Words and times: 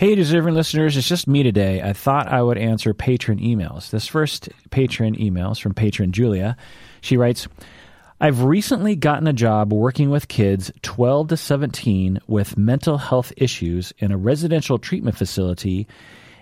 Hey, 0.00 0.14
deserving 0.14 0.54
listeners, 0.54 0.96
it's 0.96 1.06
just 1.06 1.28
me 1.28 1.42
today. 1.42 1.82
I 1.82 1.92
thought 1.92 2.26
I 2.26 2.40
would 2.40 2.56
answer 2.56 2.94
patron 2.94 3.38
emails. 3.38 3.90
This 3.90 4.06
first 4.06 4.48
patron 4.70 5.20
email 5.20 5.52
is 5.52 5.58
from 5.58 5.74
patron 5.74 6.12
Julia. 6.12 6.56
She 7.02 7.18
writes, 7.18 7.48
I've 8.18 8.44
recently 8.44 8.96
gotten 8.96 9.26
a 9.26 9.34
job 9.34 9.74
working 9.74 10.08
with 10.08 10.26
kids 10.26 10.72
12 10.80 11.28
to 11.28 11.36
17 11.36 12.18
with 12.26 12.56
mental 12.56 12.96
health 12.96 13.30
issues 13.36 13.92
in 13.98 14.10
a 14.10 14.16
residential 14.16 14.78
treatment 14.78 15.18
facility, 15.18 15.86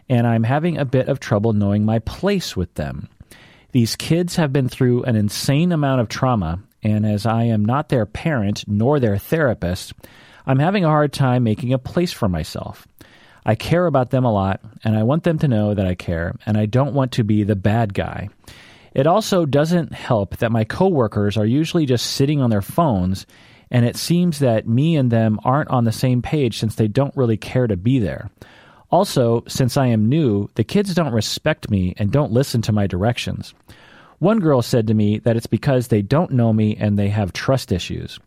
and 0.08 0.24
I'm 0.24 0.44
having 0.44 0.78
a 0.78 0.84
bit 0.84 1.08
of 1.08 1.18
trouble 1.18 1.52
knowing 1.52 1.84
my 1.84 1.98
place 1.98 2.56
with 2.56 2.72
them. 2.74 3.08
These 3.72 3.96
kids 3.96 4.36
have 4.36 4.52
been 4.52 4.68
through 4.68 5.02
an 5.02 5.16
insane 5.16 5.72
amount 5.72 6.00
of 6.00 6.08
trauma, 6.08 6.60
and 6.84 7.04
as 7.04 7.26
I 7.26 7.42
am 7.42 7.64
not 7.64 7.88
their 7.88 8.06
parent 8.06 8.62
nor 8.68 9.00
their 9.00 9.18
therapist, 9.18 9.94
I'm 10.46 10.60
having 10.60 10.84
a 10.84 10.90
hard 10.90 11.12
time 11.12 11.42
making 11.42 11.72
a 11.72 11.78
place 11.78 12.12
for 12.12 12.28
myself. 12.28 12.86
I 13.48 13.54
care 13.54 13.86
about 13.86 14.10
them 14.10 14.26
a 14.26 14.32
lot, 14.32 14.60
and 14.84 14.94
I 14.94 15.04
want 15.04 15.22
them 15.22 15.38
to 15.38 15.48
know 15.48 15.72
that 15.72 15.86
I 15.86 15.94
care, 15.94 16.34
and 16.44 16.58
I 16.58 16.66
don't 16.66 16.92
want 16.92 17.12
to 17.12 17.24
be 17.24 17.44
the 17.44 17.56
bad 17.56 17.94
guy. 17.94 18.28
It 18.92 19.06
also 19.06 19.46
doesn't 19.46 19.94
help 19.94 20.36
that 20.36 20.52
my 20.52 20.64
coworkers 20.64 21.38
are 21.38 21.46
usually 21.46 21.86
just 21.86 22.08
sitting 22.08 22.42
on 22.42 22.50
their 22.50 22.60
phones, 22.60 23.24
and 23.70 23.86
it 23.86 23.96
seems 23.96 24.40
that 24.40 24.68
me 24.68 24.96
and 24.96 25.10
them 25.10 25.40
aren't 25.44 25.70
on 25.70 25.84
the 25.84 25.92
same 25.92 26.20
page 26.20 26.58
since 26.58 26.74
they 26.74 26.88
don't 26.88 27.16
really 27.16 27.38
care 27.38 27.66
to 27.66 27.78
be 27.78 27.98
there. 27.98 28.28
Also, 28.90 29.42
since 29.48 29.78
I 29.78 29.86
am 29.86 30.10
new, 30.10 30.50
the 30.56 30.62
kids 30.62 30.94
don't 30.94 31.14
respect 31.14 31.70
me 31.70 31.94
and 31.96 32.12
don't 32.12 32.32
listen 32.32 32.60
to 32.60 32.72
my 32.72 32.86
directions. 32.86 33.54
One 34.18 34.40
girl 34.40 34.60
said 34.60 34.86
to 34.88 34.94
me 34.94 35.20
that 35.20 35.38
it's 35.38 35.46
because 35.46 35.88
they 35.88 36.02
don't 36.02 36.32
know 36.32 36.52
me 36.52 36.76
and 36.76 36.98
they 36.98 37.08
have 37.08 37.32
trust 37.32 37.72
issues. 37.72 38.20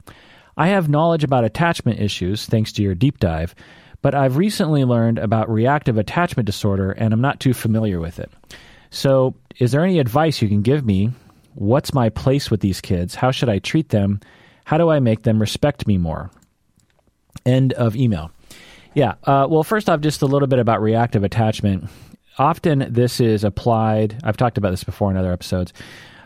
I 0.58 0.70
have 0.70 0.90
knowledge 0.90 1.24
about 1.24 1.44
attachment 1.44 2.00
issues 2.00 2.48
thanks 2.48 2.72
to 2.72 2.82
your 2.82 2.96
deep 2.96 3.20
dive, 3.20 3.54
but 4.02 4.16
I've 4.16 4.38
recently 4.38 4.84
learned 4.84 5.20
about 5.20 5.50
reactive 5.50 5.98
attachment 5.98 6.46
disorder 6.46 6.92
and 6.92 7.14
I'm 7.14 7.22
not 7.22 7.40
too 7.40 7.54
familiar 7.54 8.00
with 8.00 8.20
it. 8.20 8.32
So, 8.90 9.36
is 9.60 9.72
there 9.72 9.84
any 9.84 10.00
advice 10.00 10.42
you 10.42 10.50
can 10.50 10.62
give 10.62 10.86
me? 10.86 11.12
What's 11.54 11.94
my 11.94 12.10
place 12.10 12.50
with 12.50 12.62
these 12.62 12.82
kids? 12.82 13.16
How 13.16 13.32
should 13.32 13.50
I 13.50 13.60
treat 13.60 13.90
them? 13.90 14.20
How 14.66 14.78
do 14.78 14.90
I 14.90 15.00
make 15.00 15.24
them 15.24 15.40
respect 15.40 15.88
me 15.88 15.98
more? 15.98 16.32
End 17.46 17.74
of 17.74 17.96
email. 17.96 18.32
Yeah. 18.94 19.16
Uh, 19.24 19.48
well, 19.50 19.64
first 19.64 19.90
off, 19.90 20.02
just 20.02 20.22
a 20.22 20.26
little 20.26 20.48
bit 20.48 20.60
about 20.60 20.82
reactive 20.82 21.24
attachment. 21.24 21.90
Often 22.38 22.88
this 22.94 23.20
is 23.20 23.44
applied, 23.44 24.20
I've 24.24 24.38
talked 24.38 24.58
about 24.58 24.72
this 24.72 24.84
before 24.84 25.12
in 25.12 25.18
other 25.18 25.32
episodes. 25.32 25.74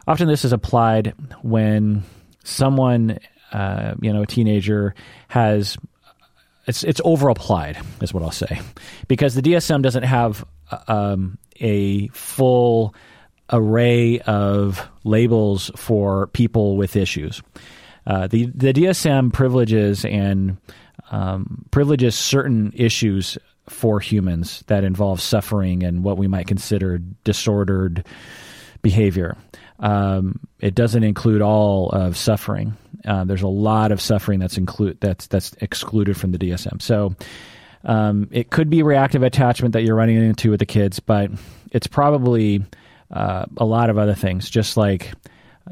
Often 0.07 0.27
this 0.27 0.45
is 0.45 0.53
applied 0.53 1.13
when 1.41 2.03
someone, 2.43 3.19
uh, 3.51 3.95
you 4.01 4.13
know, 4.13 4.23
a 4.23 4.27
teenager 4.27 4.93
has 5.27 5.77
it's 6.67 6.83
it's 6.83 7.02
over 7.03 7.30
applied 7.30 7.77
is 8.02 8.13
what 8.13 8.23
I'll 8.23 8.31
say, 8.31 8.59
because 9.08 9.35
the 9.35 9.41
DSM 9.41 9.81
doesn't 9.81 10.03
have 10.03 10.45
um, 10.88 11.38
a 11.59 12.07
full 12.09 12.95
array 13.52 14.19
of 14.22 14.88
labels 15.03 15.69
for 15.75 16.27
people 16.27 16.77
with 16.77 16.95
issues. 16.95 17.41
Uh, 18.07 18.27
the 18.27 18.45
the 18.53 18.73
DSM 18.73 19.31
privileges 19.33 20.05
and 20.05 20.57
um, 21.11 21.66
privileges 21.72 22.16
certain 22.16 22.72
issues 22.75 23.38
for 23.67 24.00
humans 24.00 24.63
that 24.67 24.83
involve 24.83 25.22
suffering 25.22 25.83
and 25.83 26.03
what 26.03 26.17
we 26.17 26.27
might 26.27 26.47
consider 26.47 27.00
disordered 27.23 28.05
behavior. 28.81 29.35
Um, 29.79 30.39
it 30.59 30.75
doesn't 30.75 31.03
include 31.03 31.41
all 31.41 31.89
of 31.89 32.16
suffering. 32.16 32.77
Uh, 33.05 33.23
there's 33.23 33.41
a 33.41 33.47
lot 33.47 33.91
of 33.91 34.01
suffering 34.01 34.39
that's 34.39 34.57
include 34.57 34.99
that's 34.99 35.27
that's 35.27 35.53
excluded 35.61 36.17
from 36.17 36.31
the 36.31 36.37
DSM. 36.37 36.81
So 36.81 37.15
um, 37.83 38.27
it 38.31 38.49
could 38.49 38.69
be 38.69 38.83
reactive 38.83 39.23
attachment 39.23 39.73
that 39.73 39.83
you're 39.83 39.95
running 39.95 40.17
into 40.17 40.51
with 40.51 40.59
the 40.59 40.65
kids, 40.65 40.99
but 40.99 41.31
it's 41.71 41.87
probably 41.87 42.63
uh, 43.11 43.45
a 43.57 43.65
lot 43.65 43.89
of 43.89 43.97
other 43.97 44.15
things. 44.15 44.49
Just 44.49 44.75
like 44.75 45.11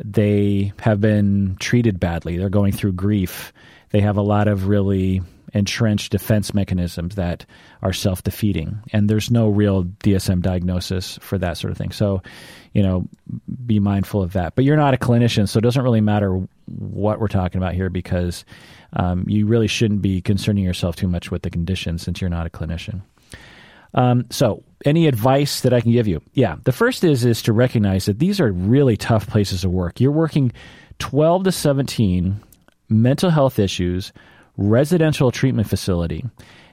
they 0.03 0.73
have 0.79 1.01
been 1.01 1.57
treated 1.59 1.99
badly, 1.99 2.38
they're 2.38 2.49
going 2.49 2.72
through 2.72 2.93
grief. 2.93 3.51
They 3.89 4.01
have 4.01 4.17
a 4.17 4.22
lot 4.22 4.47
of 4.47 4.67
really 4.67 5.22
entrenched 5.53 6.12
defense 6.12 6.53
mechanisms 6.53 7.16
that 7.16 7.46
are 7.81 7.94
self 7.94 8.24
defeating. 8.24 8.80
And 8.91 9.09
there's 9.09 9.30
no 9.31 9.50
real 9.50 9.84
DSM 9.84 10.41
diagnosis 10.41 11.19
for 11.22 11.38
that 11.38 11.58
sort 11.58 11.72
of 11.72 11.78
thing. 11.78 11.91
So, 11.91 12.22
you 12.74 12.81
know, 12.81 13.08
be 13.66 13.80
mindful 13.80 14.22
of 14.22 14.34
that. 14.34 14.56
But 14.56 14.66
you're 14.66 14.78
not 14.78 14.94
a 14.94 14.97
clinician, 14.97 15.47
so 15.47 15.59
it 15.59 15.62
doesn't 15.62 15.84
really 15.84 16.02
matter 16.02 16.47
what 16.66 17.19
we're 17.19 17.28
talking 17.28 17.59
about 17.59 17.75
here 17.75 17.90
because 17.90 18.46
um, 18.94 19.25
you 19.28 19.46
really 19.46 19.68
shouldn't 19.68 20.02
be 20.02 20.22
concerning 20.22 20.64
yourself 20.64 20.96
too 20.96 21.08
much 21.08 21.30
with 21.30 21.44
the 21.44 21.50
condition 21.50 21.97
since 21.97 22.20
you're 22.20 22.30
not 22.30 22.47
a 22.47 22.50
clinician. 22.50 23.02
Um, 23.94 24.25
so, 24.31 24.64
any 24.85 25.08
advice 25.08 25.62
that 25.62 25.74
I 25.74 25.81
can 25.81 25.91
give 25.91 26.08
you? 26.08 26.22
Yeah, 26.34 26.56
the 26.64 26.72
first 26.72 27.03
is 27.03 27.25
is 27.25 27.44
to 27.44 27.53
recognize 27.53 28.06
that 28.06 28.18
these 28.18 28.40
are 28.40 28.52
really 28.52 28.97
tough 28.97 29.28
places 29.28 29.64
of 29.64 29.72
work. 29.72 30.02
You're 30.02 30.12
working 30.12 30.52
12 30.97 31.44
to 31.44 31.52
17 31.52 32.41
mental 32.90 33.30
health 33.30 33.59
issues 33.59 34.12
residential 34.58 35.31
treatment 35.31 35.68
facility. 35.68 36.25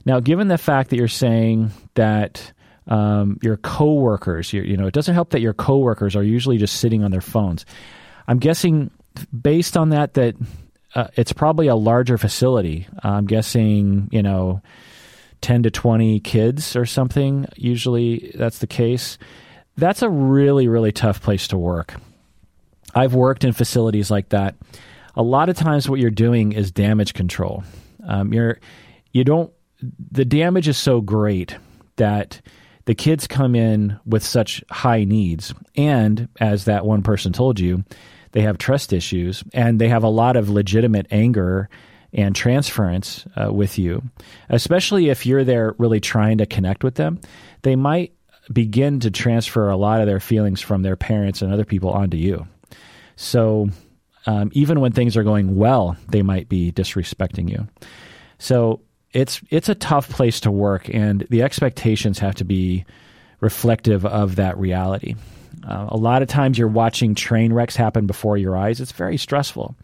Now, 0.05 0.21
given 0.21 0.49
the 0.49 0.59
fact 0.59 0.91
that 0.91 0.97
you're 0.97 1.09
saying 1.09 1.71
that 1.95 2.53
um, 2.87 3.39
your 3.43 3.57
coworkers, 3.59 4.53
you 4.53 4.77
know, 4.77 4.87
it 4.87 4.95
doesn't 4.95 5.15
help 5.15 5.31
that 5.31 5.41
your 5.41 5.55
coworkers 5.55 6.17
are 6.17 6.23
usually 6.23 6.59
just 6.59 6.77
sitting 6.81 7.05
on 7.05 7.11
their 7.11 7.21
phones. 7.21 7.65
I'm 8.27 8.39
guessing, 8.39 8.91
based 9.39 9.77
on 9.77 9.91
that, 9.91 10.15
that 10.15 10.37
uh, 10.95 11.09
it's 11.17 11.33
probably 11.33 11.69
a 11.69 11.77
larger 11.77 12.19
facility. 12.19 12.87
I'm 13.03 13.27
guessing, 13.27 14.09
you 14.11 14.23
know, 14.23 14.63
10 15.43 15.65
to 15.65 15.71
20 15.71 16.21
kids 16.21 16.77
or 16.77 16.87
something. 16.87 17.47
Usually 17.57 18.33
that's 18.35 18.59
the 18.59 18.67
case. 18.67 19.19
That's 19.77 20.03
a 20.03 20.11
really, 20.11 20.69
really 20.69 20.93
tough 20.93 21.23
place 21.23 21.49
to 21.49 21.59
work. 21.59 21.95
I've 22.95 23.15
worked 23.15 23.45
in 23.45 23.53
facilities 23.53 24.11
like 24.11 24.31
that 24.31 24.57
a 25.17 25.23
lot 25.23 25.49
of 25.49 25.57
times 25.57 25.89
what 25.89 26.01
you're 26.01 26.11
doing 26.11 26.53
is 26.53 26.71
damage 26.71 27.15
control. 27.15 27.63
Um, 28.07 28.33
you're 28.33 28.59
you 29.13 29.25
don't 29.25 29.53
the 30.11 30.25
damage 30.25 30.69
is 30.69 30.77
so 30.77 31.01
great 31.01 31.57
that 31.97 32.41
the 32.87 32.95
kids 32.95 33.27
come 33.27 33.55
in 33.55 33.99
with 34.05 34.25
such 34.25 34.65
high 34.71 35.05
needs. 35.05 35.55
And 35.77 36.29
as 36.41 36.65
that 36.65 36.85
one 36.85 37.03
person 37.03 37.33
told 37.33 37.61
you 37.61 37.85
they 38.33 38.43
have 38.43 38.59
trust 38.59 38.93
issues 38.93 39.43
and 39.53 39.81
they 39.81 39.89
have 39.89 40.05
a 40.05 40.09
lot 40.09 40.37
of 40.37 40.49
legitimate 40.49 41.07
anger 41.11 41.69
and 42.13 42.35
transference 42.35 43.25
uh, 43.37 43.53
with 43.53 43.79
you. 43.79 44.03
Especially 44.49 45.09
if 45.11 45.27
you're 45.27 45.45
there 45.45 45.75
really 45.79 46.01
trying 46.01 46.39
to 46.39 46.47
connect 46.47 46.85
with 46.85 46.95
them 46.95 47.21
they 47.63 47.77
might 47.77 48.13
begin 48.53 49.01
to 49.01 49.11
transfer 49.11 49.69
a 49.69 49.77
lot 49.77 50.01
of 50.01 50.07
their 50.07 50.21
feelings 50.21 50.61
from 50.61 50.83
their 50.83 50.97
parents 50.97 51.43
and 51.43 51.53
other 51.53 51.65
people 51.65 51.91
onto 51.91 52.17
you. 52.17 52.47
So 53.17 53.69
um, 54.27 54.51
even 54.53 54.81
when 54.81 54.93
things 54.93 55.17
are 55.17 55.23
going 55.23 55.57
well, 55.57 55.97
they 56.09 56.23
might 56.23 56.49
be 56.49 56.73
disrespecting 56.73 57.49
you. 57.51 57.67
So 58.39 58.81
it's 59.13 59.41
it's 59.51 59.69
a 59.69 59.75
tough 59.75 60.09
place 60.09 60.41
to 60.41 60.51
work, 60.51 60.89
and 60.93 61.27
the 61.31 61.43
expectations 61.43 62.19
have 62.19 62.37
to 62.37 62.45
be 62.45 62.85
reflective 63.41 64.05
of 64.07 64.37
that 64.37 64.59
reality. 64.59 65.15
Uh, 65.67 65.87
a 65.89 65.97
lot 65.97 66.23
of 66.23 66.29
times, 66.29 66.59
you're 66.59 66.69
watching 66.69 67.15
train 67.15 67.53
wrecks 67.53 67.77
happen 67.77 68.07
before 68.07 68.37
your 68.37 68.57
eyes. 68.57 68.81
It's 68.81 68.93
very 68.93 69.17
stressful. 69.17 69.77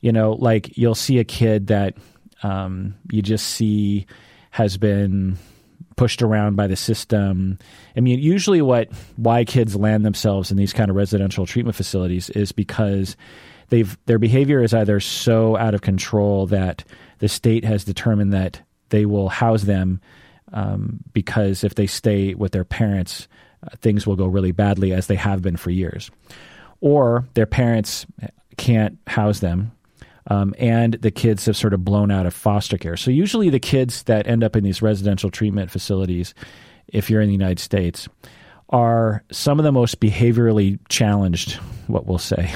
You 0.00 0.12
know, 0.12 0.32
like 0.32 0.76
you'll 0.76 0.94
see 0.94 1.18
a 1.18 1.24
kid 1.24 1.68
that 1.68 1.94
um, 2.42 2.94
you 3.10 3.22
just 3.22 3.46
see 3.46 4.06
has 4.50 4.76
been 4.76 5.38
pushed 5.96 6.22
around 6.22 6.56
by 6.56 6.66
the 6.66 6.76
system. 6.76 7.58
I 7.96 8.00
mean, 8.00 8.18
usually 8.20 8.62
what 8.62 8.90
why 9.16 9.44
kids 9.44 9.76
land 9.76 10.04
themselves 10.04 10.50
in 10.50 10.56
these 10.56 10.72
kind 10.72 10.90
of 10.90 10.96
residential 10.96 11.44
treatment 11.44 11.76
facilities 11.76 12.30
is 12.30 12.52
because 12.52 13.16
they've 13.68 13.96
their 14.06 14.18
behavior 14.18 14.62
is 14.62 14.74
either 14.74 15.00
so 15.00 15.56
out 15.56 15.74
of 15.74 15.82
control 15.82 16.46
that 16.46 16.84
the 17.18 17.28
state 17.28 17.64
has 17.64 17.84
determined 17.84 18.32
that 18.32 18.60
they 18.90 19.06
will 19.06 19.28
house 19.28 19.62
them 19.62 20.00
um, 20.52 21.00
because 21.12 21.64
if 21.64 21.74
they 21.74 21.86
stay 21.86 22.34
with 22.34 22.52
their 22.52 22.64
parents, 22.64 23.28
uh, 23.62 23.76
things 23.80 24.06
will 24.06 24.16
go 24.16 24.26
really 24.26 24.52
badly 24.52 24.92
as 24.92 25.06
they 25.06 25.16
have 25.16 25.42
been 25.42 25.56
for 25.56 25.70
years, 25.70 26.10
or 26.80 27.26
their 27.34 27.46
parents 27.46 28.06
can't 28.56 28.98
house 29.06 29.40
them. 29.40 29.72
Um, 30.30 30.54
and 30.58 30.94
the 30.94 31.10
kids 31.10 31.46
have 31.46 31.56
sort 31.56 31.72
of 31.72 31.86
blown 31.86 32.10
out 32.10 32.26
of 32.26 32.34
foster 32.34 32.76
care. 32.76 32.98
So, 32.98 33.10
usually, 33.10 33.48
the 33.48 33.58
kids 33.58 34.02
that 34.04 34.26
end 34.26 34.44
up 34.44 34.56
in 34.56 34.62
these 34.62 34.82
residential 34.82 35.30
treatment 35.30 35.70
facilities, 35.70 36.34
if 36.86 37.08
you're 37.08 37.22
in 37.22 37.28
the 37.28 37.34
United 37.34 37.60
States, 37.60 38.08
are 38.70 39.24
some 39.30 39.58
of 39.58 39.64
the 39.64 39.72
most 39.72 40.00
behaviorally 40.00 40.78
challenged, 40.88 41.54
what 41.86 42.06
we'll 42.06 42.18
say, 42.18 42.52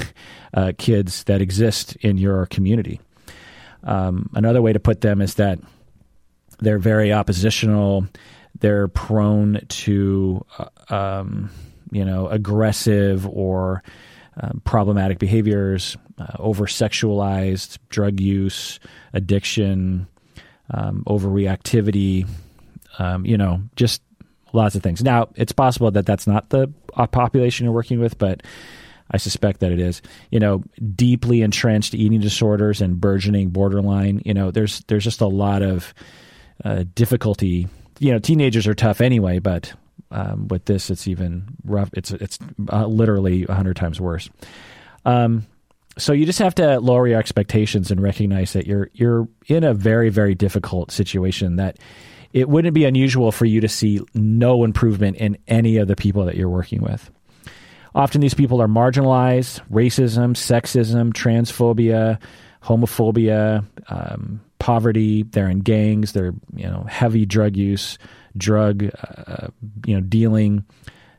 uh, 0.53 0.71
kids 0.77 1.23
that 1.25 1.41
exist 1.41 1.95
in 1.97 2.17
your 2.17 2.45
community. 2.47 2.99
Um, 3.83 4.29
another 4.33 4.61
way 4.61 4.73
to 4.73 4.79
put 4.79 5.01
them 5.01 5.21
is 5.21 5.35
that 5.35 5.59
they're 6.59 6.79
very 6.79 7.11
oppositional. 7.11 8.07
They're 8.59 8.87
prone 8.87 9.59
to, 9.67 10.45
uh, 10.57 10.93
um, 10.93 11.49
you 11.91 12.05
know, 12.05 12.27
aggressive 12.27 13.27
or 13.27 13.83
um, 14.39 14.61
problematic 14.63 15.19
behaviors, 15.19 15.97
uh, 16.17 16.37
over 16.39 16.65
sexualized, 16.65 17.77
drug 17.89 18.19
use, 18.19 18.79
addiction, 19.13 20.07
um, 20.71 21.03
overreactivity, 21.07 22.27
um, 22.99 23.25
you 23.25 23.37
know, 23.37 23.61
just 23.75 24.01
lots 24.53 24.75
of 24.75 24.83
things. 24.83 25.03
Now, 25.03 25.29
it's 25.35 25.51
possible 25.51 25.91
that 25.91 26.05
that's 26.05 26.27
not 26.27 26.49
the 26.49 26.71
uh, 26.95 27.07
population 27.07 27.65
you're 27.65 27.73
working 27.73 27.99
with, 27.99 28.17
but 28.17 28.43
I 29.11 29.17
suspect 29.17 29.59
that 29.59 29.71
it 29.71 29.79
is. 29.79 30.01
You 30.31 30.39
know, 30.39 30.63
deeply 30.95 31.41
entrenched 31.41 31.93
eating 31.93 32.21
disorders 32.21 32.81
and 32.81 33.01
burgeoning 33.01 33.49
borderline. 33.49 34.21
You 34.25 34.33
know, 34.33 34.51
there's 34.51 34.81
there's 34.87 35.03
just 35.03 35.21
a 35.21 35.27
lot 35.27 35.61
of 35.61 35.93
uh, 36.63 36.85
difficulty. 36.95 37.67
You 37.99 38.11
know, 38.13 38.19
teenagers 38.19 38.67
are 38.67 38.73
tough 38.73 39.01
anyway, 39.01 39.39
but 39.39 39.73
um, 40.11 40.47
with 40.47 40.65
this, 40.65 40.89
it's 40.89 41.07
even 41.07 41.45
rough. 41.65 41.89
It's 41.93 42.11
it's 42.11 42.39
uh, 42.71 42.85
literally 42.85 43.43
hundred 43.43 43.75
times 43.75 43.99
worse. 43.99 44.29
Um, 45.05 45.45
so 45.97 46.13
you 46.13 46.25
just 46.25 46.39
have 46.39 46.55
to 46.55 46.79
lower 46.79 47.07
your 47.07 47.19
expectations 47.19 47.91
and 47.91 48.01
recognize 48.01 48.53
that 48.53 48.65
you're 48.65 48.89
you're 48.93 49.27
in 49.47 49.63
a 49.63 49.73
very 49.73 50.09
very 50.09 50.33
difficult 50.33 50.91
situation 50.91 51.57
that 51.57 51.77
it 52.33 52.49
wouldn't 52.49 52.73
be 52.73 52.85
unusual 52.85 53.31
for 53.31 53.45
you 53.45 53.61
to 53.61 53.69
see 53.69 54.01
no 54.13 54.63
improvement 54.63 55.17
in 55.17 55.37
any 55.47 55.77
of 55.77 55.87
the 55.87 55.95
people 55.95 56.25
that 56.25 56.35
you're 56.35 56.49
working 56.49 56.81
with. 56.81 57.09
Often 57.95 58.21
these 58.21 58.33
people 58.33 58.59
are 58.61 58.67
marginalized, 58.67 59.61
racism, 59.69 60.33
sexism, 60.33 61.13
transphobia, 61.13 62.19
homophobia, 62.63 63.63
um, 63.87 64.41
poverty. 64.57 65.23
They're 65.23 65.49
in 65.49 65.59
gangs. 65.59 66.13
They're 66.13 66.33
you 66.55 66.65
know 66.65 66.85
heavy 66.89 67.25
drug 67.27 67.55
use, 67.55 67.99
drug 68.35 68.83
uh, 68.83 69.47
you 69.85 69.95
know 69.95 70.01
dealing, 70.01 70.65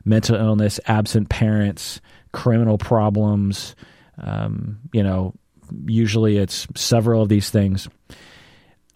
mental 0.03 0.35
illness, 0.35 0.81
absent 0.85 1.29
parents, 1.29 2.01
criminal 2.33 2.77
problems. 2.77 3.75
Um, 4.17 4.79
you 4.91 5.03
know, 5.03 5.33
usually 5.85 6.37
it's 6.37 6.67
several 6.75 7.21
of 7.21 7.29
these 7.29 7.49
things. 7.49 7.87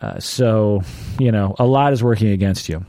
Uh, 0.02 0.20
so, 0.20 0.82
you 1.20 1.32
know, 1.32 1.56
a 1.60 1.66
lot 1.66 1.94
is 1.94 2.04
working 2.04 2.30
against 2.30 2.70
you. 2.70 2.86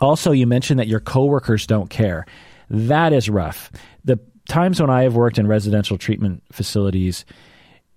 Also, 0.00 0.32
you 0.32 0.46
mentioned 0.46 0.80
that 0.80 0.88
your 0.88 1.00
coworkers 1.00 1.66
don't 1.66 1.90
care. 1.90 2.26
That 2.70 3.12
is 3.12 3.28
rough. 3.28 3.70
The 4.04 4.18
times 4.48 4.80
when 4.80 4.90
I 4.90 5.02
have 5.02 5.14
worked 5.14 5.38
in 5.38 5.46
residential 5.46 5.98
treatment 5.98 6.42
facilities, 6.52 7.24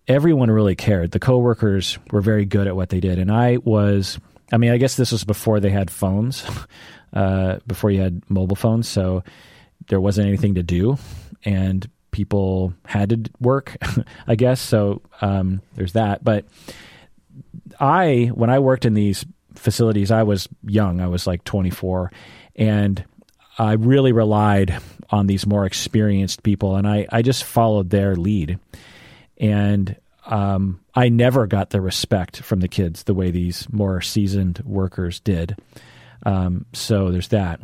everyone 0.08 0.52
really 0.52 0.76
cared. 0.76 1.12
The 1.12 1.20
coworkers 1.20 1.98
were 2.12 2.22
very 2.22 2.46
good 2.46 2.68
at 2.68 2.76
what 2.76 2.90
they 2.90 3.00
did, 3.00 3.20
and 3.20 3.32
I 3.32 3.58
was. 3.58 4.20
I 4.52 4.58
mean, 4.58 4.72
I 4.72 4.78
guess 4.78 4.96
this 4.96 5.12
was 5.12 5.24
before 5.24 5.60
they 5.60 5.72
had 5.72 5.90
phones, 5.90 6.46
uh, 7.14 7.58
before 7.66 7.90
you 7.90 8.02
had 8.02 8.22
mobile 8.30 8.56
phones, 8.56 8.88
so 8.88 9.24
there 9.88 10.00
wasn't 10.00 10.28
anything 10.28 10.56
to 10.56 10.64
do, 10.64 10.98
and 11.44 11.90
people 12.12 12.74
had 12.86 13.10
to 13.10 13.32
work, 13.40 13.76
I 14.28 14.36
guess. 14.36 14.62
So 14.62 15.02
um, 15.22 15.62
there's 15.76 15.94
that. 15.94 16.24
But 16.24 16.46
I, 17.80 18.32
when 18.34 18.50
I 18.50 18.60
worked 18.60 18.86
in 18.86 18.94
these 18.94 19.26
facilities, 19.56 20.12
I 20.12 20.24
was 20.24 20.48
young. 20.64 21.02
I 21.02 21.08
was 21.08 21.28
like 21.28 21.44
24, 21.44 22.12
and 22.56 23.04
I 23.58 23.74
really 23.74 24.12
relied 24.12 24.78
on 25.10 25.28
these 25.28 25.46
more 25.46 25.66
experienced 25.66 26.44
people, 26.44 26.76
and 26.76 26.88
I, 26.88 27.08
I 27.12 27.22
just 27.22 27.44
followed 27.44 27.90
their 27.90 28.16
lead. 28.16 28.60
And 29.38 29.96
um, 30.26 30.82
I 30.94 31.10
never 31.10 31.48
got 31.48 31.70
the 31.70 31.82
respect 31.82 32.42
from 32.42 32.60
the 32.60 32.68
kids 32.68 33.04
the 33.04 33.14
way 33.14 33.32
these 33.32 33.72
more 33.72 34.02
seasoned 34.02 34.62
workers 34.66 35.20
did. 35.20 35.58
Um, 36.26 36.66
so 36.74 37.12
there's 37.12 37.28
that. 37.30 37.60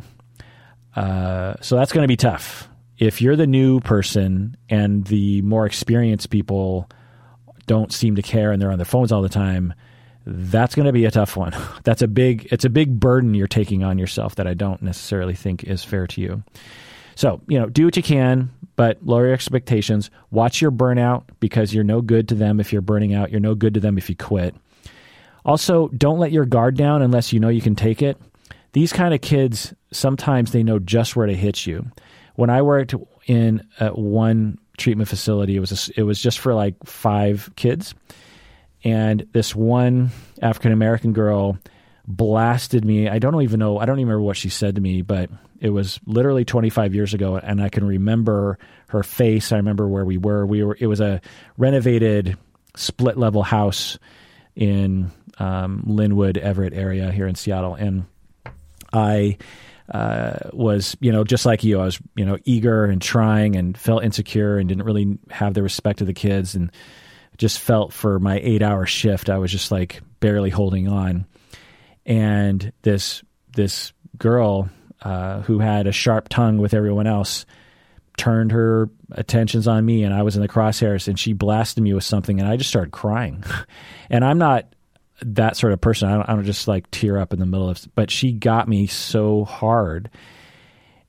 Uh, 0.94 1.54
so 1.60 1.76
that's 1.76 1.92
going 1.92 2.04
to 2.04 2.08
be 2.08 2.16
tough. 2.16 2.68
If 2.98 3.20
you're 3.20 3.36
the 3.36 3.46
new 3.46 3.80
person 3.80 4.56
and 4.68 5.04
the 5.06 5.42
more 5.42 5.66
experienced 5.66 6.30
people 6.30 6.88
don't 7.66 7.92
seem 7.92 8.16
to 8.16 8.22
care 8.22 8.52
and 8.52 8.60
they're 8.60 8.70
on 8.70 8.78
their 8.78 8.84
phones 8.84 9.10
all 9.10 9.22
the 9.22 9.28
time, 9.28 9.74
that's 10.24 10.74
going 10.74 10.86
to 10.86 10.92
be 10.92 11.04
a 11.04 11.10
tough 11.10 11.36
one. 11.36 11.54
That's 11.84 12.02
a 12.02 12.08
big 12.08 12.48
it's 12.52 12.64
a 12.64 12.70
big 12.70 12.98
burden 13.00 13.34
you're 13.34 13.48
taking 13.48 13.82
on 13.82 13.98
yourself 13.98 14.36
that 14.36 14.46
I 14.46 14.54
don't 14.54 14.82
necessarily 14.82 15.34
think 15.34 15.64
is 15.64 15.82
fair 15.82 16.06
to 16.08 16.20
you. 16.20 16.42
So, 17.14 17.40
you 17.46 17.58
know, 17.58 17.66
do 17.66 17.84
what 17.84 17.96
you 17.96 18.02
can, 18.02 18.50
but 18.76 19.04
lower 19.04 19.26
your 19.26 19.34
expectations. 19.34 20.10
Watch 20.30 20.62
your 20.62 20.70
burnout 20.70 21.24
because 21.40 21.74
you're 21.74 21.84
no 21.84 22.00
good 22.00 22.28
to 22.28 22.34
them 22.34 22.58
if 22.58 22.72
you're 22.72 22.82
burning 22.82 23.14
out. 23.14 23.30
You're 23.30 23.40
no 23.40 23.54
good 23.54 23.74
to 23.74 23.80
them 23.80 23.98
if 23.98 24.08
you 24.08 24.16
quit. 24.16 24.54
Also, 25.44 25.88
don't 25.88 26.18
let 26.18 26.32
your 26.32 26.46
guard 26.46 26.76
down 26.76 27.02
unless 27.02 27.32
you 27.32 27.40
know 27.40 27.48
you 27.48 27.60
can 27.60 27.74
take 27.74 28.00
it. 28.00 28.16
These 28.72 28.92
kind 28.92 29.12
of 29.12 29.20
kids, 29.20 29.74
sometimes 29.90 30.52
they 30.52 30.62
know 30.62 30.78
just 30.78 31.14
where 31.16 31.26
to 31.26 31.34
hit 31.34 31.66
you. 31.66 31.86
When 32.36 32.48
I 32.48 32.62
worked 32.62 32.94
in 33.26 33.66
uh, 33.78 33.90
one 33.90 34.58
treatment 34.78 35.08
facility, 35.08 35.56
it 35.56 35.60
was 35.60 35.90
a, 35.90 36.00
it 36.00 36.04
was 36.04 36.20
just 36.22 36.38
for 36.38 36.54
like 36.54 36.76
five 36.84 37.50
kids 37.56 37.94
and 38.84 39.26
this 39.32 39.54
one 39.54 40.10
African 40.40 40.72
American 40.72 41.12
girl 41.12 41.58
blasted 42.06 42.84
me. 42.84 43.08
I 43.08 43.18
don't 43.18 43.40
even 43.42 43.60
know. 43.60 43.78
I 43.78 43.86
don't 43.86 43.98
even 43.98 44.08
remember 44.08 44.26
what 44.26 44.36
she 44.36 44.48
said 44.48 44.74
to 44.74 44.80
me, 44.80 45.02
but 45.02 45.30
it 45.60 45.70
was 45.70 46.00
literally 46.06 46.44
25 46.44 46.94
years 46.94 47.14
ago, 47.14 47.36
and 47.36 47.62
I 47.62 47.68
can 47.68 47.84
remember 47.84 48.58
her 48.88 49.02
face. 49.02 49.52
I 49.52 49.56
remember 49.56 49.88
where 49.88 50.04
we 50.04 50.18
were. 50.18 50.44
We 50.44 50.64
were. 50.64 50.76
It 50.78 50.86
was 50.86 51.00
a 51.00 51.20
renovated 51.56 52.36
split 52.74 53.16
level 53.16 53.42
house 53.42 53.98
in 54.56 55.10
um, 55.38 55.84
Lynnwood, 55.86 56.36
Everett 56.36 56.74
area 56.74 57.10
here 57.12 57.26
in 57.26 57.34
Seattle, 57.34 57.74
and 57.74 58.04
I. 58.92 59.38
Uh, 59.92 60.48
was 60.54 60.96
you 61.00 61.12
know 61.12 61.22
just 61.22 61.44
like 61.44 61.64
you, 61.64 61.78
I 61.80 61.84
was 61.84 62.00
you 62.14 62.24
know 62.24 62.38
eager 62.44 62.86
and 62.86 63.02
trying 63.02 63.56
and 63.56 63.76
felt 63.76 64.04
insecure 64.04 64.56
and 64.56 64.66
didn't 64.66 64.84
really 64.84 65.18
have 65.28 65.52
the 65.52 65.62
respect 65.62 66.00
of 66.00 66.06
the 66.06 66.14
kids 66.14 66.54
and 66.54 66.70
just 67.38 67.58
felt 67.58 67.92
for 67.92 68.18
my 68.18 68.38
eight 68.42 68.62
hour 68.62 68.86
shift, 68.86 69.30
I 69.30 69.38
was 69.38 69.50
just 69.50 69.70
like 69.70 70.00
barely 70.20 70.50
holding 70.50 70.88
on. 70.88 71.26
And 72.04 72.72
this 72.82 73.22
this 73.54 73.92
girl 74.18 74.70
uh, 75.02 75.40
who 75.42 75.58
had 75.58 75.86
a 75.86 75.92
sharp 75.92 76.28
tongue 76.28 76.58
with 76.58 76.74
everyone 76.74 77.06
else 77.06 77.46
turned 78.16 78.52
her 78.52 78.88
attentions 79.12 79.66
on 79.66 79.84
me, 79.84 80.04
and 80.04 80.14
I 80.14 80.22
was 80.22 80.36
in 80.36 80.42
the 80.42 80.48
crosshairs, 80.48 81.08
and 81.08 81.18
she 81.18 81.32
blasted 81.32 81.82
me 81.82 81.92
with 81.94 82.04
something, 82.04 82.38
and 82.38 82.48
I 82.48 82.56
just 82.56 82.70
started 82.70 82.92
crying. 82.92 83.42
and 84.10 84.24
I'm 84.24 84.38
not 84.38 84.74
that 85.22 85.56
sort 85.56 85.72
of 85.72 85.80
person. 85.80 86.08
I 86.08 86.14
don't, 86.14 86.28
I 86.28 86.34
don't 86.34 86.44
just 86.44 86.68
like 86.68 86.90
tear 86.90 87.18
up 87.18 87.32
in 87.32 87.38
the 87.38 87.46
middle 87.46 87.68
of. 87.68 87.86
But 87.94 88.10
she 88.10 88.32
got 88.32 88.68
me 88.68 88.86
so 88.86 89.44
hard, 89.44 90.10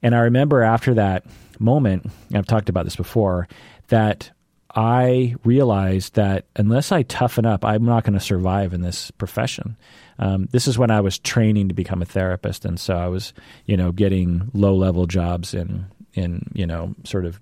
and 0.01 0.15
I 0.15 0.19
remember 0.19 0.63
after 0.63 0.95
that 0.95 1.25
moment, 1.59 2.07
I've 2.33 2.47
talked 2.47 2.69
about 2.69 2.85
this 2.85 2.95
before, 2.95 3.47
that 3.89 4.31
I 4.75 5.35
realized 5.43 6.15
that 6.15 6.45
unless 6.55 6.91
I 6.91 7.03
toughen 7.03 7.45
up, 7.45 7.63
I'm 7.63 7.85
not 7.85 8.03
going 8.03 8.13
to 8.13 8.19
survive 8.19 8.73
in 8.73 8.81
this 8.81 9.11
profession. 9.11 9.77
Um, 10.19 10.47
this 10.51 10.67
is 10.67 10.77
when 10.77 10.91
I 10.91 11.01
was 11.01 11.19
training 11.19 11.67
to 11.69 11.75
become 11.75 12.01
a 12.01 12.05
therapist, 12.05 12.65
and 12.65 12.79
so 12.79 12.95
I 12.95 13.07
was, 13.07 13.33
you 13.65 13.77
know, 13.77 13.91
getting 13.91 14.49
low 14.53 14.75
level 14.75 15.05
jobs 15.05 15.53
in 15.53 15.85
in 16.13 16.49
you 16.53 16.65
know 16.65 16.95
sort 17.03 17.25
of 17.25 17.39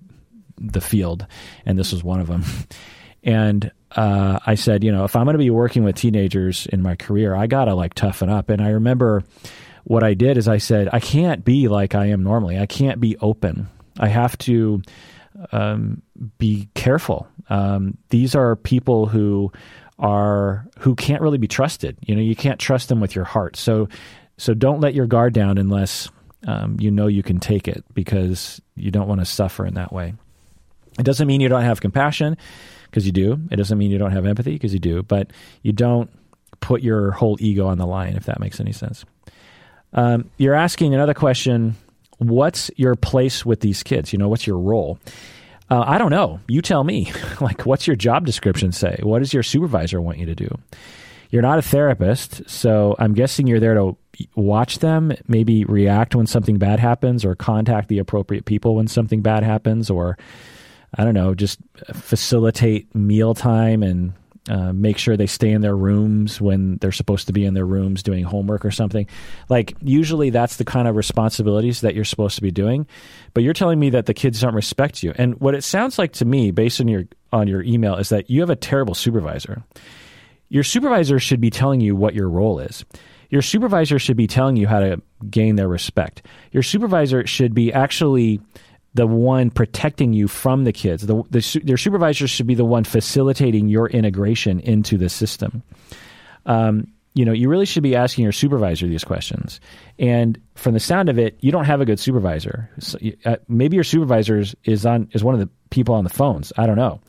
the 0.58 0.80
field, 0.80 1.26
and 1.66 1.78
this 1.78 1.92
was 1.92 2.04
one 2.04 2.20
of 2.20 2.28
them. 2.28 2.44
And 3.24 3.70
uh, 3.92 4.38
I 4.44 4.56
said, 4.56 4.82
you 4.82 4.90
know, 4.90 5.04
if 5.04 5.14
I'm 5.14 5.24
going 5.24 5.34
to 5.34 5.38
be 5.38 5.50
working 5.50 5.84
with 5.84 5.96
teenagers 5.96 6.66
in 6.66 6.82
my 6.82 6.96
career, 6.96 7.34
I 7.34 7.46
got 7.46 7.66
to 7.66 7.74
like 7.74 7.94
toughen 7.94 8.28
up. 8.28 8.50
And 8.50 8.60
I 8.60 8.70
remember 8.70 9.22
what 9.84 10.02
I 10.02 10.14
did 10.14 10.36
is 10.36 10.48
I 10.48 10.58
said, 10.58 10.88
I 10.92 11.00
can't 11.00 11.44
be 11.44 11.68
like 11.68 11.94
I 11.94 12.06
am 12.06 12.22
normally. 12.22 12.58
I 12.58 12.66
can't 12.66 13.00
be 13.00 13.16
open. 13.18 13.68
I 13.98 14.08
have 14.08 14.36
to 14.38 14.82
um, 15.50 16.02
be 16.38 16.68
careful. 16.74 17.26
Um, 17.50 17.96
these 18.10 18.34
are 18.34 18.56
people 18.56 19.06
who 19.06 19.52
are 19.98 20.66
who 20.78 20.94
can't 20.94 21.22
really 21.22 21.38
be 21.38 21.48
trusted. 21.48 21.96
You 22.02 22.14
know, 22.14 22.22
you 22.22 22.36
can't 22.36 22.58
trust 22.58 22.88
them 22.88 23.00
with 23.00 23.14
your 23.14 23.24
heart. 23.24 23.56
So, 23.56 23.88
so 24.36 24.54
don't 24.54 24.80
let 24.80 24.94
your 24.94 25.06
guard 25.06 25.32
down 25.32 25.58
unless 25.58 26.08
um, 26.46 26.76
you 26.80 26.90
know 26.90 27.06
you 27.06 27.22
can 27.22 27.40
take 27.40 27.68
it 27.68 27.84
because 27.94 28.60
you 28.74 28.90
don't 28.90 29.08
want 29.08 29.20
to 29.20 29.26
suffer 29.26 29.64
in 29.66 29.74
that 29.74 29.92
way. 29.92 30.14
It 30.98 31.04
doesn't 31.04 31.26
mean 31.26 31.40
you 31.40 31.48
don't 31.48 31.62
have 31.62 31.80
compassion 31.80 32.36
because 32.90 33.06
you 33.06 33.12
do. 33.12 33.38
It 33.50 33.56
doesn't 33.56 33.78
mean 33.78 33.90
you 33.90 33.98
don't 33.98 34.12
have 34.12 34.26
empathy 34.26 34.52
because 34.52 34.74
you 34.74 34.80
do. 34.80 35.02
But 35.02 35.32
you 35.62 35.72
don't 35.72 36.10
put 36.60 36.82
your 36.82 37.12
whole 37.12 37.36
ego 37.40 37.66
on 37.66 37.78
the 37.78 37.86
line 37.86 38.14
if 38.14 38.26
that 38.26 38.40
makes 38.40 38.60
any 38.60 38.72
sense. 38.72 39.04
Um, 39.94 40.30
you're 40.36 40.54
asking 40.54 40.94
another 40.94 41.14
question 41.14 41.76
what's 42.28 42.70
your 42.76 42.94
place 42.94 43.44
with 43.44 43.60
these 43.60 43.82
kids? 43.82 44.12
You 44.12 44.18
know, 44.18 44.28
what's 44.28 44.46
your 44.46 44.58
role? 44.58 44.98
Uh, 45.70 45.84
I 45.86 45.98
don't 45.98 46.10
know. 46.10 46.40
You 46.48 46.60
tell 46.62 46.84
me. 46.84 47.12
like, 47.40 47.64
what's 47.64 47.86
your 47.86 47.96
job 47.96 48.26
description 48.26 48.72
say? 48.72 48.98
What 49.02 49.20
does 49.20 49.32
your 49.32 49.42
supervisor 49.42 50.00
want 50.00 50.18
you 50.18 50.26
to 50.26 50.34
do? 50.34 50.48
You're 51.30 51.42
not 51.42 51.58
a 51.58 51.62
therapist, 51.62 52.48
so 52.48 52.94
I'm 52.98 53.14
guessing 53.14 53.46
you're 53.46 53.58
there 53.58 53.74
to 53.74 53.96
watch 54.34 54.80
them, 54.80 55.12
maybe 55.26 55.64
react 55.64 56.14
when 56.14 56.26
something 56.26 56.58
bad 56.58 56.78
happens, 56.78 57.24
or 57.24 57.34
contact 57.34 57.88
the 57.88 57.98
appropriate 57.98 58.44
people 58.44 58.74
when 58.74 58.86
something 58.86 59.22
bad 59.22 59.42
happens, 59.42 59.88
or 59.88 60.18
I 60.94 61.04
don't 61.04 61.14
know, 61.14 61.34
just 61.34 61.58
facilitate 61.94 62.94
mealtime 62.94 63.82
and 63.82 64.12
uh, 64.48 64.72
make 64.72 64.98
sure 64.98 65.16
they 65.16 65.26
stay 65.26 65.50
in 65.50 65.60
their 65.60 65.76
rooms 65.76 66.40
when 66.40 66.76
they're 66.78 66.90
supposed 66.90 67.28
to 67.28 67.32
be 67.32 67.44
in 67.44 67.54
their 67.54 67.64
rooms 67.64 68.02
doing 68.02 68.24
homework 68.24 68.64
or 68.64 68.72
something. 68.72 69.06
Like, 69.48 69.74
usually 69.80 70.30
that's 70.30 70.56
the 70.56 70.64
kind 70.64 70.88
of 70.88 70.96
responsibilities 70.96 71.82
that 71.82 71.94
you're 71.94 72.04
supposed 72.04 72.34
to 72.36 72.42
be 72.42 72.50
doing. 72.50 72.86
But 73.34 73.44
you're 73.44 73.52
telling 73.54 73.78
me 73.78 73.90
that 73.90 74.06
the 74.06 74.14
kids 74.14 74.40
don't 74.40 74.54
respect 74.54 75.02
you. 75.04 75.12
And 75.16 75.38
what 75.40 75.54
it 75.54 75.62
sounds 75.62 75.96
like 75.96 76.12
to 76.14 76.24
me, 76.24 76.50
based 76.50 76.80
on 76.80 76.88
your, 76.88 77.04
on 77.32 77.46
your 77.46 77.62
email, 77.62 77.96
is 77.96 78.08
that 78.08 78.30
you 78.30 78.40
have 78.40 78.50
a 78.50 78.56
terrible 78.56 78.94
supervisor. 78.94 79.62
Your 80.48 80.64
supervisor 80.64 81.20
should 81.20 81.40
be 81.40 81.50
telling 81.50 81.80
you 81.80 81.94
what 81.94 82.14
your 82.14 82.28
role 82.28 82.58
is. 82.58 82.84
your 83.32 83.40
supervisor 83.40 83.98
should 83.98 84.18
be 84.18 84.26
telling 84.26 84.56
you 84.56 84.68
how 84.68 84.78
to 84.78 85.00
gain 85.30 85.56
their 85.56 85.66
respect. 85.66 86.20
Your 86.52 86.62
supervisor 86.62 87.26
should 87.26 87.54
be 87.54 87.72
actually 87.72 88.42
the 88.94 89.06
one 89.06 89.50
protecting 89.50 90.12
you 90.12 90.28
from 90.28 90.64
the 90.64 90.72
kids. 90.72 91.06
The, 91.06 91.22
the, 91.30 91.62
your 91.64 91.78
supervisor 91.78 92.28
should 92.28 92.46
be 92.46 92.54
the 92.54 92.64
one 92.64 92.84
facilitating 92.84 93.68
your 93.68 93.88
integration 93.88 94.60
into 94.60 94.98
the 94.98 95.08
system. 95.08 95.62
Um, 96.46 96.88
you 97.14 97.24
know, 97.24 97.32
you 97.32 97.48
really 97.48 97.66
should 97.66 97.82
be 97.82 97.94
asking 97.94 98.24
your 98.24 98.32
supervisor 98.32 98.86
these 98.86 99.04
questions. 99.04 99.60
And 99.98 100.40
from 100.54 100.74
the 100.74 100.80
sound 100.80 101.08
of 101.08 101.18
it, 101.18 101.36
you 101.40 101.52
don't 101.52 101.66
have 101.66 101.80
a 101.80 101.84
good 101.84 102.00
supervisor. 102.00 102.70
So, 102.78 102.98
uh, 103.24 103.36
maybe 103.48 103.76
your 103.76 103.84
supervisor 103.84 104.38
is, 104.38 104.54
is 104.64 104.86
on 104.86 105.08
is 105.12 105.22
one 105.22 105.34
of 105.34 105.40
the 105.40 105.48
people 105.70 105.94
on 105.94 106.04
the 106.04 106.10
phones. 106.10 106.52
I 106.56 106.66
don't 106.66 106.76
know, 106.76 107.00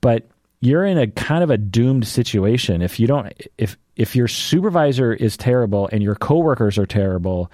but 0.00 0.28
you're 0.60 0.84
in 0.84 0.96
a 0.96 1.08
kind 1.08 1.42
of 1.42 1.50
a 1.50 1.58
doomed 1.58 2.06
situation 2.06 2.82
if 2.82 2.98
you 2.98 3.06
don't 3.06 3.32
if 3.58 3.76
if 3.96 4.16
your 4.16 4.28
supervisor 4.28 5.12
is 5.12 5.36
terrible 5.36 5.88
and 5.92 6.02
your 6.02 6.14
coworkers 6.14 6.78
are 6.78 6.86
terrible 6.86 7.50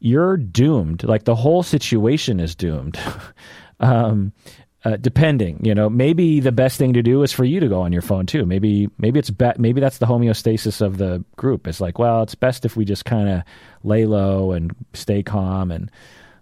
you're 0.00 0.36
doomed. 0.36 1.04
Like 1.04 1.24
the 1.24 1.34
whole 1.34 1.62
situation 1.62 2.40
is 2.40 2.54
doomed. 2.54 2.98
um, 3.80 4.32
uh, 4.84 4.96
depending, 4.96 5.64
you 5.64 5.74
know, 5.74 5.90
maybe 5.90 6.38
the 6.38 6.52
best 6.52 6.78
thing 6.78 6.92
to 6.92 7.02
do 7.02 7.22
is 7.24 7.32
for 7.32 7.44
you 7.44 7.58
to 7.58 7.68
go 7.68 7.82
on 7.82 7.92
your 7.92 8.02
phone 8.02 8.26
too. 8.26 8.46
Maybe, 8.46 8.88
maybe 8.96 9.18
it's 9.18 9.30
be- 9.30 9.50
maybe 9.58 9.80
that's 9.80 9.98
the 9.98 10.06
homeostasis 10.06 10.80
of 10.80 10.98
the 10.98 11.24
group. 11.36 11.66
It's 11.66 11.80
like, 11.80 11.98
well, 11.98 12.22
it's 12.22 12.36
best 12.36 12.64
if 12.64 12.76
we 12.76 12.84
just 12.84 13.04
kind 13.04 13.28
of 13.28 13.42
lay 13.82 14.06
low 14.06 14.52
and 14.52 14.74
stay 14.94 15.22
calm 15.24 15.72
and 15.72 15.90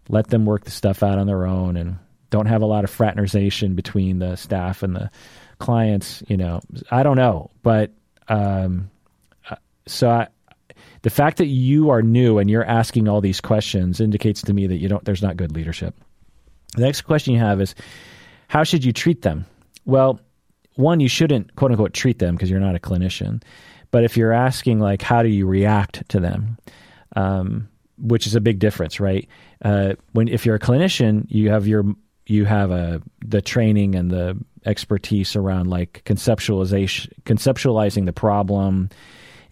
let 0.08 0.28
them 0.28 0.44
work 0.44 0.64
the 0.64 0.70
stuff 0.70 1.02
out 1.02 1.18
on 1.18 1.26
their 1.26 1.46
own 1.46 1.76
and 1.76 1.96
don't 2.28 2.46
have 2.46 2.60
a 2.60 2.66
lot 2.66 2.84
of 2.84 2.90
fraternization 2.90 3.74
between 3.74 4.18
the 4.18 4.36
staff 4.36 4.82
and 4.82 4.94
the 4.94 5.10
clients. 5.58 6.22
You 6.28 6.36
know, 6.36 6.60
I 6.90 7.02
don't 7.02 7.16
know, 7.16 7.50
but 7.62 7.92
um, 8.28 8.90
uh, 9.48 9.56
so 9.86 10.10
I, 10.10 10.28
the 11.02 11.10
fact 11.10 11.38
that 11.38 11.46
you 11.46 11.90
are 11.90 12.02
new 12.02 12.38
and 12.38 12.50
you're 12.50 12.64
asking 12.64 13.08
all 13.08 13.20
these 13.20 13.40
questions 13.40 14.00
indicates 14.00 14.42
to 14.42 14.52
me 14.52 14.66
that 14.66 14.78
you 14.78 14.88
don't 14.88 15.04
there's 15.04 15.22
not 15.22 15.36
good 15.36 15.52
leadership. 15.52 15.94
The 16.74 16.82
next 16.82 17.02
question 17.02 17.34
you 17.34 17.40
have 17.40 17.60
is 17.60 17.74
how 18.48 18.64
should 18.64 18.84
you 18.84 18.92
treat 18.92 19.22
them? 19.22 19.46
Well, 19.84 20.20
one, 20.74 21.00
you 21.00 21.08
shouldn't 21.08 21.56
quote 21.56 21.70
unquote 21.70 21.94
treat 21.94 22.18
them 22.18 22.34
because 22.34 22.50
you're 22.50 22.60
not 22.60 22.76
a 22.76 22.80
clinician. 22.80 23.42
But 23.90 24.04
if 24.04 24.16
you're 24.16 24.32
asking 24.32 24.78
like 24.80 25.02
how 25.02 25.22
do 25.22 25.28
you 25.28 25.46
react 25.46 26.08
to 26.10 26.20
them, 26.20 26.58
um, 27.14 27.68
which 27.98 28.26
is 28.26 28.34
a 28.34 28.40
big 28.40 28.58
difference, 28.58 29.00
right? 29.00 29.28
Uh, 29.64 29.94
when 30.12 30.28
if 30.28 30.44
you're 30.44 30.56
a 30.56 30.60
clinician, 30.60 31.24
you 31.28 31.50
have 31.50 31.66
your 31.66 31.84
you 32.26 32.44
have 32.44 32.70
a 32.70 33.00
the 33.24 33.40
training 33.40 33.94
and 33.94 34.10
the 34.10 34.36
expertise 34.66 35.36
around 35.36 35.68
like 35.68 36.02
conceptualization, 36.04 37.08
conceptualizing 37.22 38.04
the 38.04 38.12
problem, 38.12 38.90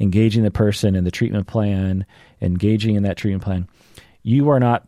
engaging 0.01 0.43
the 0.43 0.51
person 0.51 0.95
in 0.95 1.05
the 1.05 1.11
treatment 1.11 1.47
plan, 1.47 2.05
engaging 2.41 2.95
in 2.95 3.03
that 3.05 3.17
treatment 3.17 3.45
plan, 3.45 3.69
you 4.23 4.49
are 4.49 4.61
not 4.61 4.87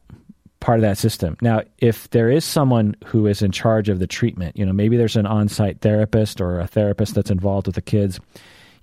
part 0.61 0.79
of 0.79 0.83
that 0.83 0.99
system. 0.99 1.37
Now, 1.41 1.63
if 1.79 2.11
there 2.11 2.31
is 2.31 2.45
someone 2.45 2.97
who 3.05 3.27
is 3.27 3.43
in 3.43 3.53
charge 3.53 3.89
of 3.89 3.99
the 3.99 4.07
treatment, 4.07 4.57
you 4.57 4.65
know, 4.65 4.73
maybe 4.73 4.97
there's 4.97 5.17
an 5.17 5.27
on-site 5.27 5.81
therapist 5.81 6.41
or 6.41 6.61
a 6.61 6.67
therapist 6.67 7.15
that's 7.15 7.31
involved 7.31 7.67
with 7.67 7.77
the 7.77 7.83
kids, 7.83 8.19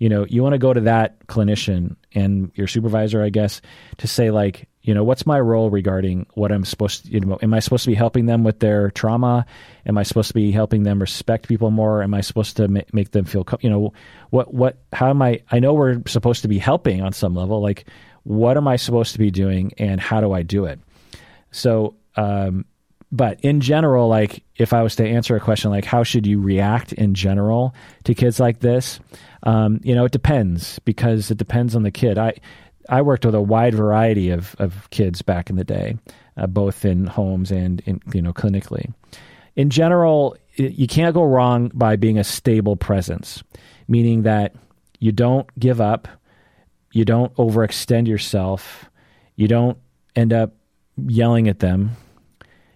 you 0.04 0.10
know, 0.10 0.26
you 0.26 0.44
want 0.44 0.52
to 0.52 0.60
go 0.60 0.74
to 0.74 0.82
that 0.82 1.28
clinician 1.28 1.96
and 2.14 2.52
your 2.56 2.68
supervisor, 2.68 3.24
I 3.24 3.30
guess, 3.30 3.62
to 4.00 4.06
say 4.06 4.32
like, 4.32 4.68
you 4.82 4.94
know, 4.94 5.02
what's 5.02 5.26
my 5.26 5.40
role 5.40 5.70
regarding 5.70 6.26
what 6.34 6.52
I'm 6.52 6.66
supposed 6.66 7.06
to, 7.06 7.12
you 7.14 7.22
know, 7.22 7.40
am 7.42 7.54
I 7.54 7.62
supposed 7.62 7.86
to 7.86 7.90
be 7.90 7.96
helping 7.96 8.26
them 8.26 8.44
with 8.44 8.60
their 8.60 8.92
trauma? 8.92 9.46
Am 9.86 9.98
I 9.98 10.04
supposed 10.04 10.28
to 10.28 10.34
be 10.34 10.52
helping 10.52 10.84
them 10.84 11.00
respect 11.00 11.48
people 11.48 11.72
more? 11.72 12.04
Am 12.04 12.14
I 12.14 12.20
supposed 12.20 12.58
to 12.58 12.68
make 12.68 13.12
them 13.12 13.24
feel, 13.24 13.46
you 13.62 13.70
know, 13.70 13.94
what, 14.30 14.54
what, 14.54 14.80
how 14.92 15.10
am 15.10 15.22
I, 15.22 15.42
I 15.52 15.60
know 15.60 15.74
we're 15.74 16.02
supposed 16.06 16.42
to 16.42 16.50
be 16.50 16.58
helping 16.58 17.02
on 17.02 17.14
some 17.14 17.34
level. 17.34 17.62
Like, 17.62 17.86
what 18.24 18.58
am 18.58 18.68
I 18.68 18.76
supposed 18.76 19.14
to 19.14 19.20
be 19.20 19.32
doing 19.32 19.72
and 19.78 20.02
how 20.02 20.20
do 20.20 20.34
I 20.34 20.44
do 20.44 20.66
it? 20.66 20.82
So, 21.52 21.96
um, 22.18 22.66
but 23.14 23.40
in 23.42 23.62
general, 23.62 24.08
like 24.08 24.44
if 24.56 24.74
I 24.74 24.82
was 24.82 24.96
to 24.96 25.08
answer 25.08 25.36
a 25.36 25.40
question 25.40 25.70
like 25.70 25.86
how 25.86 26.02
should 26.02 26.26
you 26.26 26.42
react 26.42 26.94
in 26.94 27.14
general 27.14 27.76
to 28.06 28.16
kids 28.16 28.40
like 28.40 28.60
this, 28.60 29.00
um, 29.44 29.80
you 29.84 29.94
know, 29.94 30.06
it 30.06 30.12
depends 30.12 30.80
because 30.80 31.30
it 31.30 31.38
depends 31.38 31.76
on 31.76 31.84
the 31.84 31.92
kid. 31.92 32.18
I 32.18 32.34
I 32.90 33.04
worked 33.04 33.24
with 33.24 33.36
a 33.36 33.42
wide 33.42 33.76
variety 33.76 34.32
of, 34.32 34.56
of 34.58 34.90
kids 34.90 35.22
back 35.22 35.52
in 35.52 35.58
the 35.58 35.64
day, 35.64 35.96
uh, 36.38 36.48
both 36.48 36.86
in 36.86 37.06
homes 37.06 37.52
and 37.52 37.82
in, 37.86 38.02
you 38.12 38.22
know 38.22 38.34
clinically. 38.34 38.92
In 39.56 39.70
general, 39.70 40.36
you 40.56 40.88
can't 40.88 41.14
go 41.14 41.24
wrong 41.24 41.70
by 41.72 41.96
being 41.98 42.18
a 42.18 42.24
stable 42.24 42.76
presence, 42.76 43.44
meaning 43.88 44.24
that 44.24 44.56
you 45.00 45.12
don't 45.12 45.48
give 45.60 45.80
up, 45.80 46.08
you 46.92 47.06
don't 47.06 47.32
overextend 47.36 48.08
yourself, 48.08 48.90
you 49.36 49.48
don't 49.48 49.78
end 50.16 50.34
up 50.34 50.56
yelling 50.98 51.48
at 51.48 51.60
them, 51.60 51.92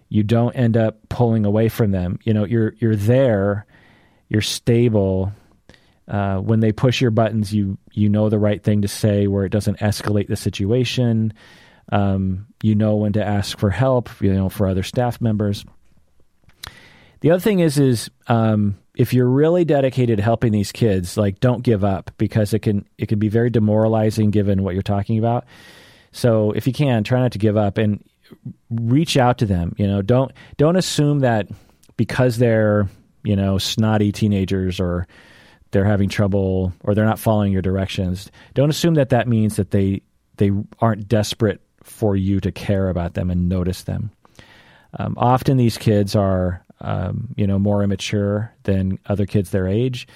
you 0.08 0.22
don't 0.22 0.54
end 0.54 0.76
up 0.76 1.08
pulling 1.08 1.44
away 1.44 1.68
from 1.68 1.90
them. 1.90 2.18
You 2.22 2.34
know, 2.34 2.44
you're 2.44 2.74
you're 2.78 2.96
there, 2.96 3.66
you're 4.28 4.40
stable, 4.40 5.32
uh, 6.08 6.38
when 6.38 6.60
they 6.60 6.72
push 6.72 7.00
your 7.00 7.10
buttons, 7.10 7.52
you 7.52 7.76
you 7.92 8.08
know 8.08 8.28
the 8.28 8.38
right 8.38 8.62
thing 8.62 8.82
to 8.82 8.88
say 8.88 9.26
where 9.26 9.44
it 9.44 9.52
doesn't 9.52 9.78
escalate 9.78 10.26
the 10.26 10.36
situation. 10.36 11.32
Um, 11.90 12.46
you 12.62 12.74
know 12.74 12.96
when 12.96 13.12
to 13.12 13.24
ask 13.24 13.58
for 13.58 13.70
help. 13.70 14.08
You 14.20 14.32
know 14.32 14.48
for 14.48 14.66
other 14.66 14.82
staff 14.82 15.20
members. 15.20 15.64
The 17.20 17.30
other 17.30 17.40
thing 17.40 17.60
is 17.60 17.78
is 17.78 18.10
um, 18.28 18.78
if 18.96 19.12
you're 19.12 19.28
really 19.28 19.66
dedicated 19.66 20.16
to 20.16 20.22
helping 20.22 20.52
these 20.52 20.72
kids, 20.72 21.18
like 21.18 21.40
don't 21.40 21.62
give 21.62 21.84
up 21.84 22.10
because 22.16 22.54
it 22.54 22.60
can 22.60 22.86
it 22.96 23.06
can 23.06 23.18
be 23.18 23.28
very 23.28 23.50
demoralizing 23.50 24.30
given 24.30 24.62
what 24.62 24.72
you're 24.72 24.82
talking 24.82 25.18
about. 25.18 25.44
So 26.10 26.52
if 26.52 26.66
you 26.66 26.72
can, 26.72 27.04
try 27.04 27.20
not 27.20 27.32
to 27.32 27.38
give 27.38 27.58
up 27.58 27.76
and 27.76 28.02
reach 28.70 29.16
out 29.16 29.38
to 29.38 29.46
them. 29.46 29.74
You 29.78 29.86
know, 29.86 30.02
don't 30.02 30.32
don't 30.56 30.76
assume 30.76 31.20
that 31.20 31.48
because 31.96 32.38
they're 32.38 32.88
you 33.24 33.36
know 33.36 33.58
snotty 33.58 34.12
teenagers 34.12 34.80
or 34.80 35.06
they're 35.70 35.84
having 35.84 36.08
trouble 36.08 36.72
or 36.82 36.94
they're 36.94 37.04
not 37.04 37.18
following 37.18 37.52
your 37.52 37.62
directions, 37.62 38.30
don't 38.54 38.70
assume 38.70 38.94
that 38.94 39.10
that 39.10 39.28
means 39.28 39.56
that 39.56 39.70
they 39.70 40.02
they 40.36 40.50
aren't 40.80 41.08
desperate 41.08 41.60
for 41.82 42.16
you 42.16 42.40
to 42.40 42.52
care 42.52 42.88
about 42.88 43.14
them 43.14 43.30
and 43.30 43.48
notice 43.48 43.82
them. 43.82 44.10
Um, 44.98 45.14
often 45.16 45.56
these 45.56 45.76
kids 45.76 46.16
are 46.16 46.64
um, 46.80 47.34
you 47.36 47.46
know 47.46 47.58
more 47.58 47.82
immature 47.82 48.52
than 48.62 48.98
other 49.06 49.26
kids 49.26 49.50
their 49.50 49.68
age, 49.68 50.06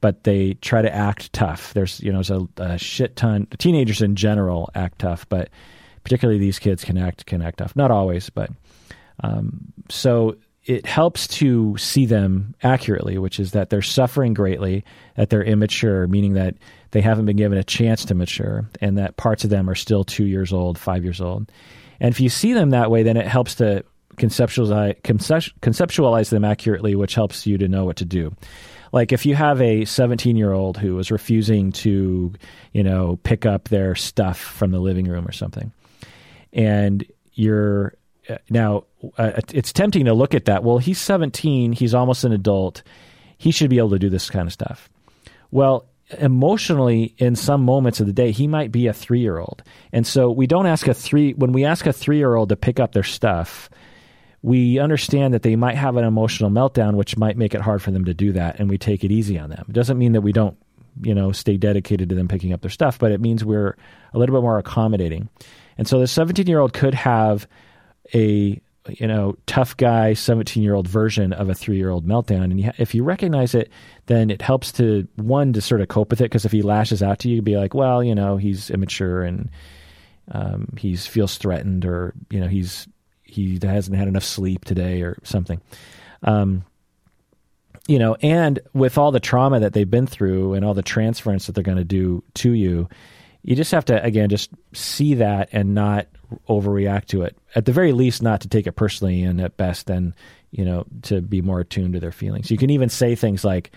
but 0.00 0.24
they 0.24 0.54
try 0.54 0.82
to 0.82 0.94
act 0.94 1.32
tough. 1.32 1.72
There's 1.74 2.00
you 2.00 2.12
know 2.12 2.22
there's 2.22 2.30
a, 2.30 2.48
a 2.62 2.78
shit 2.78 3.16
ton 3.16 3.46
teenagers 3.58 4.02
in 4.02 4.16
general 4.16 4.70
act 4.74 4.98
tough, 4.98 5.28
but 5.28 5.48
particularly 6.08 6.40
these 6.40 6.58
kids 6.58 6.84
can 6.84 6.96
act 6.96 7.26
can 7.26 7.42
act. 7.42 7.60
Not 7.76 7.90
always, 7.90 8.30
but 8.30 8.50
um, 9.22 9.74
so 9.90 10.36
it 10.64 10.86
helps 10.86 11.26
to 11.28 11.76
see 11.76 12.06
them 12.06 12.54
accurately, 12.62 13.18
which 13.18 13.38
is 13.38 13.52
that 13.52 13.68
they're 13.68 13.82
suffering 13.82 14.32
greatly, 14.32 14.84
that 15.16 15.28
they're 15.28 15.44
immature, 15.44 16.06
meaning 16.06 16.32
that 16.32 16.54
they 16.92 17.02
haven't 17.02 17.26
been 17.26 17.36
given 17.36 17.58
a 17.58 17.64
chance 17.64 18.06
to 18.06 18.14
mature, 18.14 18.66
and 18.80 18.96
that 18.96 19.18
parts 19.18 19.44
of 19.44 19.50
them 19.50 19.68
are 19.68 19.74
still 19.74 20.02
two 20.02 20.24
years 20.24 20.50
old, 20.50 20.78
five 20.78 21.04
years 21.04 21.20
old. 21.20 21.52
And 22.00 22.10
if 22.10 22.20
you 22.20 22.30
see 22.30 22.54
them 22.54 22.70
that 22.70 22.90
way, 22.90 23.02
then 23.02 23.18
it 23.18 23.26
helps 23.26 23.56
to 23.56 23.84
conceptualize, 24.16 24.98
conceptualize 25.02 26.30
them 26.30 26.44
accurately, 26.44 26.94
which 26.94 27.14
helps 27.14 27.46
you 27.46 27.58
to 27.58 27.68
know 27.68 27.84
what 27.84 27.96
to 27.96 28.06
do. 28.06 28.34
Like 28.92 29.12
if 29.12 29.26
you 29.26 29.34
have 29.34 29.60
a 29.60 29.84
17 29.84 30.36
year 30.36 30.54
old 30.54 30.78
who 30.78 30.98
is 30.98 31.10
refusing 31.10 31.72
to, 31.72 32.32
you 32.72 32.82
know, 32.82 33.18
pick 33.24 33.44
up 33.44 33.68
their 33.68 33.94
stuff 33.94 34.38
from 34.38 34.70
the 34.70 34.80
living 34.80 35.06
room 35.06 35.28
or 35.28 35.32
something, 35.32 35.70
and 36.52 37.04
you're 37.34 37.94
now 38.50 38.84
uh, 39.16 39.40
it's 39.52 39.72
tempting 39.72 40.04
to 40.06 40.14
look 40.14 40.34
at 40.34 40.46
that. 40.46 40.64
Well, 40.64 40.78
he's 40.78 40.98
17, 40.98 41.72
he's 41.72 41.94
almost 41.94 42.24
an 42.24 42.32
adult. 42.32 42.82
He 43.36 43.50
should 43.50 43.70
be 43.70 43.78
able 43.78 43.90
to 43.90 43.98
do 43.98 44.10
this 44.10 44.28
kind 44.28 44.46
of 44.46 44.52
stuff. 44.52 44.90
Well, 45.50 45.86
emotionally 46.18 47.14
in 47.18 47.36
some 47.36 47.62
moments 47.62 48.00
of 48.00 48.06
the 48.06 48.12
day 48.12 48.30
he 48.30 48.46
might 48.46 48.72
be 48.72 48.86
a 48.86 48.92
3-year-old. 48.92 49.62
And 49.92 50.06
so 50.06 50.30
we 50.30 50.46
don't 50.46 50.66
ask 50.66 50.88
a 50.88 50.94
3 50.94 51.34
when 51.34 51.52
we 51.52 51.64
ask 51.64 51.86
a 51.86 51.90
3-year-old 51.90 52.48
to 52.48 52.56
pick 52.56 52.80
up 52.80 52.92
their 52.92 53.02
stuff, 53.02 53.68
we 54.42 54.78
understand 54.78 55.34
that 55.34 55.42
they 55.42 55.56
might 55.56 55.76
have 55.76 55.96
an 55.96 56.04
emotional 56.04 56.50
meltdown 56.50 56.94
which 56.94 57.16
might 57.16 57.36
make 57.36 57.54
it 57.54 57.60
hard 57.60 57.82
for 57.82 57.90
them 57.90 58.04
to 58.06 58.14
do 58.14 58.32
that 58.32 58.58
and 58.58 58.70
we 58.70 58.78
take 58.78 59.04
it 59.04 59.12
easy 59.12 59.38
on 59.38 59.50
them. 59.50 59.64
It 59.68 59.72
doesn't 59.72 59.98
mean 59.98 60.12
that 60.12 60.22
we 60.22 60.32
don't, 60.32 60.56
you 61.02 61.14
know, 61.14 61.32
stay 61.32 61.56
dedicated 61.56 62.08
to 62.08 62.14
them 62.14 62.28
picking 62.28 62.52
up 62.52 62.62
their 62.62 62.70
stuff, 62.70 62.98
but 62.98 63.12
it 63.12 63.20
means 63.20 63.44
we're 63.44 63.76
a 64.14 64.18
little 64.18 64.34
bit 64.34 64.42
more 64.42 64.58
accommodating. 64.58 65.28
And 65.78 65.86
so 65.86 65.98
the 65.98 66.04
17-year-old 66.04 66.72
could 66.72 66.94
have 66.94 67.46
a 68.14 68.60
you 68.88 69.06
know 69.06 69.36
tough 69.46 69.76
guy 69.76 70.14
17 70.14 70.62
year 70.62 70.74
old 70.74 70.88
version 70.88 71.32
of 71.32 71.48
a 71.48 71.54
three 71.54 71.76
year 71.76 71.90
old 71.90 72.06
meltdown. 72.06 72.44
And 72.44 72.60
you, 72.60 72.70
if 72.78 72.94
you 72.94 73.04
recognize 73.04 73.54
it 73.54 73.70
then 74.06 74.30
it 74.30 74.42
helps 74.42 74.72
to 74.72 75.06
one 75.16 75.52
to 75.52 75.60
sort 75.60 75.80
of 75.80 75.88
cope 75.88 76.10
with 76.10 76.20
it 76.20 76.24
because 76.24 76.44
if 76.44 76.52
he 76.52 76.62
lashes 76.62 77.02
out 77.02 77.18
to 77.20 77.28
you 77.28 77.42
be 77.42 77.56
like 77.56 77.74
well 77.74 78.02
you 78.02 78.14
know 78.14 78.36
he's 78.36 78.70
immature 78.70 79.22
and 79.22 79.50
um, 80.30 80.68
he 80.76 80.94
feels 80.96 81.38
threatened 81.38 81.84
or 81.84 82.14
you 82.30 82.40
know 82.40 82.48
he's 82.48 82.86
he 83.22 83.58
hasn't 83.62 83.96
had 83.96 84.08
enough 84.08 84.24
sleep 84.24 84.64
today 84.64 85.02
or 85.02 85.18
something. 85.22 85.60
Um, 86.22 86.64
you 87.86 87.98
know 87.98 88.16
and 88.22 88.58
with 88.74 88.98
all 88.98 89.12
the 89.12 89.20
trauma 89.20 89.60
that 89.60 89.72
they've 89.72 89.90
been 89.90 90.06
through 90.06 90.54
and 90.54 90.64
all 90.64 90.74
the 90.74 90.82
transference 90.82 91.46
that 91.46 91.54
they're 91.54 91.64
going 91.64 91.78
to 91.78 91.84
do 91.84 92.22
to 92.34 92.52
you 92.52 92.88
you 93.48 93.56
just 93.56 93.72
have 93.72 93.86
to 93.86 94.04
again 94.04 94.28
just 94.28 94.50
see 94.74 95.14
that 95.14 95.48
and 95.52 95.74
not 95.74 96.06
overreact 96.50 97.06
to 97.06 97.22
it. 97.22 97.34
At 97.54 97.64
the 97.64 97.72
very 97.72 97.92
least, 97.92 98.20
not 98.20 98.42
to 98.42 98.48
take 98.48 98.66
it 98.66 98.72
personally, 98.72 99.22
and 99.22 99.40
at 99.40 99.56
best, 99.56 99.86
then 99.86 100.14
you 100.50 100.66
know 100.66 100.84
to 101.04 101.22
be 101.22 101.40
more 101.40 101.60
attuned 101.60 101.94
to 101.94 102.00
their 102.00 102.12
feelings. 102.12 102.50
You 102.50 102.58
can 102.58 102.68
even 102.68 102.90
say 102.90 103.14
things 103.14 103.46
like, 103.46 103.70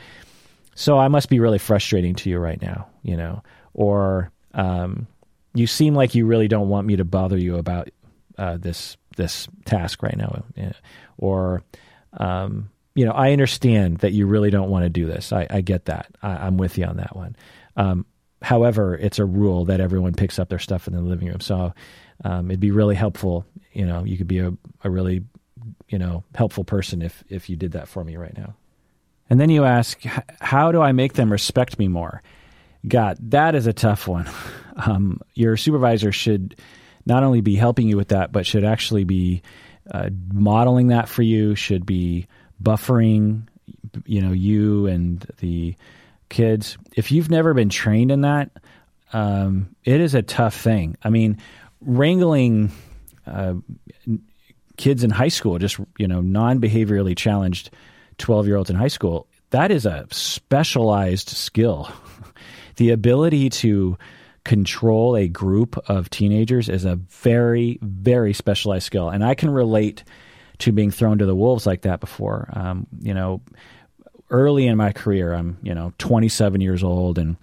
"So 0.76 1.00
I 1.00 1.08
must 1.08 1.30
be 1.30 1.40
really 1.40 1.58
frustrating 1.58 2.16
to 2.16 2.30
you 2.30 2.38
right 2.38 2.62
now," 2.62 2.90
you 3.02 3.16
know, 3.16 3.44
or 3.74 4.30
um, 4.54 5.08
"You 5.54 5.68
seem 5.68 5.96
like 5.96 6.16
you 6.16 6.26
really 6.26 6.50
don't 6.50 6.68
want 6.68 6.86
me 6.86 6.98
to 6.98 7.06
bother 7.06 7.38
you 7.38 7.56
about 7.56 7.88
uh, 8.38 8.58
this 8.58 8.98
this 9.16 9.48
task 9.64 10.04
right 10.04 10.18
now," 10.18 10.44
or 11.18 11.64
um, 12.18 12.70
you 12.94 13.06
know, 13.06 13.14
I 13.14 13.32
understand 13.32 14.00
that 14.00 14.12
you 14.12 14.28
really 14.28 14.50
don't 14.50 14.70
want 14.70 14.84
to 14.84 14.90
do 14.90 15.06
this. 15.06 15.32
I, 15.32 15.48
I 15.50 15.62
get 15.62 15.86
that. 15.86 16.08
I, 16.22 16.48
am 16.48 16.58
with 16.58 16.78
you 16.78 16.84
on 16.84 16.98
that 16.98 17.16
one. 17.16 17.38
Um, 17.78 18.06
however, 18.42 18.96
it's 18.96 19.20
a 19.20 19.26
rule 19.26 19.66
that 19.66 19.80
everyone 19.80 20.14
picks 20.14 20.40
up 20.40 20.50
their 20.50 20.60
stuff 20.60 20.88
in 20.88 20.94
the 20.94 21.02
living 21.02 21.28
room. 21.28 21.40
So 21.42 21.74
um, 22.24 22.50
it'd 22.50 22.60
be 22.60 22.72
really 22.72 22.96
helpful. 22.96 23.46
You 23.74 23.86
know, 23.86 24.04
you 24.04 24.18
could 24.18 24.28
be 24.28 24.40
a, 24.40 24.54
a 24.84 24.90
really, 24.90 25.24
you 25.90 26.00
know, 26.00 26.24
helpful 26.36 26.64
person 26.64 27.02
if 27.02 27.24
if 27.30 27.50
you 27.50 27.56
did 27.56 27.74
that 27.74 27.88
for 27.88 28.04
me 28.04 28.18
right 28.18 28.36
now. 28.36 28.56
And 29.30 29.40
then 29.40 29.50
you 29.50 29.64
ask, 29.64 30.02
how 30.42 30.74
do 30.74 30.82
I 30.82 30.92
make 30.92 31.14
them 31.14 31.32
respect 31.32 31.80
me 31.80 31.88
more? 31.88 32.22
God, 32.86 33.18
that 33.32 33.56
is 33.56 33.68
a 33.68 33.74
tough 33.74 34.08
one. 34.08 34.30
Um, 34.74 35.20
your 35.34 35.58
supervisor 35.58 36.14
should 36.14 36.56
not 37.06 37.24
only 37.24 37.42
be 37.42 37.56
helping 37.56 37.90
you 37.90 37.98
with 37.98 38.08
that, 38.08 38.32
but 38.32 38.48
should 38.48 38.64
actually 38.64 39.04
be 39.04 39.42
uh, 39.92 40.10
modeling 40.34 40.88
that 40.88 41.10
for 41.10 41.24
you. 41.24 41.56
Should 41.56 41.86
be 41.86 42.26
buffering, 42.64 43.48
you 44.06 44.22
know, 44.22 44.32
you 44.32 44.88
and 44.88 45.20
the 45.40 45.76
kids. 46.32 46.78
If 46.96 47.12
you've 47.12 47.30
never 47.30 47.54
been 47.54 47.70
trained 47.70 48.12
in 48.12 48.22
that, 48.22 48.52
um, 49.14 49.76
it 49.84 50.02
is 50.02 50.16
a 50.16 50.22
tough 50.22 50.56
thing. 50.56 50.98
I 51.04 51.10
mean, 51.10 51.38
wrangling 51.82 52.72
uh, 53.28 53.56
kids 54.78 55.04
in 55.04 55.12
high 55.12 55.28
school, 55.28 55.60
just 55.60 55.80
you 55.98 56.08
know, 56.08 56.22
non-behaviorally 56.22 57.16
challenged 57.16 57.70
twelve-year-olds 58.18 58.70
in 58.70 58.76
high 58.76 58.88
school, 58.88 59.28
that 59.52 59.70
is 59.72 59.86
a 59.86 60.08
specialized 60.12 61.30
skill. 61.30 61.92
the 62.78 62.90
ability 62.90 63.50
to 63.50 63.98
control 64.44 65.16
a 65.16 65.28
group 65.28 65.78
of 65.88 66.10
teenagers 66.10 66.68
is 66.68 66.86
a 66.86 66.96
very, 66.96 67.78
very 67.82 68.34
specialized 68.34 68.86
skill, 68.86 69.10
and 69.10 69.24
I 69.24 69.36
can 69.36 69.50
relate 69.50 70.04
to 70.60 70.72
being 70.72 70.92
thrown 70.92 71.18
to 71.18 71.26
the 71.26 71.36
wolves 71.36 71.66
like 71.66 71.82
that 71.82 72.00
before. 72.00 72.50
Um, 72.54 72.88
you 73.02 73.14
know, 73.14 73.42
early 74.32 74.66
in 74.66 74.78
my 74.78 74.92
career, 74.92 75.34
I'm 75.34 75.58
you 75.62 75.76
know 75.76 75.94
27 76.00 76.62
years 76.62 76.84
old, 76.84 77.20
and 77.20 77.38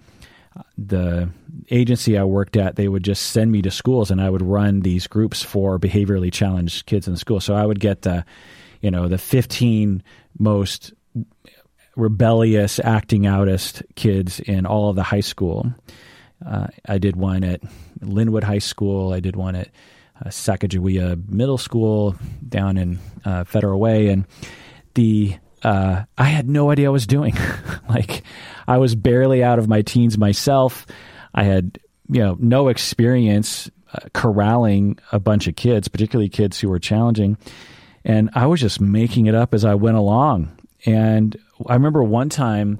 the 0.77 1.29
agency 1.69 2.17
I 2.17 2.23
worked 2.23 2.57
at, 2.57 2.75
they 2.75 2.87
would 2.87 3.03
just 3.03 3.31
send 3.31 3.51
me 3.51 3.61
to 3.61 3.71
schools, 3.71 4.11
and 4.11 4.21
I 4.21 4.29
would 4.29 4.41
run 4.41 4.81
these 4.81 5.07
groups 5.07 5.41
for 5.41 5.79
behaviorally 5.79 6.31
challenged 6.31 6.85
kids 6.85 7.07
in 7.07 7.13
the 7.13 7.19
school. 7.19 7.39
So 7.39 7.55
I 7.55 7.65
would 7.65 7.79
get 7.79 8.01
the, 8.01 8.25
you 8.81 8.91
know, 8.91 9.07
the 9.07 9.17
15 9.17 10.03
most 10.37 10.93
rebellious, 11.95 12.79
acting 12.79 13.27
outest 13.27 13.83
kids 13.95 14.39
in 14.39 14.65
all 14.65 14.89
of 14.89 14.95
the 14.95 15.03
high 15.03 15.19
school. 15.19 15.73
Uh, 16.45 16.67
I 16.87 16.97
did 16.97 17.15
one 17.15 17.43
at 17.43 17.61
Lynnwood 17.99 18.43
High 18.43 18.59
School. 18.59 19.11
I 19.11 19.19
did 19.19 19.35
one 19.35 19.55
at 19.55 19.69
uh, 20.23 20.29
Sacagawea 20.29 21.27
Middle 21.29 21.57
School 21.57 22.15
down 22.47 22.77
in 22.77 22.99
uh, 23.25 23.43
Federal 23.43 23.79
Way, 23.79 24.07
and 24.07 24.25
the 24.93 25.35
uh, 25.63 26.03
I 26.17 26.23
had 26.25 26.49
no 26.49 26.71
idea 26.71 26.87
I 26.87 26.91
was 26.91 27.07
doing. 27.07 27.35
like 27.89 28.23
I 28.67 28.77
was 28.77 28.95
barely 28.95 29.43
out 29.43 29.59
of 29.59 29.67
my 29.67 29.81
teens 29.81 30.17
myself. 30.17 30.85
I 31.33 31.43
had 31.43 31.79
you 32.09 32.21
know 32.21 32.37
no 32.39 32.69
experience 32.69 33.69
uh, 33.93 34.07
corralling 34.13 34.99
a 35.11 35.19
bunch 35.19 35.47
of 35.47 35.55
kids, 35.55 35.87
particularly 35.87 36.29
kids 36.29 36.59
who 36.59 36.69
were 36.69 36.79
challenging, 36.79 37.37
and 38.03 38.29
I 38.33 38.45
was 38.45 38.61
just 38.61 38.79
making 38.79 39.27
it 39.27 39.35
up 39.35 39.53
as 39.53 39.65
I 39.65 39.75
went 39.75 39.97
along. 39.97 40.55
And 40.85 41.37
I 41.67 41.73
remember 41.73 42.03
one 42.03 42.29
time 42.29 42.79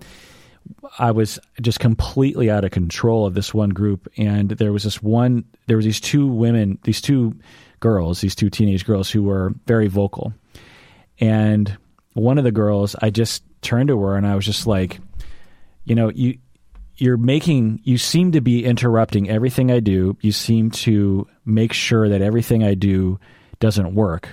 I 0.98 1.12
was 1.12 1.40
just 1.62 1.80
completely 1.80 2.50
out 2.50 2.64
of 2.64 2.72
control 2.72 3.26
of 3.26 3.34
this 3.34 3.54
one 3.54 3.70
group, 3.70 4.12
and 4.18 4.50
there 4.52 4.72
was 4.72 4.84
this 4.84 5.02
one. 5.02 5.46
There 5.68 5.78
was 5.78 5.86
these 5.86 6.00
two 6.00 6.28
women, 6.28 6.80
these 6.84 7.02
two 7.02 7.36
girls, 7.80 8.22
these 8.22 8.36
two 8.36 8.50
teenage 8.50 8.86
girls 8.86 9.10
who 9.10 9.24
were 9.24 9.54
very 9.66 9.88
vocal, 9.88 10.34
and 11.20 11.78
one 12.14 12.38
of 12.38 12.44
the 12.44 12.52
girls, 12.52 12.96
I 13.02 13.10
just 13.10 13.44
turned 13.62 13.90
to 13.90 14.00
her 14.02 14.16
and 14.16 14.26
I 14.26 14.36
was 14.36 14.46
just 14.46 14.68
like, 14.68 15.00
you 15.86 15.96
know, 15.96 16.10
you 16.10 16.38
you're 16.98 17.18
making 17.18 17.80
you 17.84 17.98
seem 17.98 18.34
to 18.34 18.42
be 18.42 18.66
interrupting 18.66 19.30
everything 19.30 19.72
I 19.72 19.80
do. 19.80 20.18
You 20.22 20.32
seem 20.32 20.72
to 20.72 21.28
make 21.46 21.72
sure 21.74 22.10
that 22.10 22.22
everything 22.22 22.64
I 22.64 22.74
do 22.74 23.20
doesn't 23.60 23.96
work. 23.96 24.30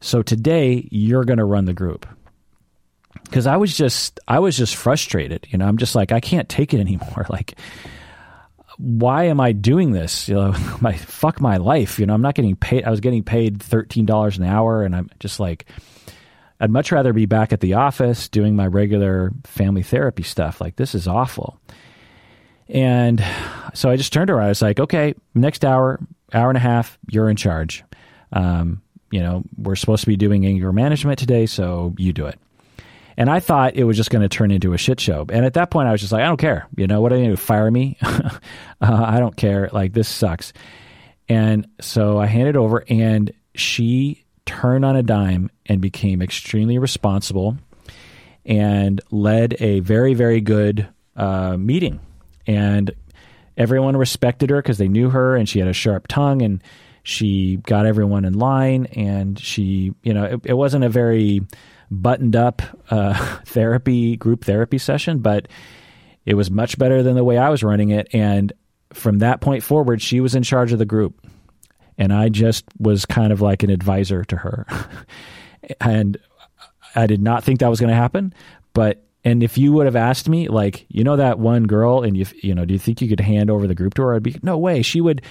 So 0.00 0.22
today 0.22 0.86
you're 0.90 1.24
going 1.24 1.38
to 1.38 1.44
run 1.44 1.64
the 1.64 1.74
group 1.74 2.06
because 3.24 3.46
I 3.46 3.56
was 3.56 3.76
just 3.76 4.20
I 4.28 4.38
was 4.38 4.56
just 4.56 4.76
frustrated. 4.76 5.46
You 5.50 5.58
know, 5.58 5.66
I'm 5.66 5.78
just 5.78 5.94
like 5.94 6.12
I 6.12 6.20
can't 6.20 6.48
take 6.48 6.72
it 6.72 6.80
anymore. 6.80 7.26
Like, 7.28 7.58
why 8.78 9.24
am 9.24 9.40
I 9.40 9.52
doing 9.52 9.92
this? 9.92 10.28
You 10.28 10.36
know, 10.36 10.54
my 10.80 10.92
fuck 10.92 11.40
my 11.40 11.56
life. 11.56 11.98
You 11.98 12.06
know, 12.06 12.14
I'm 12.14 12.22
not 12.22 12.34
getting 12.34 12.56
paid. 12.56 12.84
I 12.84 12.90
was 12.90 13.00
getting 13.00 13.24
paid 13.24 13.62
thirteen 13.62 14.06
dollars 14.06 14.38
an 14.38 14.44
hour, 14.44 14.82
and 14.82 14.94
I'm 14.94 15.10
just 15.18 15.40
like, 15.40 15.66
I'd 16.60 16.70
much 16.70 16.90
rather 16.90 17.12
be 17.12 17.26
back 17.26 17.52
at 17.52 17.60
the 17.60 17.74
office 17.74 18.28
doing 18.28 18.56
my 18.56 18.66
regular 18.66 19.32
family 19.44 19.82
therapy 19.82 20.22
stuff. 20.22 20.60
Like 20.60 20.76
this 20.76 20.94
is 20.94 21.06
awful. 21.06 21.60
And 22.68 23.24
so 23.74 23.90
I 23.90 23.96
just 23.96 24.12
turned 24.12 24.28
her. 24.28 24.40
I 24.40 24.48
was 24.48 24.60
like, 24.60 24.78
okay, 24.78 25.14
next 25.34 25.64
hour, 25.64 26.00
hour 26.32 26.50
and 26.50 26.56
a 26.56 26.60
half, 26.60 26.98
you're 27.08 27.30
in 27.30 27.36
charge. 27.36 27.84
Um, 28.32 28.82
you 29.10 29.20
know, 29.20 29.42
we're 29.56 29.76
supposed 29.76 30.02
to 30.02 30.06
be 30.06 30.16
doing 30.16 30.44
anger 30.44 30.72
management 30.72 31.18
today, 31.18 31.46
so 31.46 31.94
you 31.96 32.12
do 32.12 32.26
it. 32.26 32.38
And 33.16 33.30
I 33.30 33.40
thought 33.40 33.74
it 33.74 33.84
was 33.84 33.96
just 33.96 34.10
going 34.10 34.22
to 34.22 34.28
turn 34.28 34.50
into 34.50 34.74
a 34.74 34.78
shit 34.78 35.00
show. 35.00 35.26
And 35.30 35.44
at 35.44 35.54
that 35.54 35.70
point, 35.70 35.88
I 35.88 35.92
was 35.92 36.00
just 36.00 36.12
like, 36.12 36.22
I 36.22 36.26
don't 36.26 36.36
care. 36.36 36.68
You 36.76 36.86
know, 36.86 37.00
what 37.00 37.10
they 37.10 37.18
going 37.18 37.30
to 37.30 37.36
fire 37.36 37.70
me? 37.70 37.96
uh, 38.02 38.30
I 38.80 39.18
don't 39.18 39.36
care. 39.36 39.70
Like, 39.72 39.92
this 39.92 40.08
sucks. 40.08 40.52
And 41.28 41.66
so 41.80 42.18
I 42.18 42.26
handed 42.26 42.56
over, 42.56 42.84
and 42.88 43.32
she 43.54 44.24
turned 44.48 44.82
on 44.82 44.96
a 44.96 45.02
dime 45.02 45.50
and 45.66 45.82
became 45.82 46.22
extremely 46.22 46.78
responsible 46.78 47.58
and 48.46 48.98
led 49.10 49.54
a 49.60 49.80
very, 49.80 50.14
very 50.14 50.40
good 50.40 50.88
uh, 51.16 51.54
meeting. 51.58 52.00
And 52.46 52.90
everyone 53.58 53.94
respected 53.94 54.48
her 54.48 54.56
because 54.56 54.78
they 54.78 54.88
knew 54.88 55.10
her 55.10 55.36
and 55.36 55.46
she 55.46 55.58
had 55.58 55.68
a 55.68 55.74
sharp 55.74 56.08
tongue 56.08 56.40
and 56.40 56.62
she 57.02 57.56
got 57.58 57.84
everyone 57.84 58.24
in 58.24 58.38
line. 58.38 58.86
And 58.86 59.38
she, 59.38 59.92
you 60.02 60.14
know, 60.14 60.24
it, 60.24 60.40
it 60.44 60.54
wasn't 60.54 60.84
a 60.84 60.88
very 60.88 61.42
buttoned 61.90 62.34
up 62.34 62.62
uh, 62.90 63.36
therapy 63.44 64.16
group 64.16 64.46
therapy 64.46 64.78
session, 64.78 65.18
but 65.18 65.46
it 66.24 66.34
was 66.34 66.50
much 66.50 66.78
better 66.78 67.02
than 67.02 67.16
the 67.16 67.24
way 67.24 67.36
I 67.36 67.50
was 67.50 67.62
running 67.62 67.90
it. 67.90 68.08
And 68.14 68.50
from 68.94 69.18
that 69.18 69.42
point 69.42 69.62
forward, 69.62 70.00
she 70.00 70.20
was 70.22 70.34
in 70.34 70.42
charge 70.42 70.72
of 70.72 70.78
the 70.78 70.86
group. 70.86 71.20
And 71.98 72.12
I 72.12 72.28
just 72.28 72.64
was 72.78 73.04
kind 73.04 73.32
of 73.32 73.40
like 73.40 73.62
an 73.62 73.70
advisor 73.70 74.24
to 74.24 74.36
her. 74.36 74.66
and 75.80 76.16
I 76.94 77.06
did 77.06 77.20
not 77.20 77.44
think 77.44 77.60
that 77.60 77.68
was 77.68 77.80
going 77.80 77.90
to 77.90 77.96
happen. 77.96 78.32
But, 78.72 79.04
and 79.24 79.42
if 79.42 79.58
you 79.58 79.72
would 79.72 79.86
have 79.86 79.96
asked 79.96 80.28
me, 80.28 80.48
like, 80.48 80.86
you 80.88 81.02
know, 81.02 81.16
that 81.16 81.38
one 81.38 81.64
girl, 81.64 82.02
and 82.02 82.16
you, 82.16 82.26
you 82.40 82.54
know, 82.54 82.64
do 82.64 82.72
you 82.72 82.78
think 82.78 83.02
you 83.02 83.08
could 83.08 83.20
hand 83.20 83.50
over 83.50 83.66
the 83.66 83.74
group 83.74 83.94
to 83.94 84.02
her? 84.02 84.14
I'd 84.14 84.22
be, 84.22 84.38
no 84.42 84.56
way. 84.56 84.82
She 84.82 85.00
would, 85.00 85.22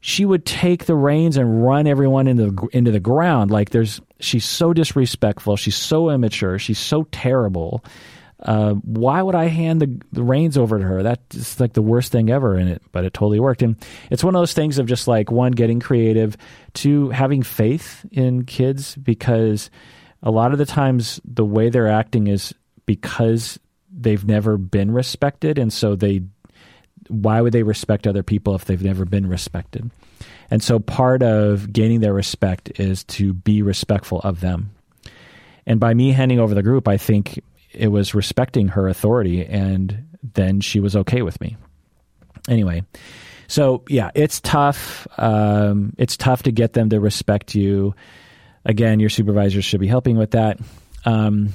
she 0.00 0.24
would 0.24 0.44
take 0.44 0.84
the 0.84 0.94
reins 0.94 1.36
and 1.36 1.64
run 1.64 1.86
everyone 1.86 2.28
into 2.28 2.50
the, 2.50 2.68
into 2.72 2.90
the 2.90 3.00
ground. 3.00 3.50
Like 3.50 3.70
there's, 3.70 4.00
she's 4.20 4.44
so 4.44 4.72
disrespectful. 4.74 5.56
She's 5.56 5.76
so 5.76 6.10
immature. 6.10 6.58
She's 6.58 6.78
so 6.78 7.04
terrible. 7.10 7.82
Uh, 8.40 8.74
why 8.74 9.20
would 9.20 9.34
I 9.34 9.46
hand 9.46 9.80
the, 9.80 10.00
the 10.12 10.22
reins 10.22 10.56
over 10.56 10.78
to 10.78 10.84
her? 10.84 11.02
That's 11.02 11.58
like 11.58 11.72
the 11.72 11.82
worst 11.82 12.12
thing 12.12 12.30
ever 12.30 12.56
in 12.56 12.68
it, 12.68 12.82
but 12.92 13.04
it 13.04 13.12
totally 13.12 13.40
worked. 13.40 13.62
And 13.62 13.76
it's 14.10 14.22
one 14.22 14.34
of 14.34 14.40
those 14.40 14.52
things 14.52 14.78
of 14.78 14.86
just 14.86 15.08
like 15.08 15.30
one, 15.30 15.52
getting 15.52 15.80
creative, 15.80 16.36
two, 16.72 17.10
having 17.10 17.42
faith 17.42 18.06
in 18.12 18.44
kids 18.44 18.94
because 18.94 19.70
a 20.22 20.30
lot 20.30 20.52
of 20.52 20.58
the 20.58 20.66
times 20.66 21.20
the 21.24 21.44
way 21.44 21.68
they're 21.68 21.88
acting 21.88 22.28
is 22.28 22.54
because 22.86 23.58
they've 23.90 24.24
never 24.24 24.56
been 24.56 24.92
respected. 24.92 25.58
And 25.58 25.72
so 25.72 25.96
they 25.96 26.22
why 27.08 27.40
would 27.40 27.52
they 27.52 27.62
respect 27.62 28.06
other 28.06 28.22
people 28.22 28.54
if 28.54 28.66
they've 28.66 28.82
never 28.82 29.04
been 29.04 29.26
respected? 29.28 29.90
And 30.50 30.62
so 30.62 30.78
part 30.78 31.22
of 31.22 31.72
gaining 31.72 32.00
their 32.00 32.12
respect 32.12 32.78
is 32.78 33.04
to 33.04 33.32
be 33.32 33.62
respectful 33.62 34.20
of 34.20 34.40
them. 34.40 34.70
And 35.66 35.80
by 35.80 35.94
me 35.94 36.12
handing 36.12 36.38
over 36.38 36.54
the 36.54 36.62
group, 36.62 36.88
I 36.88 36.96
think 36.96 37.42
it 37.78 37.88
was 37.88 38.14
respecting 38.14 38.68
her 38.68 38.88
authority, 38.88 39.44
and 39.44 40.06
then 40.22 40.60
she 40.60 40.80
was 40.80 40.96
okay 40.96 41.22
with 41.22 41.40
me. 41.40 41.56
Anyway, 42.48 42.82
so 43.46 43.84
yeah, 43.88 44.10
it's 44.14 44.40
tough. 44.40 45.06
Um, 45.16 45.94
it's 45.98 46.16
tough 46.16 46.44
to 46.44 46.52
get 46.52 46.72
them 46.72 46.90
to 46.90 47.00
respect 47.00 47.54
you. 47.54 47.94
Again, 48.64 49.00
your 49.00 49.10
supervisors 49.10 49.64
should 49.64 49.80
be 49.80 49.86
helping 49.86 50.18
with 50.18 50.32
that. 50.32 50.58
Um, 51.04 51.54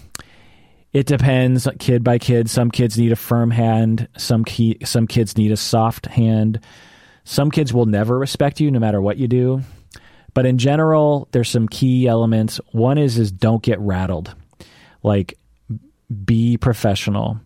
it 0.94 1.08
depends 1.08 1.68
kid 1.80 2.04
by 2.04 2.20
kid. 2.20 2.50
Some 2.50 2.72
kids 2.72 2.98
need 2.98 3.12
a 3.12 3.16
firm 3.16 3.52
hand. 3.52 4.08
Some 4.18 4.46
key, 4.46 4.78
some 4.84 5.08
kids 5.08 5.38
need 5.38 5.52
a 5.52 5.58
soft 5.58 6.06
hand. 6.06 6.60
Some 7.24 7.52
kids 7.52 7.74
will 7.74 7.86
never 7.86 8.18
respect 8.18 8.60
you 8.60 8.70
no 8.70 8.80
matter 8.80 9.02
what 9.02 9.18
you 9.18 9.28
do. 9.28 9.62
But 10.34 10.46
in 10.46 10.58
general, 10.58 11.28
there's 11.32 11.50
some 11.50 11.68
key 11.68 12.08
elements. 12.08 12.60
One 12.72 12.98
is 12.98 13.18
is 13.18 13.32
don't 13.32 13.62
get 13.62 13.80
rattled. 13.80 14.36
Like 15.04 15.38
be 16.14 16.58
professional. 16.58 17.40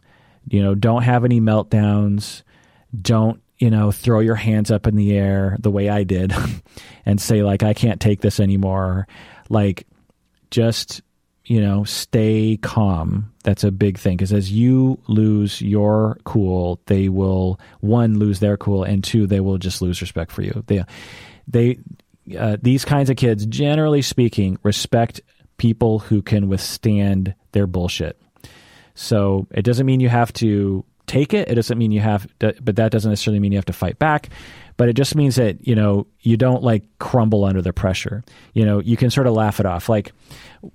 You 0.48 0.64
know, 0.64 0.76
don't 0.76 1.04
have 1.04 1.26
any 1.26 1.42
meltdowns. 1.42 2.44
Don't, 3.02 3.42
you 3.58 3.70
know, 3.70 3.92
throw 3.92 4.20
your 4.20 4.36
hands 4.36 4.72
up 4.72 4.88
in 4.88 4.96
the 4.96 5.18
air 5.18 5.58
the 5.60 5.72
way 5.72 5.90
I 5.90 6.04
did 6.04 6.34
and 7.06 7.20
say 7.20 7.44
like 7.44 7.64
I 7.64 7.74
can't 7.74 8.00
take 8.00 8.22
this 8.22 8.40
anymore. 8.40 9.08
Like 9.50 9.88
just 10.52 11.02
you 11.48 11.62
know, 11.62 11.86
stay 11.86 12.60
calm. 12.62 13.34
That's 13.44 13.64
a 13.64 13.72
big 13.72 13.98
thing 13.98 14.18
because 14.18 14.34
as 14.34 14.52
you 14.52 15.00
lose 15.08 15.62
your 15.62 16.18
cool, 16.26 16.82
they 16.88 17.08
will 17.08 17.60
one 17.80 18.20
lose 18.20 18.42
their 18.42 18.58
cool, 18.58 18.84
and 18.84 19.02
two 19.02 19.26
they 19.26 19.40
will 19.40 19.58
just 19.58 19.82
lose 19.82 20.02
respect 20.02 20.32
for 20.34 20.42
you. 20.42 20.64
They, 20.68 20.84
they, 21.48 21.80
uh, 22.38 22.58
these 22.62 22.84
kinds 22.84 23.10
of 23.10 23.16
kids, 23.16 23.46
generally 23.46 24.02
speaking, 24.02 24.60
respect 24.62 25.22
people 25.56 26.00
who 26.00 26.22
can 26.22 26.50
withstand 26.50 27.34
their 27.54 27.66
bullshit. 27.66 28.20
So 28.98 29.48
it 29.52 29.62
doesn't 29.62 29.86
mean 29.86 30.00
you 30.00 30.10
have 30.10 30.34
to 30.34 30.84
take 31.06 31.34
it. 31.34 31.48
It 31.50 31.56
doesn't 31.56 31.78
mean 31.78 31.92
you 31.92 32.02
have, 32.02 32.28
to, 32.40 32.56
but 32.62 32.76
that 32.78 32.92
doesn't 32.92 33.10
necessarily 33.10 33.40
mean 33.40 33.52
you 33.52 33.58
have 33.58 33.66
to 33.66 33.74
fight 33.74 34.00
back. 34.00 34.30
But 34.76 34.90
it 34.90 34.94
just 34.94 35.16
means 35.16 35.36
that 35.36 35.68
you 35.68 35.74
know 35.74 36.06
you 36.22 36.38
don't 36.38 36.62
like 36.62 36.84
crumble 37.00 37.46
under 37.46 37.62
the 37.62 37.74
pressure. 37.74 38.24
You 38.54 38.64
know 38.64 38.80
you 38.80 38.96
can 38.96 39.10
sort 39.10 39.26
of 39.26 39.34
laugh 39.34 39.60
it 39.60 39.66
off. 39.66 39.90
Like 39.90 40.12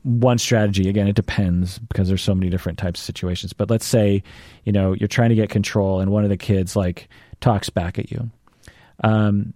one 0.03 0.39
strategy 0.39 0.89
again 0.89 1.07
it 1.07 1.15
depends 1.15 1.79
because 1.79 2.09
there's 2.09 2.23
so 2.23 2.35
many 2.35 2.51
different 2.51 2.79
types 2.79 3.01
of 3.01 3.05
situations. 3.05 3.53
But 3.53 3.71
let's 3.71 3.87
say 3.87 4.25
you 4.65 4.73
know 4.73 4.93
you're 4.93 5.07
trying 5.07 5.29
to 5.29 5.37
get 5.37 5.51
control 5.51 6.01
and 6.01 6.11
one 6.11 6.25
of 6.25 6.31
the 6.31 6.37
kids 6.37 6.75
like 6.75 7.09
talks 7.41 7.71
back 7.71 7.97
at 7.97 8.11
you. 8.11 8.29
Um, 9.05 9.55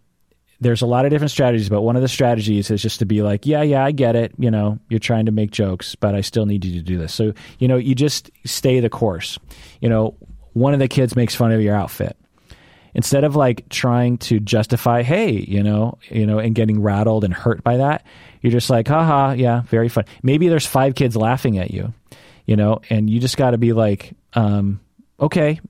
there's 0.61 0.83
a 0.83 0.87
lot 0.87 1.05
of 1.05 1.11
different 1.11 1.31
strategies 1.31 1.69
but 1.69 1.83
one 1.83 1.97
of 1.97 2.03
the 2.03 2.09
strategies 2.09 2.71
is 2.71 2.83
just 2.83 2.99
to 2.99 3.07
be 3.07 3.23
like 3.23 3.47
yeah 3.47 3.63
yeah 3.63 3.85
i 3.85 3.93
get 3.93 4.17
it 4.17 4.33
you 4.39 4.51
know 4.51 4.79
you're 4.89 4.99
trying 4.99 5.27
to 5.27 5.33
make 5.33 5.51
jokes 5.51 5.95
but 5.95 6.15
i 6.15 6.21
still 6.21 6.47
need 6.47 6.65
you 6.65 6.73
to 6.73 6.83
do 6.83 6.99
this 6.99 7.13
so 7.13 7.33
you 7.59 7.69
know 7.69 7.77
you 7.77 7.95
just 7.95 8.31
stay 8.45 8.81
the 8.81 8.91
course 8.91 9.39
you 9.81 9.89
know 9.89 10.15
one 10.55 10.73
of 10.73 10.81
the 10.81 10.89
kids 10.89 11.15
makes 11.15 11.35
fun 11.35 11.53
of 11.53 11.61
your 11.61 11.75
outfit 11.75 12.17
instead 12.97 13.25
of 13.25 13.37
like 13.37 13.69
trying 13.69 14.17
to 14.17 14.41
justify, 14.41 15.03
hey, 15.03 15.31
you 15.33 15.63
know, 15.63 15.99
you 16.09 16.27
know, 16.27 16.39
and 16.39 16.55
getting 16.55 16.81
rattled 16.81 17.25
and 17.25 17.35
hurt 17.35 17.63
by 17.63 17.77
that, 17.77 18.07
you're 18.41 18.51
just 18.51 18.71
like, 18.71 18.89
haha, 18.89 19.33
yeah, 19.33 19.61
very 19.67 19.91
fun. 19.91 20.05
Maybe 20.23 20.49
there's 20.49 20.65
five 20.65 20.95
kids 20.95 21.15
laughing 21.15 21.59
at 21.59 21.71
you, 21.71 21.93
you 22.47 22.57
know, 22.57 22.81
and 22.89 23.11
you 23.11 23.21
just 23.21 23.37
got 23.37 23.51
to 23.51 23.59
be 23.59 23.75
like, 23.75 24.15
um, 24.33 24.81
okay, 25.21 25.61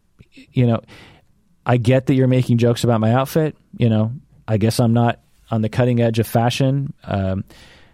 you 0.52 0.68
know, 0.68 0.80
I 1.66 1.78
get 1.78 2.06
that 2.06 2.14
you're 2.14 2.28
making 2.28 2.58
jokes 2.58 2.84
about 2.84 3.00
my 3.00 3.12
outfit. 3.12 3.56
You 3.76 3.88
know, 3.88 4.12
I 4.48 4.56
guess 4.58 4.80
I'm 4.80 4.92
not 4.92 5.20
on 5.50 5.62
the 5.62 5.68
cutting 5.68 6.00
edge 6.00 6.18
of 6.18 6.26
fashion. 6.26 6.92
Um, 7.04 7.44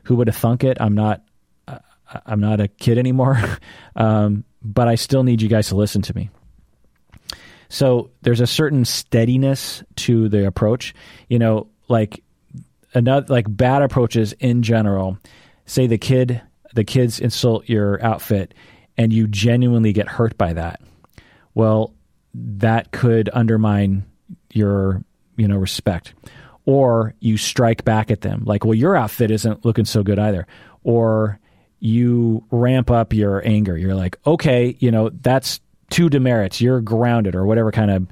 who 0.05 0.17
would 0.17 0.27
have 0.27 0.37
thunk 0.37 0.65
it? 0.65 0.79
I'm 0.81 0.95
not. 0.95 1.23
Uh, 1.67 1.79
I'm 2.27 2.41
not 2.41 2.61
a 2.61 2.69
kid 2.69 2.99
anymore. 2.99 3.41
um, 3.97 4.45
but 4.63 4.89
I 4.89 4.95
still 4.95 5.23
need 5.23 5.43
you 5.43 5.49
guys 5.49 5.69
to 5.69 5.77
listen 5.77 6.03
to 6.03 6.15
me. 6.15 6.31
So 7.69 8.11
there's 8.21 8.41
a 8.41 8.47
certain 8.47 8.85
steadiness 8.85 9.83
to 9.97 10.29
the 10.29 10.47
approach. 10.47 10.95
You 11.29 11.39
know, 11.39 11.69
like 11.89 12.23
another 12.95 13.27
like 13.33 13.47
bad 13.49 13.83
approaches 13.83 14.33
in 14.35 14.63
general. 14.63 15.19
Say 15.67 15.87
the 15.87 15.99
kid 15.99 16.43
the 16.75 16.85
kids 16.85 17.21
insult 17.21 17.69
your 17.69 18.03
outfit 18.05 18.55
and 18.97 19.13
you 19.13 19.27
genuinely 19.27 19.93
get 19.93 20.09
hurt 20.09 20.37
by 20.37 20.53
that. 20.53 20.81
Well, 21.55 21.95
that 22.35 22.93
could 22.93 23.29
undermine 23.33 24.05
your, 24.53 25.05
you 25.37 25.49
know, 25.49 25.57
respect. 25.57 26.15
Or 26.65 27.15
you 27.21 27.37
strike 27.37 27.85
back 27.85 28.11
at 28.11 28.21
them 28.21 28.45
like, 28.45 28.65
well, 28.65 28.75
your 28.75 28.97
outfit 28.97 29.31
isn't 29.31 29.65
looking 29.65 29.85
so 29.85 30.03
good 30.03 30.19
either. 30.19 30.47
Or 30.85 31.41
you 31.81 32.45
ramp 32.51 32.91
up 32.91 33.13
your 33.13 33.47
anger. 33.47 33.77
You're 33.77 33.97
like, 33.97 34.17
okay, 34.27 34.77
you 34.79 34.91
know, 34.93 35.09
that's 35.09 35.61
two 35.91 36.09
demerits, 36.09 36.61
you're 36.61 36.81
grounded 36.81 37.35
or 37.35 37.45
whatever 37.45 37.71
kind 37.71 37.91
of 37.91 38.07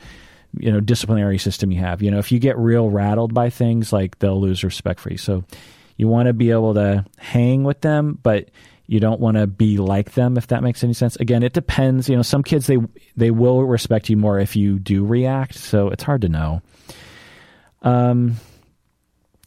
you 0.59 0.73
know 0.73 0.81
disciplinary 0.81 1.39
system 1.39 1.71
you 1.71 1.81
have. 1.81 2.03
You 2.03 2.11
know, 2.11 2.19
if 2.19 2.33
you 2.33 2.39
get 2.39 2.59
real 2.59 2.91
rattled 2.91 3.35
by 3.35 3.51
things, 3.51 3.93
like 3.93 4.19
they'll 4.19 4.41
lose 4.41 4.65
respect 4.65 5.01
for 5.01 5.11
you. 5.11 5.19
So 5.19 5.45
you 5.97 6.09
want 6.09 6.27
to 6.27 6.33
be 6.33 6.51
able 6.51 6.75
to 6.75 7.05
hang 7.19 7.65
with 7.65 7.81
them, 7.81 8.19
but 8.23 8.51
you 8.87 9.01
don't 9.01 9.21
want 9.21 9.37
to 9.37 9.47
be 9.47 9.77
like 9.77 10.13
them 10.13 10.37
if 10.37 10.49
that 10.49 10.63
makes 10.63 10.83
any 10.83 10.95
sense. 10.95 11.17
Again, 11.17 11.43
it 11.43 11.53
depends. 11.53 12.09
You 12.09 12.17
know, 12.17 12.23
some 12.23 12.43
kids 12.43 12.67
they 12.67 12.79
they 13.17 13.31
will 13.31 13.63
respect 13.63 14.09
you 14.09 14.17
more 14.17 14.39
if 14.39 14.57
you 14.57 14.79
do 14.79 15.05
react. 15.05 15.55
So 15.55 15.89
it's 15.89 16.03
hard 16.03 16.23
to 16.23 16.29
know. 16.29 16.63
Um, 17.83 18.37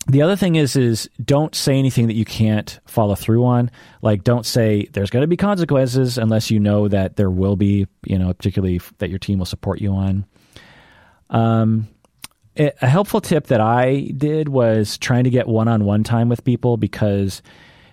the 0.08 0.22
other 0.22 0.36
thing 0.36 0.56
is 0.56 0.76
is 0.76 1.10
don't 1.24 1.56
say 1.56 1.80
anything 1.80 2.08
that 2.08 2.16
you 2.16 2.26
can't 2.26 2.80
follow 2.86 3.16
through 3.16 3.46
on. 3.46 3.72
Like 4.02 4.24
don't 4.24 4.46
say 4.46 4.88
there's 4.92 5.10
going 5.10 5.22
to 5.22 5.28
be 5.28 5.38
consequences 5.38 6.18
unless 6.18 6.52
you 6.52 6.60
know 6.60 6.88
that 6.90 7.16
there 7.16 7.30
will 7.30 7.56
be 7.56 7.88
you 8.06 8.20
know 8.20 8.34
particularly 8.34 8.82
that 8.98 9.10
your 9.10 9.20
team 9.20 9.40
will 9.40 9.46
support 9.46 9.80
you 9.80 9.94
on. 9.94 10.26
Um, 11.30 11.88
it, 12.56 12.78
a 12.82 12.88
helpful 12.88 13.22
tip 13.22 13.48
that 13.48 13.62
i 13.62 14.12
did 14.16 14.48
was 14.48 14.98
trying 14.98 15.24
to 15.24 15.30
get 15.30 15.48
one-on-one 15.48 16.04
time 16.04 16.30
with 16.30 16.44
people 16.44 16.78
because 16.78 17.42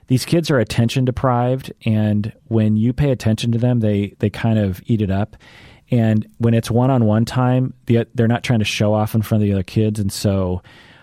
these 0.08 0.24
kids 0.24 0.50
are 0.50 0.58
attention 0.58 1.04
deprived 1.04 1.72
and 1.86 2.32
when 2.48 2.76
you 2.76 2.92
pay 2.92 3.10
attention 3.10 3.52
to 3.52 3.58
them 3.58 3.80
they 3.80 4.14
they 4.18 4.28
kind 4.28 4.58
of 4.58 4.82
eat 4.86 5.00
it 5.00 5.10
up 5.10 5.36
and 5.90 6.26
when 6.38 6.54
it's 6.54 6.70
one-on-one 6.70 7.24
time 7.24 7.74
they're 7.86 8.28
not 8.28 8.44
trying 8.44 8.58
to 8.60 8.64
show 8.64 8.94
off 8.94 9.14
in 9.14 9.22
front 9.22 9.42
of 9.42 9.46
the 9.46 9.52
other 9.52 9.62
kids 9.62 9.98
and 9.98 10.12
so 10.12 10.62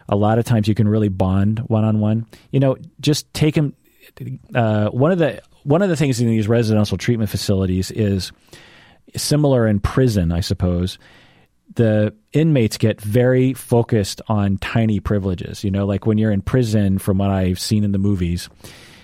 a 0.10 0.16
lot 0.16 0.40
of 0.40 0.46
times 0.46 0.68
you 0.68 0.76
can 0.76 0.88
really 0.88 1.10
bond 1.10 1.60
one 1.60 1.84
on 1.84 2.00
one. 2.00 2.26
You 2.52 2.60
know, 2.60 2.78
just 3.00 3.32
take 3.34 3.56
them. 3.56 3.76
Uh, 4.56 4.90
one 4.90 5.12
of 5.12 5.20
the 5.20 5.42
one 5.64 5.82
of 5.82 5.90
the 5.90 5.96
things 5.96 6.20
in 6.22 6.28
these 6.28 6.48
residential 6.48 6.98
treatment 6.98 7.30
facilities 7.30 7.92
is 7.92 8.32
similar 9.16 9.68
in 9.68 9.80
prison, 9.80 10.32
I 10.32 10.40
suppose. 10.40 10.98
The 11.76 12.16
inmates 12.32 12.78
get 12.78 13.02
very 13.02 13.54
focused 13.54 14.22
on 14.30 14.58
tiny 14.60 15.00
privileges. 15.02 15.64
You 15.64 15.72
know, 15.72 15.86
like 15.86 16.06
when 16.06 16.18
you're 16.18 16.32
in 16.32 16.42
prison, 16.42 16.98
from 16.98 17.18
what 17.18 17.30
I've 17.30 17.60
seen 17.60 17.84
in 17.84 17.92
the 17.92 17.98
movies, 17.98 18.50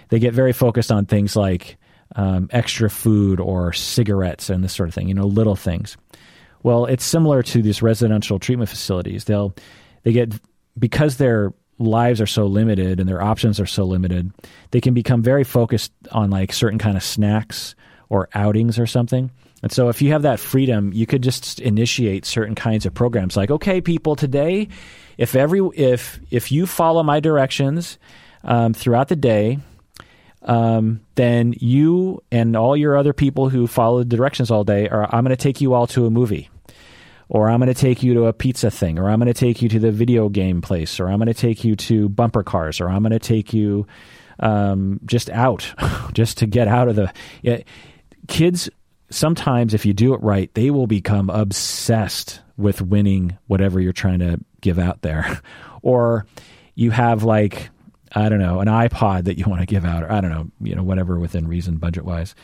they 0.09 0.19
get 0.19 0.33
very 0.33 0.53
focused 0.53 0.91
on 0.91 1.05
things 1.05 1.35
like 1.35 1.77
um, 2.15 2.49
extra 2.51 2.89
food 2.89 3.39
or 3.39 3.73
cigarettes 3.73 4.49
and 4.49 4.63
this 4.63 4.73
sort 4.73 4.89
of 4.89 4.95
thing. 4.95 5.07
You 5.07 5.13
know, 5.13 5.25
little 5.25 5.55
things. 5.55 5.97
Well, 6.63 6.85
it's 6.85 7.03
similar 7.03 7.43
to 7.43 7.61
these 7.61 7.81
residential 7.81 8.39
treatment 8.39 8.69
facilities. 8.69 9.25
They'll 9.25 9.53
they 10.03 10.13
get 10.13 10.33
because 10.77 11.17
their 11.17 11.53
lives 11.79 12.21
are 12.21 12.27
so 12.27 12.45
limited 12.45 12.99
and 12.99 13.09
their 13.09 13.21
options 13.21 13.59
are 13.59 13.65
so 13.65 13.83
limited, 13.83 14.31
they 14.71 14.81
can 14.81 14.93
become 14.93 15.21
very 15.21 15.43
focused 15.43 15.91
on 16.11 16.29
like 16.29 16.53
certain 16.53 16.79
kind 16.79 16.97
of 16.97 17.03
snacks 17.03 17.75
or 18.09 18.29
outings 18.33 18.77
or 18.77 18.85
something. 18.85 19.31
And 19.61 19.71
so 19.71 19.89
if 19.89 20.01
you 20.01 20.11
have 20.11 20.23
that 20.23 20.39
freedom, 20.39 20.91
you 20.93 21.05
could 21.05 21.23
just 21.23 21.59
initiate 21.59 22.25
certain 22.25 22.53
kinds 22.53 22.85
of 22.85 22.93
programs 22.93 23.37
like, 23.37 23.49
okay, 23.49 23.81
people, 23.81 24.15
today, 24.15 24.67
if 25.17 25.35
every 25.35 25.61
if 25.75 26.19
if 26.29 26.51
you 26.51 26.65
follow 26.67 27.01
my 27.01 27.19
directions 27.19 27.97
um, 28.43 28.73
throughout 28.73 29.07
the 29.07 29.15
day, 29.15 29.59
um, 30.43 31.01
then 31.15 31.53
you 31.57 32.21
and 32.31 32.55
all 32.55 32.75
your 32.75 32.97
other 32.97 33.13
people 33.13 33.49
who 33.49 33.67
follow 33.67 33.99
the 33.99 34.15
directions 34.15 34.51
all 34.51 34.63
day 34.63 34.89
are 34.89 35.03
I'm 35.13 35.23
going 35.23 35.35
to 35.35 35.41
take 35.41 35.61
you 35.61 35.73
all 35.73 35.87
to 35.87 36.05
a 36.05 36.09
movie 36.09 36.49
or 37.29 37.49
I'm 37.49 37.59
going 37.59 37.73
to 37.73 37.79
take 37.79 38.03
you 38.03 38.13
to 38.13 38.25
a 38.27 38.33
pizza 38.33 38.69
thing, 38.69 38.99
or 38.99 39.09
I'm 39.09 39.19
going 39.19 39.31
to 39.31 39.33
take 39.33 39.61
you 39.61 39.69
to 39.69 39.79
the 39.79 39.91
video 39.91 40.29
game 40.29 40.61
place, 40.61 40.99
or 40.99 41.07
I'm 41.07 41.17
going 41.17 41.27
to 41.27 41.33
take 41.33 41.63
you 41.63 41.75
to 41.75 42.07
bumper 42.07 42.43
cars, 42.43 42.79
or 42.79 42.89
I'm 42.89 43.01
going 43.01 43.11
to 43.11 43.19
take 43.19 43.53
you 43.53 43.87
um, 44.39 44.99
just 45.05 45.31
out, 45.31 45.73
just 46.13 46.37
to 46.39 46.45
get 46.45 46.67
out 46.67 46.87
of 46.87 46.95
the. 46.95 47.11
Yeah, 47.41 47.61
kids, 48.27 48.69
sometimes 49.09 49.73
if 49.73 49.85
you 49.85 49.93
do 49.93 50.13
it 50.13 50.21
right, 50.21 50.53
they 50.53 50.69
will 50.69 50.87
become 50.87 51.29
obsessed 51.29 52.41
with 52.55 52.81
winning 52.81 53.37
whatever 53.47 53.79
you're 53.79 53.93
trying 53.93 54.19
to 54.19 54.39
give 54.61 54.77
out 54.77 55.01
there. 55.01 55.41
or 55.81 56.27
you 56.75 56.91
have 56.91 57.23
like, 57.23 57.69
I 58.15 58.29
don't 58.29 58.39
know, 58.39 58.59
an 58.59 58.67
iPod 58.67 59.25
that 59.25 59.37
you 59.37 59.45
want 59.47 59.61
to 59.61 59.65
give 59.65 59.85
out, 59.85 60.03
or 60.03 60.11
I 60.11 60.21
don't 60.21 60.31
know, 60.31 60.51
you 60.61 60.75
know, 60.75 60.83
whatever 60.83 61.19
within 61.19 61.47
reason, 61.47 61.77
budget 61.77 62.05
wise. 62.05 62.35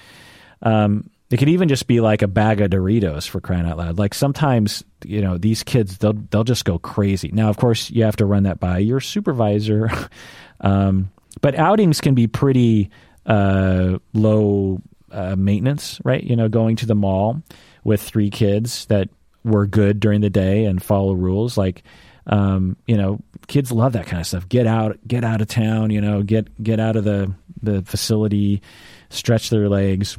Um, 0.61 1.09
it 1.29 1.37
could 1.37 1.49
even 1.49 1.69
just 1.69 1.85
be 1.85 2.01
like 2.01 2.21
a 2.21 2.27
bag 2.27 2.59
of 2.59 2.71
Doritos 2.71 3.27
for 3.27 3.39
crying 3.39 3.67
out 3.67 3.77
loud. 3.77 3.99
Like 3.99 4.13
sometimes, 4.15 4.83
you 5.05 5.21
know, 5.21 5.37
these 5.37 5.63
kids 5.63 5.99
they'll 5.99 6.13
they'll 6.13 6.43
just 6.43 6.65
go 6.65 6.79
crazy. 6.79 7.29
Now, 7.31 7.49
of 7.49 7.57
course, 7.57 7.91
you 7.91 8.03
have 8.03 8.15
to 8.17 8.25
run 8.25 8.43
that 8.43 8.59
by 8.59 8.79
your 8.79 8.99
supervisor. 8.99 9.89
um, 10.61 11.11
but 11.41 11.55
outings 11.55 12.01
can 12.01 12.15
be 12.15 12.27
pretty 12.27 12.89
uh, 13.25 13.99
low 14.13 14.81
uh, 15.11 15.35
maintenance, 15.35 16.01
right? 16.03 16.23
You 16.23 16.35
know, 16.35 16.49
going 16.49 16.77
to 16.77 16.87
the 16.87 16.95
mall 16.95 17.41
with 17.83 18.01
three 18.01 18.31
kids 18.31 18.85
that 18.87 19.09
were 19.43 19.67
good 19.67 19.99
during 19.99 20.21
the 20.21 20.29
day 20.29 20.65
and 20.65 20.81
follow 20.81 21.13
rules. 21.13 21.57
Like, 21.57 21.83
um, 22.29 22.77
you 22.87 22.95
know, 22.95 23.19
kids 23.47 23.71
love 23.71 23.93
that 23.93 24.05
kind 24.05 24.21
of 24.21 24.27
stuff. 24.27 24.47
Get 24.47 24.67
out, 24.67 24.99
get 25.07 25.23
out 25.23 25.41
of 25.41 25.47
town. 25.47 25.89
You 25.89 25.99
know, 26.01 26.23
get 26.23 26.61
get 26.63 26.79
out 26.79 26.95
of 26.95 27.03
the 27.03 27.33
the 27.61 27.81
facility, 27.81 28.61
stretch 29.09 29.49
their 29.49 29.67
legs 29.67 30.17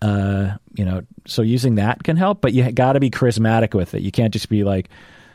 Uh, 0.00 0.56
you 0.74 0.84
know, 0.84 1.02
so 1.26 1.42
using 1.42 1.76
that 1.76 2.02
can 2.02 2.16
help, 2.16 2.40
but 2.40 2.52
you 2.52 2.72
got 2.72 2.94
to 2.94 3.00
be 3.00 3.10
charismatic 3.10 3.72
with 3.74 3.94
it. 3.94 4.02
You 4.02 4.10
can't 4.10 4.32
just 4.32 4.48
be 4.48 4.64
like, 4.64 4.88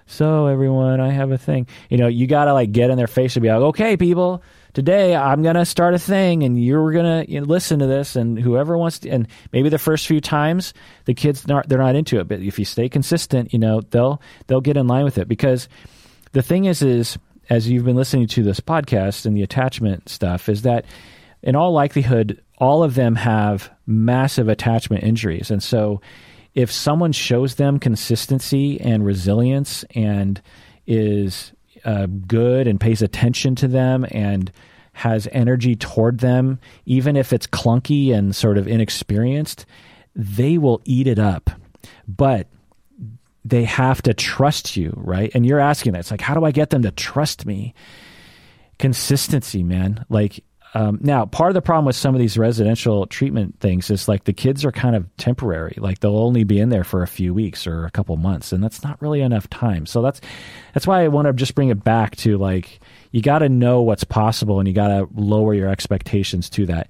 "So 0.08 0.48
everyone, 0.48 1.00
I 1.00 1.12
have 1.12 1.32
a 1.32 1.38
thing." 1.38 1.68
You 1.90 1.98
know, 1.98 2.08
you 2.08 2.28
got 2.28 2.46
to 2.46 2.54
like 2.54 2.74
get 2.74 2.90
in 2.90 2.98
their 2.98 3.08
face 3.08 3.36
and 3.38 3.44
be 3.44 3.50
like, 3.50 3.62
"Okay, 3.62 3.96
people, 3.96 4.44
today 4.78 5.16
I'm 5.16 5.42
gonna 5.42 5.66
start 5.66 5.96
a 5.96 5.98
thing, 5.98 6.44
and 6.44 6.64
you're 6.64 6.92
gonna 6.92 7.26
you 7.28 7.42
know, 7.42 7.48
listen 7.48 7.80
to 7.80 7.88
this, 7.88 8.16
and 8.16 8.38
whoever 8.38 8.78
wants 8.78 9.00
to." 9.00 9.10
And 9.10 9.28
maybe 9.52 9.70
the 9.70 9.80
first 9.80 10.06
few 10.06 10.22
times 10.22 10.72
the 11.06 11.16
kids 11.16 11.48
not 11.48 11.68
they're 11.68 11.80
not 11.80 11.96
into 11.96 12.20
it, 12.20 12.28
but 12.28 12.42
if 12.42 12.60
you 12.60 12.66
stay 12.66 12.88
consistent, 12.88 13.54
you 13.54 13.58
know, 13.58 13.82
they'll 13.90 14.22
they'll 14.46 14.62
get 14.62 14.78
in 14.78 14.86
line 14.86 15.04
with 15.04 15.18
it 15.18 15.28
because 15.28 15.68
the 16.34 16.44
thing 16.44 16.66
is 16.66 16.84
is 16.84 17.18
as 17.50 17.68
you've 17.68 17.86
been 17.86 17.96
listening 17.96 18.28
to 18.28 18.44
this 18.44 18.60
podcast 18.60 19.26
and 19.26 19.36
the 19.36 19.42
attachment 19.42 20.08
stuff 20.10 20.48
is 20.48 20.62
that 20.62 20.86
in 21.42 21.56
all 21.56 21.72
likelihood 21.72 22.40
all 22.60 22.84
of 22.84 22.94
them 22.94 23.16
have 23.16 23.72
massive 23.88 24.48
attachment 24.48 25.04
injuries. 25.04 25.50
And 25.50 25.64
so 25.64 26.02
if 26.54 26.72
someone 26.72 27.14
shows 27.14 27.56
them 27.56 27.80
consistency 27.80 28.80
and 28.80 29.04
resilience 29.04 29.84
and 29.96 30.40
is 30.86 31.52
uh, 31.88 32.06
good 32.06 32.68
and 32.68 32.80
pays 32.80 33.02
attention 33.02 33.56
to 33.56 33.68
them 33.68 34.06
and 34.12 34.52
has 34.92 35.28
energy 35.32 35.76
toward 35.76 36.20
them, 36.20 36.60
even 36.86 37.16
if 37.16 37.32
it's 37.32 37.48
clunky 37.48 38.14
and 38.14 38.36
sort 38.36 38.58
of 38.58 38.68
inexperienced, 38.68 39.66
they 40.16 40.58
will 40.58 40.82
eat 40.84 41.08
it 41.08 41.18
up. 41.18 41.50
But 42.08 42.48
they 43.46 43.64
have 43.64 44.02
to 44.02 44.14
trust 44.14 44.76
you, 44.76 44.92
right? 44.98 45.32
And 45.34 45.46
you're 45.46 45.60
asking 45.60 45.94
that. 45.94 46.00
It's 46.00 46.12
like, 46.12 46.22
how 46.22 46.34
do 46.34 46.44
I 46.44 46.52
get 46.52 46.72
them 46.72 46.82
to 46.82 46.92
trust 46.92 47.46
me? 47.46 47.74
Consistency, 48.78 49.64
man. 49.64 50.04
Like, 50.10 50.44
um, 50.74 51.00
now, 51.02 51.26
part 51.26 51.50
of 51.50 51.54
the 51.54 51.62
problem 51.62 51.86
with 51.86 51.96
some 51.96 52.14
of 52.14 52.20
these 52.20 52.38
residential 52.38 53.06
treatment 53.08 53.60
things 53.60 53.90
is 53.90 54.08
like 54.08 54.26
the 54.26 54.34
kids 54.34 54.66
are 54.66 54.72
kind 54.72 54.96
of 54.96 55.06
temporary. 55.18 55.76
Like 55.78 56.00
they'll 56.00 56.18
only 56.18 56.44
be 56.44 56.60
in 56.60 56.70
there 56.70 56.84
for 56.84 57.04
a 57.04 57.08
few 57.08 57.34
weeks 57.34 57.66
or 57.66 57.86
a 57.86 57.92
couple 57.92 58.16
months, 58.18 58.52
and 58.52 58.64
that's 58.64 58.84
not 58.84 59.02
really 59.02 59.22
enough 59.22 59.50
time. 59.50 59.86
So 59.86 60.02
that's 60.02 60.20
that's 60.74 60.86
why 60.86 61.04
I 61.04 61.08
want 61.08 61.28
to 61.28 61.34
just 61.34 61.56
bring 61.56 61.70
it 61.70 61.84
back 61.84 62.16
to 62.18 62.38
like 62.38 62.80
you 63.12 63.22
got 63.22 63.40
to 63.40 63.50
know 63.50 63.82
what's 63.82 64.04
possible, 64.04 64.60
and 64.60 64.68
you 64.68 64.74
got 64.74 64.90
to 64.90 65.08
lower 65.16 65.54
your 65.54 65.70
expectations 65.70 66.50
to 66.52 66.66
that. 66.68 66.90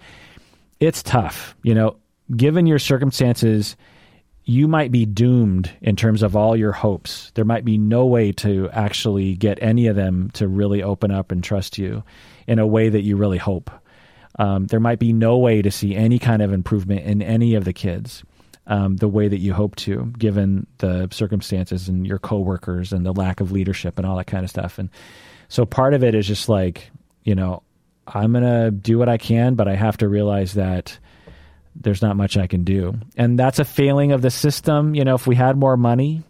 It's 0.79 1.03
tough, 1.03 1.55
you 1.63 1.75
know, 1.75 1.97
given 2.35 2.65
your 2.65 2.79
circumstances. 2.79 3.75
You 4.49 4.69
might 4.69 4.93
be 4.93 5.05
doomed 5.05 5.69
in 5.81 5.97
terms 5.97 6.23
of 6.23 6.37
all 6.37 6.55
your 6.55 6.71
hopes. 6.71 7.33
There 7.35 7.43
might 7.43 7.65
be 7.65 7.77
no 7.77 8.05
way 8.05 8.31
to 8.31 8.69
actually 8.69 9.35
get 9.35 9.61
any 9.61 9.87
of 9.87 9.97
them 9.97 10.29
to 10.35 10.47
really 10.47 10.81
open 10.81 11.11
up 11.11 11.33
and 11.33 11.43
trust 11.43 11.77
you 11.77 12.01
in 12.47 12.59
a 12.59 12.67
way 12.67 12.89
that 12.89 13.01
you 13.01 13.17
really 13.17 13.37
hope. 13.37 13.69
Um, 14.39 14.65
there 14.67 14.79
might 14.79 14.99
be 14.99 15.13
no 15.13 15.37
way 15.37 15.61
to 15.61 15.71
see 15.71 15.95
any 15.95 16.19
kind 16.19 16.41
of 16.41 16.53
improvement 16.53 17.05
in 17.05 17.21
any 17.21 17.55
of 17.55 17.65
the 17.65 17.73
kids 17.73 18.23
um, 18.67 18.97
the 18.97 19.07
way 19.07 19.27
that 19.27 19.39
you 19.39 19.53
hope 19.53 19.75
to, 19.77 20.13
given 20.17 20.67
the 20.77 21.07
circumstances 21.11 21.87
and 21.87 22.05
your 22.05 22.19
coworkers 22.19 22.91
and 22.91 23.05
the 23.05 23.13
lack 23.13 23.39
of 23.39 23.51
leadership 23.51 23.97
and 23.97 24.05
all 24.05 24.17
that 24.17 24.27
kind 24.27 24.43
of 24.43 24.49
stuff. 24.49 24.77
And 24.77 24.89
so 25.47 25.65
part 25.65 25.93
of 25.93 26.03
it 26.03 26.13
is 26.13 26.27
just 26.27 26.49
like, 26.49 26.91
you 27.23 27.33
know, 27.33 27.63
I'm 28.05 28.31
going 28.31 28.43
to 28.43 28.71
do 28.71 28.97
what 28.97 29.09
I 29.09 29.17
can, 29.17 29.55
but 29.55 29.67
I 29.67 29.75
have 29.75 29.97
to 29.97 30.07
realize 30.07 30.53
that 30.53 30.97
there's 31.75 32.01
not 32.01 32.17
much 32.17 32.37
I 32.37 32.47
can 32.47 32.63
do. 32.63 32.95
And 33.15 33.39
that's 33.39 33.59
a 33.59 33.65
failing 33.65 34.11
of 34.11 34.21
the 34.21 34.31
system. 34.31 34.95
You 34.95 35.05
know, 35.05 35.15
if 35.15 35.27
we 35.27 35.35
had 35.35 35.57
more 35.57 35.77
money, 35.77 36.23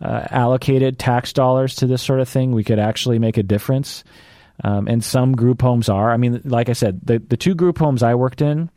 uh, 0.00 0.26
allocated 0.30 0.98
tax 0.98 1.32
dollars 1.32 1.76
to 1.76 1.86
this 1.86 2.02
sort 2.02 2.20
of 2.20 2.28
thing, 2.28 2.52
we 2.52 2.64
could 2.64 2.78
actually 2.78 3.18
make 3.18 3.36
a 3.36 3.42
difference. 3.42 4.04
Um, 4.62 4.86
and 4.86 5.02
some 5.02 5.34
group 5.34 5.60
homes 5.60 5.88
are. 5.88 6.12
I 6.12 6.16
mean, 6.16 6.40
like 6.44 6.68
I 6.68 6.74
said, 6.74 7.00
the, 7.02 7.18
the 7.18 7.36
two 7.36 7.54
group 7.54 7.78
homes 7.78 8.02
I 8.02 8.14
worked 8.14 8.40
in 8.40 8.70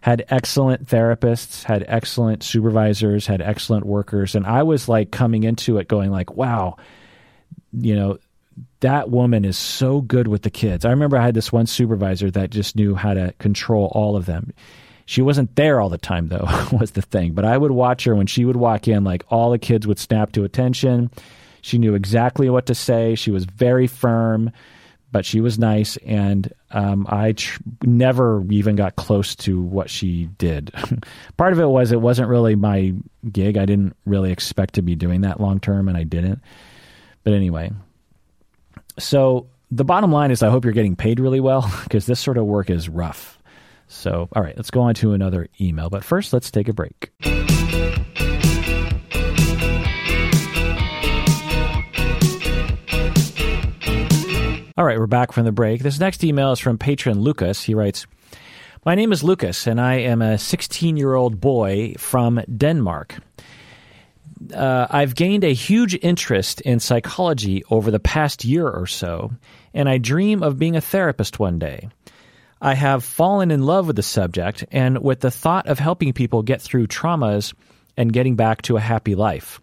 had 0.00 0.24
excellent 0.30 0.86
therapists, 0.86 1.62
had 1.62 1.84
excellent 1.86 2.42
supervisors, 2.42 3.26
had 3.26 3.42
excellent 3.42 3.84
workers. 3.84 4.34
And 4.34 4.46
I 4.46 4.62
was 4.62 4.88
like 4.88 5.10
coming 5.10 5.44
into 5.44 5.78
it 5.78 5.88
going 5.88 6.10
like, 6.10 6.34
wow, 6.34 6.76
you 7.72 7.94
know, 7.94 8.18
that 8.80 9.10
woman 9.10 9.44
is 9.44 9.58
so 9.58 10.00
good 10.00 10.26
with 10.26 10.42
the 10.42 10.50
kids. 10.50 10.84
I 10.84 10.90
remember 10.90 11.18
I 11.18 11.24
had 11.24 11.34
this 11.34 11.52
one 11.52 11.66
supervisor 11.66 12.30
that 12.30 12.50
just 12.50 12.76
knew 12.76 12.94
how 12.94 13.12
to 13.12 13.34
control 13.38 13.92
all 13.94 14.16
of 14.16 14.24
them. 14.24 14.54
She 15.04 15.22
wasn't 15.22 15.54
there 15.56 15.80
all 15.80 15.90
the 15.90 15.98
time 15.98 16.28
though, 16.28 16.46
was 16.72 16.92
the 16.92 17.02
thing. 17.02 17.32
But 17.32 17.44
I 17.44 17.58
would 17.58 17.72
watch 17.72 18.04
her 18.04 18.14
when 18.14 18.26
she 18.26 18.46
would 18.46 18.56
walk 18.56 18.88
in, 18.88 19.04
like 19.04 19.24
all 19.28 19.50
the 19.50 19.58
kids 19.58 19.86
would 19.86 19.98
snap 19.98 20.32
to 20.32 20.44
attention. 20.44 21.10
She 21.60 21.76
knew 21.76 21.94
exactly 21.94 22.48
what 22.48 22.66
to 22.66 22.74
say. 22.74 23.16
She 23.16 23.30
was 23.30 23.44
very 23.44 23.86
firm 23.86 24.50
but 25.12 25.24
she 25.24 25.40
was 25.40 25.58
nice, 25.58 25.96
and 25.98 26.52
um, 26.70 27.06
I 27.08 27.32
tr- 27.32 27.60
never 27.82 28.44
even 28.50 28.76
got 28.76 28.96
close 28.96 29.34
to 29.36 29.60
what 29.60 29.90
she 29.90 30.26
did. 30.38 30.72
Part 31.36 31.52
of 31.52 31.58
it 31.58 31.66
was 31.66 31.92
it 31.92 32.00
wasn't 32.00 32.28
really 32.28 32.54
my 32.54 32.94
gig. 33.30 33.56
I 33.56 33.66
didn't 33.66 33.96
really 34.06 34.30
expect 34.32 34.74
to 34.74 34.82
be 34.82 34.94
doing 34.94 35.22
that 35.22 35.40
long 35.40 35.60
term, 35.60 35.88
and 35.88 35.96
I 35.96 36.04
didn't. 36.04 36.40
But 37.24 37.32
anyway, 37.32 37.72
so 38.98 39.46
the 39.70 39.84
bottom 39.84 40.12
line 40.12 40.30
is 40.30 40.42
I 40.42 40.50
hope 40.50 40.64
you're 40.64 40.72
getting 40.72 40.96
paid 40.96 41.20
really 41.20 41.40
well 41.40 41.70
because 41.84 42.06
this 42.06 42.20
sort 42.20 42.38
of 42.38 42.46
work 42.46 42.70
is 42.70 42.88
rough. 42.88 43.38
So, 43.88 44.28
all 44.32 44.42
right, 44.42 44.56
let's 44.56 44.70
go 44.70 44.82
on 44.82 44.94
to 44.96 45.14
another 45.14 45.48
email. 45.60 45.90
But 45.90 46.04
first, 46.04 46.32
let's 46.32 46.50
take 46.52 46.68
a 46.68 46.72
break. 46.72 47.10
All 54.80 54.86
right, 54.86 54.98
we're 54.98 55.06
back 55.06 55.32
from 55.32 55.44
the 55.44 55.52
break. 55.52 55.82
This 55.82 56.00
next 56.00 56.24
email 56.24 56.52
is 56.52 56.58
from 56.58 56.78
patron 56.78 57.20
Lucas. 57.20 57.62
He 57.62 57.74
writes, 57.74 58.06
My 58.82 58.94
name 58.94 59.12
is 59.12 59.22
Lucas, 59.22 59.66
and 59.66 59.78
I 59.78 59.96
am 59.96 60.22
a 60.22 60.38
16 60.38 60.96
year 60.96 61.14
old 61.14 61.38
boy 61.38 61.96
from 61.98 62.40
Denmark. 62.56 63.16
Uh, 64.54 64.86
I've 64.88 65.14
gained 65.14 65.44
a 65.44 65.52
huge 65.52 65.98
interest 66.00 66.62
in 66.62 66.80
psychology 66.80 67.62
over 67.68 67.90
the 67.90 68.00
past 68.00 68.42
year 68.42 68.66
or 68.70 68.86
so, 68.86 69.32
and 69.74 69.86
I 69.86 69.98
dream 69.98 70.42
of 70.42 70.58
being 70.58 70.76
a 70.76 70.80
therapist 70.80 71.38
one 71.38 71.58
day. 71.58 71.90
I 72.62 72.72
have 72.72 73.04
fallen 73.04 73.50
in 73.50 73.60
love 73.60 73.86
with 73.86 73.96
the 73.96 74.02
subject 74.02 74.64
and 74.72 75.02
with 75.02 75.20
the 75.20 75.30
thought 75.30 75.66
of 75.66 75.78
helping 75.78 76.14
people 76.14 76.42
get 76.42 76.62
through 76.62 76.86
traumas 76.86 77.52
and 77.98 78.14
getting 78.14 78.34
back 78.34 78.62
to 78.62 78.78
a 78.78 78.80
happy 78.80 79.14
life. 79.14 79.60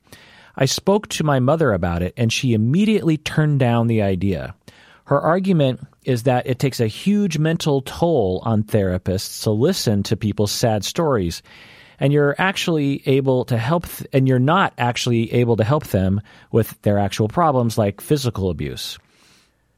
I 0.56 0.66
spoke 0.66 1.08
to 1.08 1.24
my 1.24 1.40
mother 1.40 1.74
about 1.74 2.04
it, 2.04 2.14
and 2.18 2.32
she 2.32 2.54
immediately 2.54 3.18
turned 3.18 3.60
down 3.60 3.88
the 3.88 4.04
idea. 4.04 4.54
Her 5.08 5.22
argument 5.22 5.88
is 6.04 6.24
that 6.24 6.48
it 6.48 6.60
takes 6.60 6.82
a 6.82 6.88
huge 6.88 7.38
mental 7.38 7.82
toll 7.82 8.42
on 8.44 8.64
therapists 8.64 9.44
to 9.44 9.52
listen 9.52 10.04
to 10.04 10.18
people's 10.18 10.52
sad 10.52 10.84
stories. 10.84 11.42
And 11.98 12.12
you're 12.12 12.36
actually 12.38 13.08
able 13.08 13.46
to 13.46 13.58
help, 13.58 13.88
th- 13.88 14.10
and 14.12 14.28
you're 14.28 14.38
not 14.38 14.74
actually 14.78 15.32
able 15.32 15.56
to 15.56 15.64
help 15.64 15.88
them 15.88 16.20
with 16.52 16.80
their 16.82 17.00
actual 17.00 17.30
problems 17.30 17.78
like 17.78 18.02
physical 18.02 18.50
abuse. 18.50 19.00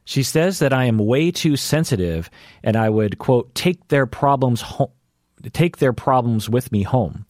She 0.04 0.24
says 0.24 0.58
that 0.58 0.72
I 0.72 0.86
am 0.86 0.98
way 0.98 1.30
too 1.30 1.54
sensitive 1.54 2.28
and 2.64 2.76
I 2.76 2.90
would, 2.90 3.18
quote, 3.18 3.54
take 3.54 3.86
their 3.86 4.06
problems 4.06 4.60
home, 4.60 4.90
take 5.52 5.76
their 5.76 5.92
problems 5.92 6.50
with 6.50 6.72
me 6.72 6.82
home. 6.82 7.24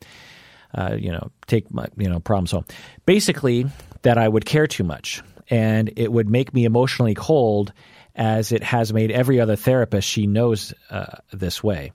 Uh, 0.75 0.97
you 0.99 1.13
know, 1.13 1.31
take 1.49 1.71
my, 1.71 1.85
you 1.99 2.09
know, 2.09 2.21
problems 2.21 2.53
home. 2.53 2.65
Basically, 3.05 3.67
that 4.03 4.17
I 4.17 4.27
would 4.27 4.47
care 4.47 4.67
too 4.67 4.85
much 4.85 5.23
and 5.51 5.93
it 5.97 6.11
would 6.11 6.31
make 6.31 6.55
me 6.55 6.65
emotionally 6.65 7.15
cold 7.15 7.73
as 8.15 8.53
it 8.53 8.63
has 8.63 8.93
made 8.93 9.11
every 9.11 9.41
other 9.41 9.57
therapist 9.57 10.09
she 10.09 10.27
knows 10.27 10.73
uh, 10.91 11.17
this 11.33 11.63
way. 11.63 11.93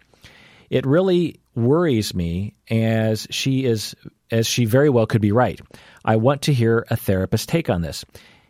It 0.70 0.86
really 0.86 1.40
worries 1.56 2.14
me 2.14 2.54
as 2.70 3.28
she 3.30 3.66
is 3.66 3.96
as 4.32 4.48
she 4.48 4.66
very 4.66 4.90
well 4.90 5.06
could 5.06 5.22
be 5.22 5.32
right. 5.32 5.60
I 6.04 6.16
want 6.18 6.44
to 6.44 6.54
hear 6.54 6.86
a 6.90 6.98
therapist 6.98 7.48
take 7.48 7.70
on 7.70 7.82
this. 7.82 8.04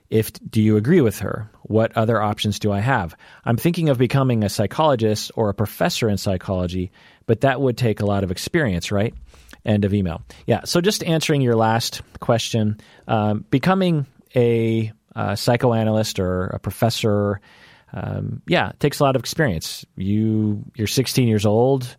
If 0.10 0.32
do 0.50 0.62
you 0.62 0.78
agree 0.78 1.02
with 1.02 1.20
her? 1.20 1.50
What 1.64 1.98
other 1.98 2.22
options 2.22 2.60
do 2.60 2.72
I 2.72 2.80
have? 2.80 3.16
I'm 3.44 3.58
thinking 3.58 3.90
of 3.90 3.98
becoming 3.98 4.44
a 4.44 4.50
psychologist 4.50 5.32
or 5.36 5.50
a 5.50 5.54
professor 5.54 6.08
in 6.08 6.18
psychology, 6.18 6.92
but 7.26 7.42
that 7.42 7.60
would 7.60 7.78
take 7.78 8.00
a 8.00 8.06
lot 8.06 8.24
of 8.24 8.32
experience, 8.32 8.92
right? 8.92 9.14
End 9.66 9.84
of 9.84 9.94
email. 9.94 10.22
Yeah. 10.46 10.64
So 10.66 10.80
just 10.80 11.04
answering 11.04 11.42
your 11.42 11.56
last 11.56 12.02
question, 12.20 12.80
um, 13.08 13.46
becoming 13.50 14.06
a, 14.36 14.92
a 15.16 15.38
psychoanalyst 15.38 16.20
or 16.20 16.48
a 16.48 16.60
professor, 16.60 17.42
um, 17.94 18.42
yeah, 18.48 18.70
it 18.70 18.80
takes 18.80 19.00
a 19.00 19.04
lot 19.04 19.16
of 19.16 19.22
experience. 19.22 19.86
You 19.96 20.64
you're 20.76 20.88
16 20.88 21.28
years 21.28 21.46
old. 21.46 21.96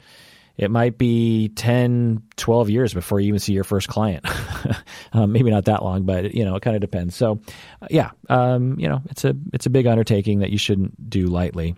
It 0.56 0.70
might 0.70 0.96
be 0.96 1.50
10, 1.50 2.22
12 2.36 2.70
years 2.70 2.94
before 2.94 3.20
you 3.20 3.28
even 3.28 3.40
see 3.40 3.52
your 3.52 3.64
first 3.64 3.88
client. 3.88 4.24
um, 5.12 5.32
maybe 5.32 5.50
not 5.50 5.66
that 5.66 5.82
long, 5.82 6.04
but 6.04 6.34
you 6.34 6.46
know, 6.46 6.56
it 6.56 6.62
kind 6.62 6.74
of 6.74 6.80
depends. 6.80 7.14
So, 7.14 7.40
uh, 7.82 7.88
yeah, 7.90 8.10
um, 8.30 8.78
you 8.78 8.88
know, 8.88 9.02
it's 9.10 9.24
a 9.24 9.36
it's 9.52 9.66
a 9.66 9.70
big 9.70 9.86
undertaking 9.86 10.38
that 10.38 10.50
you 10.50 10.58
shouldn't 10.58 11.10
do 11.10 11.26
lightly. 11.26 11.76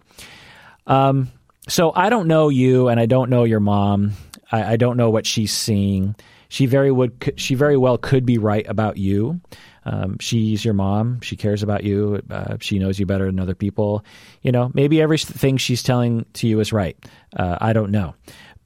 Um, 0.87 1.31
so 1.69 1.93
I 1.95 2.09
don't 2.09 2.29
know 2.29 2.49
you, 2.49 2.89
and 2.89 3.01
I 3.01 3.07
don't 3.07 3.31
know 3.31 3.45
your 3.45 3.61
mom. 3.61 4.13
I, 4.51 4.73
I 4.73 4.77
don't 4.77 4.97
know 4.97 5.11
what 5.11 5.27
she's 5.27 5.53
seeing. 5.53 6.15
She 6.49 6.67
very 6.67 6.91
would 6.91 7.35
she 7.37 7.55
very 7.57 7.77
well 7.77 7.99
could 7.99 8.25
be 8.25 8.39
right 8.39 8.67
about 8.69 8.97
you. 8.97 9.41
Um, 9.89 10.19
she's 10.21 10.65
your 10.65 10.75
mom. 10.75 11.21
She 11.23 11.35
cares 11.35 11.63
about 11.63 11.83
you. 11.83 12.21
Uh, 12.31 12.59
she 12.61 12.79
knows 12.79 12.99
you 12.99 13.07
better 13.07 13.25
than 13.25 13.41
other 13.41 13.55
people. 13.55 14.05
You 14.43 14.53
know, 14.53 14.71
maybe 14.75 15.01
everything 15.01 15.57
she's 15.57 15.83
telling 15.83 16.27
to 16.35 16.47
you 16.47 16.61
is 16.61 16.73
right. 16.73 16.97
Uh, 17.35 17.57
I 17.59 17.73
don't 17.73 17.91
know. 17.91 18.15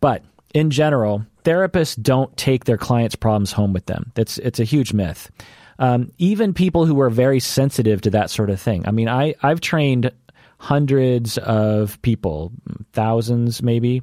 But 0.00 0.24
in 0.52 0.70
general, 0.70 1.24
therapists 1.44 2.00
don't 2.00 2.37
take 2.37 2.64
their 2.64 2.76
clients' 2.76 3.14
problems 3.14 3.52
home 3.52 3.72
with 3.72 3.87
them. 3.87 4.11
It's 4.16 4.38
it's 4.38 4.58
a 4.58 4.64
huge 4.64 4.92
myth. 4.92 5.30
Um, 5.78 6.11
even 6.18 6.54
people 6.54 6.87
who 6.87 7.00
are 7.00 7.11
very 7.11 7.40
sensitive 7.40 8.00
to 8.02 8.11
that 8.11 8.30
sort 8.30 8.50
of 8.50 8.61
thing. 8.61 8.87
I 8.87 8.90
mean, 8.90 9.08
I 9.08 9.35
I've 9.42 9.61
trained 9.61 10.11
hundreds 10.58 11.38
of 11.38 12.00
people, 12.02 12.52
thousands 12.92 13.62
maybe. 13.62 14.02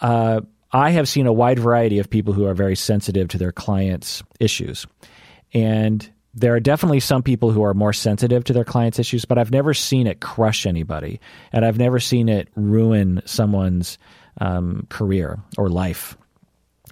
Uh, 0.00 0.42
I 0.72 0.90
have 0.90 1.08
seen 1.08 1.26
a 1.26 1.32
wide 1.32 1.58
variety 1.58 1.98
of 1.98 2.08
people 2.08 2.32
who 2.32 2.46
are 2.46 2.54
very 2.54 2.76
sensitive 2.76 3.28
to 3.28 3.38
their 3.38 3.52
clients' 3.52 4.22
issues, 4.38 4.86
and 5.52 6.08
there 6.34 6.54
are 6.54 6.60
definitely 6.60 7.00
some 7.00 7.22
people 7.22 7.50
who 7.50 7.64
are 7.64 7.74
more 7.74 7.92
sensitive 7.92 8.44
to 8.44 8.52
their 8.52 8.64
clients' 8.64 8.98
issues, 8.98 9.24
but 9.24 9.38
I've 9.38 9.50
never 9.50 9.74
seen 9.74 10.06
it 10.06 10.20
crush 10.20 10.66
anybody, 10.66 11.20
and 11.52 11.64
I've 11.64 11.78
never 11.78 11.98
seen 11.98 12.28
it 12.28 12.48
ruin 12.54 13.22
someone's 13.24 13.98
um, 14.40 14.86
career 14.88 15.40
or 15.58 15.68
life. 15.68 16.16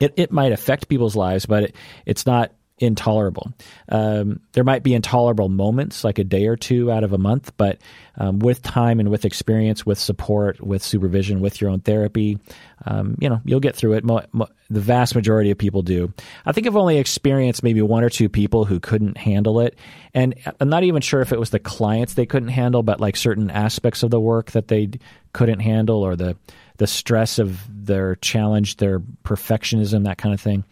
It, 0.00 0.14
it 0.16 0.32
might 0.32 0.52
affect 0.52 0.88
people's 0.88 1.16
lives, 1.16 1.46
but 1.46 1.64
it, 1.64 1.76
it's 2.04 2.26
not 2.26 2.52
intolerable. 2.80 3.52
Um, 3.88 4.40
there 4.52 4.64
might 4.64 4.82
be 4.82 4.94
intolerable 4.94 5.48
moments, 5.48 6.04
like 6.04 6.18
a 6.18 6.24
day 6.24 6.46
or 6.46 6.56
two 6.56 6.90
out 6.90 7.04
of 7.04 7.12
a 7.12 7.18
month, 7.18 7.52
but 7.56 7.78
um, 8.16 8.38
with 8.38 8.62
time 8.62 9.00
and 9.00 9.10
with 9.10 9.24
experience, 9.24 9.84
with 9.84 9.98
support, 9.98 10.60
with 10.60 10.82
supervision, 10.82 11.40
with 11.40 11.60
your 11.60 11.70
own 11.70 11.80
therapy, 11.80 12.38
um, 12.86 13.16
you 13.20 13.28
know, 13.28 13.40
you'll 13.44 13.60
get 13.60 13.74
through 13.74 13.94
it. 13.94 14.04
Mo- 14.04 14.24
mo- 14.32 14.48
the 14.70 14.80
vast 14.80 15.14
majority 15.14 15.50
of 15.50 15.58
people 15.58 15.82
do. 15.82 16.12
I 16.44 16.52
think 16.52 16.66
I've 16.66 16.76
only 16.76 16.98
experienced 16.98 17.62
maybe 17.62 17.82
one 17.82 18.04
or 18.04 18.10
two 18.10 18.28
people 18.28 18.64
who 18.64 18.80
couldn't 18.80 19.16
handle 19.16 19.60
it, 19.60 19.78
and 20.14 20.34
I'm 20.60 20.68
not 20.68 20.84
even 20.84 21.00
sure 21.00 21.20
if 21.20 21.32
it 21.32 21.40
was 21.40 21.50
the 21.50 21.58
clients 21.58 22.14
they 22.14 22.26
couldn't 22.26 22.50
handle, 22.50 22.82
but 22.82 23.00
like 23.00 23.16
certain 23.16 23.50
aspects 23.50 24.02
of 24.02 24.10
the 24.10 24.20
work 24.20 24.52
that 24.52 24.68
they 24.68 24.90
couldn't 25.32 25.60
handle, 25.60 26.02
or 26.02 26.16
the 26.16 26.36
the 26.76 26.86
stress 26.86 27.38
of 27.38 27.60
their 27.68 28.14
challenge, 28.16 28.76
their 28.76 29.00
perfectionism, 29.24 30.04
that 30.04 30.18
kind 30.18 30.34
of 30.34 30.40
thing. 30.40 30.64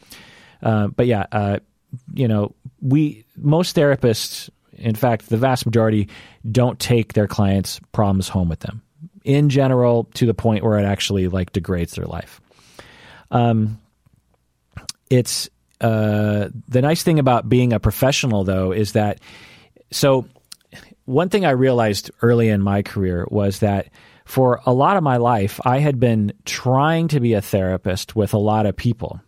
Uh, 0.63 0.89
but 0.89 1.07
yeah, 1.07 1.27
uh, 1.33 1.59
you 2.15 2.29
know, 2.29 2.55
we 2.81 3.25
most 3.37 3.77
therapists, 3.77 4.51
in 4.73 4.95
fact, 4.95 5.29
the 5.29 5.37
vast 5.37 5.67
majority, 5.67 6.09
don't 6.51 6.79
take 6.79 7.13
their 7.13 7.27
clients' 7.27 7.81
problems 7.93 8.29
home 8.29 8.49
with 8.49 8.61
them. 8.61 8.83
In 9.25 9.49
general, 9.49 10.05
to 10.15 10.27
the 10.27 10.35
point 10.35 10.65
where 10.65 10.79
it 10.79 10.85
actually 10.85 11.29
like 11.29 11.53
degrades 11.53 11.95
their 11.95 12.07
life. 12.07 12.41
Um, 13.31 13.81
it's 15.11 15.49
uh, 15.81 16.49
the 16.69 16.83
nice 16.83 17.03
thing 17.03 17.19
about 17.19 17.49
being 17.49 17.73
a 17.73 17.81
professional, 17.81 18.45
though, 18.45 18.73
is 18.73 18.93
that 18.93 19.21
so 19.91 20.27
one 21.05 21.29
thing 21.29 21.45
I 21.45 21.51
realized 21.51 22.11
early 22.23 22.49
in 22.49 22.61
my 22.61 22.83
career 22.83 23.27
was 23.31 23.61
that 23.61 23.89
for 24.25 24.61
a 24.67 24.73
lot 24.73 24.97
of 24.97 25.05
my 25.05 25.19
life, 25.19 25.61
I 25.65 25.79
had 25.79 26.01
been 26.01 26.33
trying 26.45 27.09
to 27.09 27.21
be 27.21 27.35
a 27.35 27.41
therapist 27.41 28.17
with 28.17 28.35
a 28.35 28.39
lot 28.39 28.67
of 28.67 28.77
people, 28.77 29.21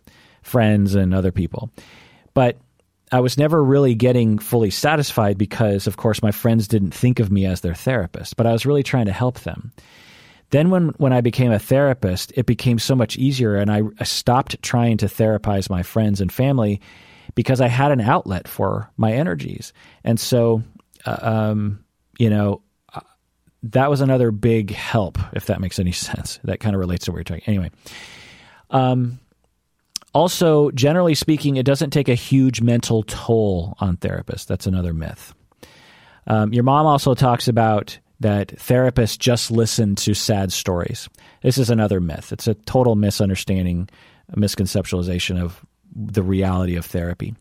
friends 0.43 0.93
and 0.95 1.13
other 1.13 1.31
people. 1.31 1.71
But 2.33 2.57
I 3.11 3.21
was 3.21 3.37
never 3.37 3.63
really 3.63 3.95
getting 3.95 4.37
fully 4.37 4.69
satisfied 4.69 5.37
because, 5.37 5.87
of 5.87 5.97
course, 5.97 6.21
my 6.21 6.31
friends 6.31 6.67
didn't 6.67 6.93
think 6.93 7.19
of 7.19 7.31
me 7.31 7.45
as 7.45 7.61
their 7.61 7.73
therapist, 7.73 8.35
but 8.35 8.45
I 8.45 8.51
was 8.51 8.65
really 8.65 8.83
trying 8.83 9.05
to 9.05 9.11
help 9.11 9.39
them. 9.41 9.71
Then, 10.51 10.69
when, 10.69 10.89
when 10.97 11.13
I 11.13 11.21
became 11.21 11.51
a 11.51 11.59
therapist, 11.59 12.33
it 12.35 12.45
became 12.45 12.79
so 12.79 12.95
much 12.95 13.17
easier, 13.17 13.55
and 13.55 13.71
I, 13.71 13.81
I 13.99 14.03
stopped 14.03 14.61
trying 14.61 14.97
to 14.97 15.05
therapize 15.05 15.69
my 15.69 15.83
friends 15.83 16.21
and 16.21 16.31
family 16.31 16.81
because 17.35 17.61
I 17.61 17.67
had 17.67 17.91
an 17.91 18.01
outlet 18.01 18.47
for 18.47 18.89
my 18.97 19.13
energies. 19.13 19.73
And 20.03 20.19
so, 20.19 20.63
uh, 21.05 21.17
um, 21.21 21.83
you 22.17 22.29
know, 22.29 22.61
uh, 22.93 23.01
that 23.63 23.89
was 23.89 24.01
another 24.01 24.31
big 24.31 24.71
help, 24.71 25.19
if 25.33 25.45
that 25.47 25.61
makes 25.61 25.79
any 25.79 25.91
sense. 25.93 26.39
That 26.43 26.59
kind 26.59 26.75
of 26.75 26.79
relates 26.79 27.05
to 27.05 27.11
what 27.11 27.17
you're 27.17 27.23
talking. 27.23 27.43
Anyway, 27.45 27.71
um, 28.71 29.19
also, 30.13 30.71
generally 30.71 31.15
speaking, 31.15 31.57
it 31.57 31.65
doesn't 31.65 31.91
take 31.91 32.09
a 32.09 32.15
huge 32.15 32.61
mental 32.61 33.03
toll 33.03 33.75
on 33.79 33.97
therapists. 33.97 34.45
That's 34.45 34.67
another 34.67 34.93
myth. 34.93 35.33
Um, 36.27 36.53
your 36.53 36.63
mom 36.63 36.85
also 36.85 37.13
talks 37.13 37.47
about 37.47 37.97
that 38.19 38.49
therapists 38.49 39.17
just 39.17 39.49
listen 39.49 39.95
to 39.95 40.13
sad 40.13 40.51
stories. 40.51 41.09
This 41.41 41.57
is 41.57 41.69
another 41.69 41.99
myth. 41.99 42.31
It's 42.31 42.47
a 42.47 42.53
total 42.53 42.95
misunderstanding, 42.95 43.89
a 44.31 44.37
misconceptualization 44.37 45.41
of 45.41 45.65
the 45.95 46.23
reality 46.23 46.75
of 46.75 46.85
therapy. 46.85 47.35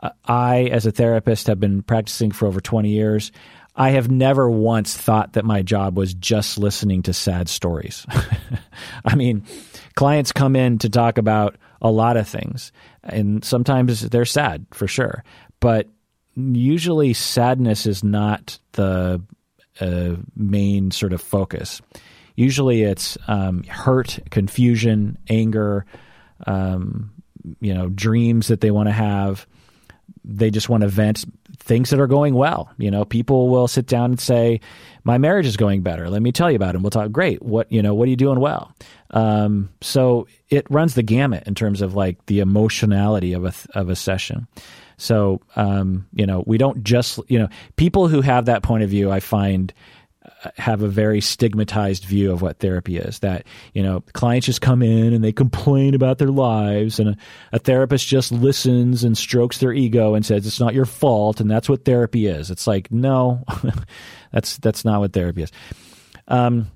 Uh, 0.00 0.10
I, 0.24 0.64
as 0.64 0.86
a 0.86 0.92
therapist, 0.92 1.46
have 1.46 1.60
been 1.60 1.82
practicing 1.82 2.32
for 2.32 2.46
over 2.46 2.60
20 2.60 2.88
years. 2.88 3.32
I 3.76 3.90
have 3.90 4.10
never 4.10 4.48
once 4.48 4.96
thought 4.96 5.34
that 5.34 5.44
my 5.44 5.62
job 5.62 5.96
was 5.96 6.14
just 6.14 6.58
listening 6.58 7.02
to 7.02 7.12
sad 7.12 7.48
stories. 7.48 8.06
I 9.04 9.14
mean, 9.14 9.44
clients 9.94 10.32
come 10.32 10.56
in 10.56 10.78
to 10.78 10.88
talk 10.88 11.18
about 11.18 11.56
a 11.84 11.90
lot 11.90 12.16
of 12.16 12.26
things. 12.26 12.72
And 13.04 13.44
sometimes 13.44 14.00
they're 14.08 14.24
sad 14.24 14.66
for 14.72 14.88
sure. 14.88 15.22
But 15.60 15.86
usually 16.34 17.12
sadness 17.12 17.86
is 17.86 18.02
not 18.02 18.58
the 18.72 19.22
uh, 19.80 20.16
main 20.34 20.90
sort 20.90 21.12
of 21.12 21.20
focus. 21.20 21.82
Usually 22.36 22.82
it's 22.82 23.16
um, 23.28 23.62
hurt, 23.64 24.18
confusion, 24.30 25.18
anger, 25.28 25.84
um, 26.46 27.12
you 27.60 27.74
know, 27.74 27.90
dreams 27.90 28.48
that 28.48 28.62
they 28.62 28.70
want 28.70 28.88
to 28.88 28.92
have. 28.92 29.46
They 30.24 30.50
just 30.50 30.70
want 30.70 30.80
to 30.80 30.88
vent 30.88 31.26
things 31.64 31.90
that 31.90 31.98
are 31.98 32.06
going 32.06 32.34
well. 32.34 32.70
You 32.76 32.90
know, 32.90 33.04
people 33.04 33.48
will 33.48 33.66
sit 33.66 33.86
down 33.86 34.12
and 34.12 34.20
say, 34.20 34.60
"My 35.02 35.18
marriage 35.18 35.46
is 35.46 35.56
going 35.56 35.82
better. 35.82 36.10
Let 36.10 36.22
me 36.22 36.30
tell 36.30 36.50
you 36.50 36.56
about 36.56 36.70
it." 36.70 36.76
And 36.76 36.84
we'll 36.84 36.90
talk. 36.90 37.10
Great. 37.10 37.42
What 37.42 37.70
you 37.72 37.82
know? 37.82 37.94
What 37.94 38.06
are 38.06 38.10
you 38.10 38.16
doing 38.16 38.40
well? 38.40 38.72
Um, 39.10 39.70
so 39.80 40.26
it 40.50 40.66
runs 40.70 40.94
the 40.94 41.02
gamut 41.02 41.44
in 41.46 41.54
terms 41.54 41.80
of 41.80 41.94
like 41.94 42.24
the 42.26 42.40
emotionality 42.40 43.32
of 43.32 43.44
a 43.44 43.52
of 43.74 43.88
a 43.88 43.96
session. 43.96 44.46
So 44.96 45.40
um, 45.56 46.06
you 46.14 46.26
know, 46.26 46.44
we 46.46 46.58
don't 46.58 46.84
just 46.84 47.18
you 47.28 47.38
know 47.38 47.48
people 47.76 48.08
who 48.08 48.20
have 48.20 48.44
that 48.46 48.62
point 48.62 48.82
of 48.82 48.90
view. 48.90 49.10
I 49.10 49.20
find 49.20 49.72
have 50.56 50.82
a 50.82 50.88
very 50.88 51.20
stigmatized 51.20 52.04
view 52.04 52.32
of 52.32 52.42
what 52.42 52.58
therapy 52.58 52.96
is 52.96 53.18
that 53.20 53.46
you 53.72 53.82
know 53.82 54.02
clients 54.12 54.46
just 54.46 54.60
come 54.60 54.82
in 54.82 55.12
and 55.12 55.22
they 55.22 55.32
complain 55.32 55.94
about 55.94 56.18
their 56.18 56.28
lives 56.28 56.98
and 56.98 57.10
a, 57.10 57.16
a, 57.52 57.58
therapist 57.58 58.06
just 58.06 58.32
listens 58.32 59.04
and 59.04 59.16
strokes 59.16 59.58
their 59.58 59.72
ego 59.72 60.14
and 60.14 60.24
says 60.24 60.46
it's 60.46 60.60
not 60.60 60.74
your 60.74 60.84
fault 60.84 61.40
and 61.40 61.50
that's 61.50 61.68
what 61.68 61.84
therapy 61.84 62.26
is. 62.26 62.50
It's 62.50 62.66
like 62.66 62.90
no 62.90 63.44
that's 64.32 64.58
that's 64.58 64.84
not 64.84 65.00
what 65.00 65.12
therapy 65.12 65.42
is. 65.42 65.52
Um, 66.28 66.70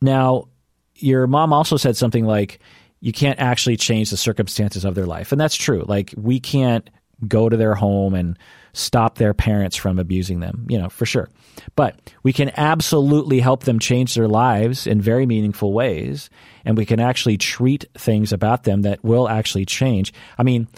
now 0.00 0.48
your 0.96 1.26
mom 1.26 1.52
also 1.52 1.76
said 1.76 1.96
something 1.96 2.24
like 2.24 2.60
you 3.00 3.12
can't 3.12 3.38
actually 3.38 3.76
change 3.76 4.10
the 4.10 4.16
circumstances 4.16 4.84
of 4.84 4.94
their 4.94 5.06
life 5.06 5.32
and 5.32 5.40
that's 5.40 5.56
true. 5.56 5.84
Like 5.86 6.14
we 6.16 6.40
can't 6.40 6.88
go 7.26 7.48
to 7.48 7.56
their 7.56 7.74
home 7.74 8.14
and 8.14 8.38
stop 8.72 9.18
their 9.18 9.34
parents 9.34 9.76
from 9.76 9.98
abusing 9.98 10.40
them, 10.40 10.66
you 10.68 10.78
know, 10.78 10.88
for 10.88 11.06
sure. 11.06 11.28
But 11.76 12.00
we 12.22 12.32
can 12.32 12.50
absolutely 12.56 13.40
help 13.40 13.64
them 13.64 13.78
change 13.78 14.14
their 14.14 14.28
lives 14.28 14.86
in 14.86 15.00
very 15.00 15.26
meaningful 15.26 15.72
ways. 15.72 16.30
And 16.64 16.76
we 16.76 16.86
can 16.86 17.00
actually 17.00 17.36
treat 17.36 17.84
things 17.94 18.32
about 18.32 18.64
them 18.64 18.82
that 18.82 19.02
will 19.04 19.28
actually 19.28 19.66
change. 19.66 20.12
I 20.38 20.42
mean, 20.42 20.68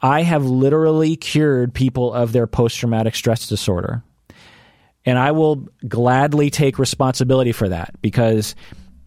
I 0.00 0.22
have 0.22 0.44
literally 0.44 1.16
cured 1.16 1.74
people 1.74 2.12
of 2.12 2.32
their 2.32 2.46
post 2.46 2.78
traumatic 2.78 3.14
stress 3.14 3.46
disorder. 3.48 4.02
And 5.04 5.18
I 5.18 5.32
will 5.32 5.68
gladly 5.88 6.50
take 6.50 6.78
responsibility 6.78 7.52
for 7.52 7.68
that 7.68 7.94
because 8.02 8.54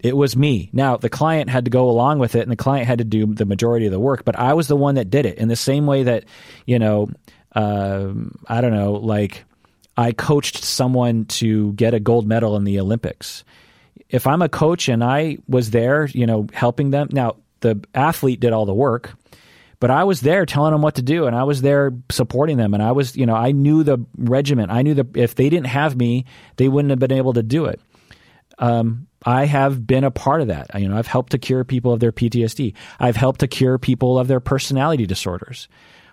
it 0.04 0.14
was 0.14 0.36
me. 0.36 0.68
Now, 0.74 0.98
the 0.98 1.08
client 1.08 1.48
had 1.48 1.64
to 1.64 1.70
go 1.70 1.88
along 1.88 2.18
with 2.18 2.34
it 2.34 2.42
and 2.42 2.52
the 2.52 2.56
client 2.56 2.86
had 2.86 2.98
to 2.98 3.04
do 3.04 3.24
the 3.24 3.46
majority 3.46 3.86
of 3.86 3.92
the 3.92 3.98
work, 3.98 4.22
but 4.22 4.38
I 4.38 4.52
was 4.52 4.68
the 4.68 4.76
one 4.76 4.96
that 4.96 5.08
did 5.08 5.24
it 5.24 5.38
in 5.38 5.48
the 5.48 5.56
same 5.56 5.86
way 5.86 6.02
that, 6.02 6.26
you 6.66 6.78
know, 6.78 7.08
um, 7.52 8.36
I 8.46 8.60
don't 8.60 8.74
know, 8.74 8.92
like 8.92 9.46
I 9.96 10.12
coached 10.12 10.62
someone 10.62 11.24
to 11.26 11.72
get 11.72 11.94
a 11.94 12.00
gold 12.00 12.28
medal 12.28 12.54
in 12.56 12.64
the 12.64 12.80
Olympics. 12.80 13.44
If 14.10 14.26
I'm 14.26 14.42
a 14.42 14.48
coach 14.50 14.90
and 14.90 15.02
I 15.02 15.38
was 15.48 15.70
there, 15.70 16.04
you 16.04 16.26
know, 16.26 16.48
helping 16.52 16.90
them, 16.90 17.08
now 17.10 17.36
the 17.60 17.82
athlete 17.94 18.40
did 18.40 18.52
all 18.52 18.66
the 18.66 18.74
work, 18.74 19.14
but 19.80 19.90
I 19.90 20.04
was 20.04 20.20
there 20.20 20.44
telling 20.44 20.72
them 20.72 20.82
what 20.82 20.96
to 20.96 21.02
do 21.02 21.26
and 21.26 21.34
I 21.34 21.44
was 21.44 21.62
there 21.62 21.94
supporting 22.10 22.58
them 22.58 22.74
and 22.74 22.82
I 22.82 22.92
was, 22.92 23.16
you 23.16 23.24
know, 23.24 23.34
I 23.34 23.52
knew 23.52 23.82
the 23.82 24.04
regiment. 24.18 24.70
I 24.70 24.82
knew 24.82 24.94
that 24.94 25.16
if 25.16 25.34
they 25.34 25.48
didn't 25.48 25.68
have 25.68 25.96
me, 25.96 26.26
they 26.56 26.68
wouldn't 26.68 26.90
have 26.90 26.98
been 26.98 27.10
able 27.10 27.32
to 27.32 27.42
do 27.42 27.64
it. 27.64 27.80
Um, 28.58 29.06
I 29.24 29.46
have 29.46 29.86
been 29.86 30.04
a 30.04 30.10
part 30.10 30.40
of 30.40 30.48
that. 30.48 30.70
You 30.78 30.88
know, 30.88 30.96
I've 30.96 31.06
helped 31.06 31.32
to 31.32 31.38
cure 31.38 31.64
people 31.64 31.92
of 31.92 32.00
their 32.00 32.12
PTSD. 32.12 32.74
I've 33.00 33.16
helped 33.16 33.40
to 33.40 33.48
cure 33.48 33.78
people 33.78 34.18
of 34.18 34.28
their 34.28 34.40
personality 34.40 35.06
disorders 35.06 35.68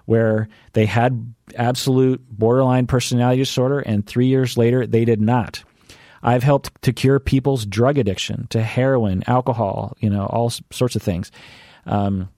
where 0.05 0.49
they 0.73 0.85
had 0.85 1.33
absolute 1.55 2.21
borderline 2.29 2.87
personality 2.87 3.41
disorder, 3.41 3.79
and 3.79 4.05
three 4.05 4.27
years 4.27 4.57
later, 4.57 4.87
they 4.87 5.05
did 5.05 5.21
not. 5.21 5.63
I've 6.23 6.43
helped 6.43 6.81
to 6.83 6.93
cure 6.93 7.19
people's 7.19 7.65
drug 7.65 7.97
addiction 7.97 8.47
to 8.49 8.61
heroin, 8.61 9.23
alcohol, 9.27 9.95
you 9.99 10.09
know, 10.09 10.25
all 10.25 10.51
sorts 10.71 10.95
of 10.95 11.01
things. 11.01 11.31
Um, 11.85 12.29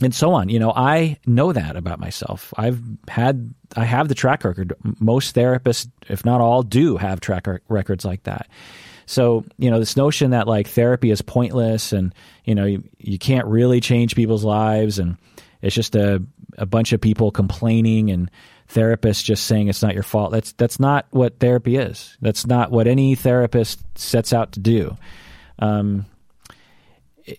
and 0.00 0.14
so 0.14 0.32
on. 0.32 0.48
You 0.48 0.58
know, 0.58 0.72
I 0.74 1.18
know 1.26 1.52
that 1.52 1.76
about 1.76 1.98
myself. 1.98 2.54
I've 2.56 2.80
had, 3.08 3.52
I 3.76 3.84
have 3.84 4.08
the 4.08 4.14
track 4.14 4.44
record. 4.44 4.74
Most 5.00 5.34
therapists, 5.34 5.90
if 6.08 6.24
not 6.24 6.40
all, 6.40 6.62
do 6.62 6.96
have 6.96 7.20
track 7.20 7.46
records 7.68 8.04
like 8.04 8.22
that. 8.24 8.48
So, 9.08 9.46
you 9.56 9.70
know, 9.70 9.78
this 9.78 9.96
notion 9.96 10.32
that 10.32 10.46
like 10.46 10.68
therapy 10.68 11.10
is 11.10 11.22
pointless 11.22 11.94
and, 11.94 12.14
you 12.44 12.54
know, 12.54 12.66
you, 12.66 12.84
you 12.98 13.18
can't 13.18 13.46
really 13.46 13.80
change 13.80 14.14
people's 14.14 14.44
lives 14.44 14.98
and 14.98 15.16
it's 15.62 15.74
just 15.74 15.96
a, 15.96 16.22
a 16.58 16.66
bunch 16.66 16.92
of 16.92 17.00
people 17.00 17.30
complaining 17.30 18.10
and 18.10 18.30
therapists 18.68 19.24
just 19.24 19.46
saying 19.46 19.68
it's 19.68 19.82
not 19.82 19.94
your 19.94 20.02
fault. 20.02 20.30
That's 20.30 20.52
that's 20.52 20.78
not 20.78 21.06
what 21.08 21.38
therapy 21.38 21.76
is. 21.76 22.18
That's 22.20 22.46
not 22.46 22.70
what 22.70 22.86
any 22.86 23.14
therapist 23.14 23.80
sets 23.98 24.34
out 24.34 24.52
to 24.52 24.60
do. 24.60 24.94
Um, 25.58 26.04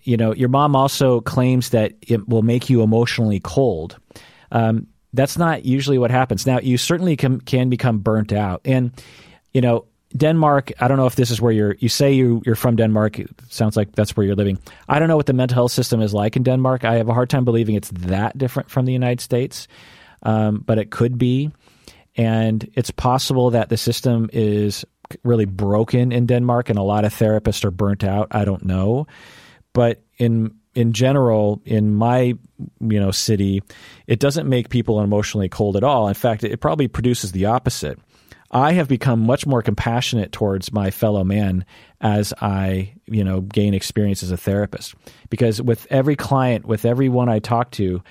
you 0.01 0.17
know, 0.17 0.33
your 0.33 0.49
mom 0.49 0.75
also 0.75 1.21
claims 1.21 1.69
that 1.69 1.93
it 2.01 2.27
will 2.27 2.41
make 2.41 2.71
you 2.71 2.81
emotionally 2.81 3.39
cold. 3.39 3.95
Um, 4.51 4.87
that's 5.13 5.37
not 5.37 5.65
usually 5.65 5.99
what 5.99 6.09
happens. 6.09 6.47
Now, 6.47 6.59
you 6.59 6.79
certainly 6.79 7.15
can, 7.15 7.41
can 7.41 7.69
become 7.69 7.99
burnt 7.99 8.33
out, 8.33 8.61
and 8.65 8.91
you 9.53 9.61
know, 9.61 9.85
Denmark. 10.15 10.71
I 10.79 10.87
don't 10.87 10.97
know 10.97 11.05
if 11.05 11.15
this 11.15 11.29
is 11.29 11.39
where 11.39 11.51
you're. 11.51 11.75
You 11.79 11.89
say 11.89 12.13
you 12.13 12.41
you're 12.45 12.55
from 12.55 12.75
Denmark. 12.75 13.19
It 13.19 13.29
sounds 13.49 13.77
like 13.77 13.91
that's 13.91 14.17
where 14.17 14.25
you're 14.25 14.35
living. 14.35 14.57
I 14.87 14.99
don't 14.99 15.07
know 15.07 15.17
what 15.17 15.27
the 15.27 15.33
mental 15.33 15.55
health 15.55 15.71
system 15.71 16.01
is 16.01 16.13
like 16.13 16.35
in 16.35 16.43
Denmark. 16.43 16.83
I 16.83 16.95
have 16.95 17.09
a 17.09 17.13
hard 17.13 17.29
time 17.29 17.45
believing 17.45 17.75
it's 17.75 17.89
that 17.89 18.37
different 18.37 18.71
from 18.71 18.85
the 18.85 18.93
United 18.93 19.21
States, 19.21 19.67
um, 20.23 20.63
but 20.65 20.79
it 20.79 20.89
could 20.89 21.17
be, 21.17 21.51
and 22.15 22.67
it's 22.73 22.91
possible 22.91 23.51
that 23.51 23.69
the 23.69 23.77
system 23.77 24.29
is 24.33 24.83
really 25.23 25.45
broken 25.45 26.11
in 26.11 26.25
Denmark, 26.25 26.69
and 26.69 26.79
a 26.79 26.83
lot 26.83 27.05
of 27.05 27.13
therapists 27.13 27.63
are 27.63 27.71
burnt 27.71 28.03
out. 28.03 28.29
I 28.31 28.45
don't 28.45 28.65
know, 28.65 29.05
but 29.73 30.01
in 30.17 30.55
in 30.73 30.93
general, 30.93 31.61
in 31.65 31.93
my 31.93 32.33
you 32.79 32.99
know 32.99 33.11
city, 33.11 33.61
it 34.07 34.19
doesn't 34.19 34.49
make 34.49 34.69
people 34.69 35.01
emotionally 35.01 35.49
cold 35.49 35.77
at 35.77 35.83
all. 35.83 36.07
In 36.07 36.15
fact, 36.15 36.43
it 36.43 36.59
probably 36.59 36.87
produces 36.87 37.31
the 37.31 37.45
opposite. 37.45 37.99
I 38.51 38.73
have 38.73 38.87
become 38.87 39.19
much 39.21 39.45
more 39.45 39.61
compassionate 39.61 40.31
towards 40.31 40.71
my 40.71 40.89
fellow 40.89 41.23
man 41.23 41.65
as 42.01 42.33
I, 42.41 42.93
you 43.05 43.23
know, 43.23 43.41
gain 43.41 43.73
experience 43.73 44.23
as 44.23 44.31
a 44.31 44.37
therapist. 44.37 44.95
Because 45.29 45.61
with 45.61 45.85
every 45.91 46.15
client, 46.15 46.65
with 46.65 46.85
everyone 46.85 47.29
I 47.29 47.39
talk 47.39 47.71
to, 47.71 48.01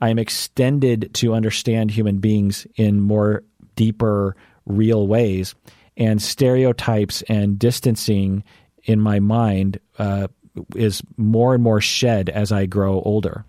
I 0.00 0.10
am 0.10 0.18
extended 0.18 1.14
to 1.14 1.34
understand 1.34 1.90
human 1.90 2.18
beings 2.18 2.66
in 2.76 3.00
more 3.00 3.42
deeper, 3.74 4.36
real 4.66 5.06
ways. 5.06 5.54
And 5.96 6.20
stereotypes 6.20 7.22
and 7.22 7.58
distancing 7.58 8.44
in 8.84 9.00
my 9.00 9.18
mind 9.18 9.80
uh, 9.98 10.28
is 10.74 11.02
more 11.16 11.54
and 11.54 11.62
more 11.62 11.80
shed 11.80 12.28
as 12.28 12.52
I 12.52 12.66
grow 12.66 13.00
older. 13.00 13.46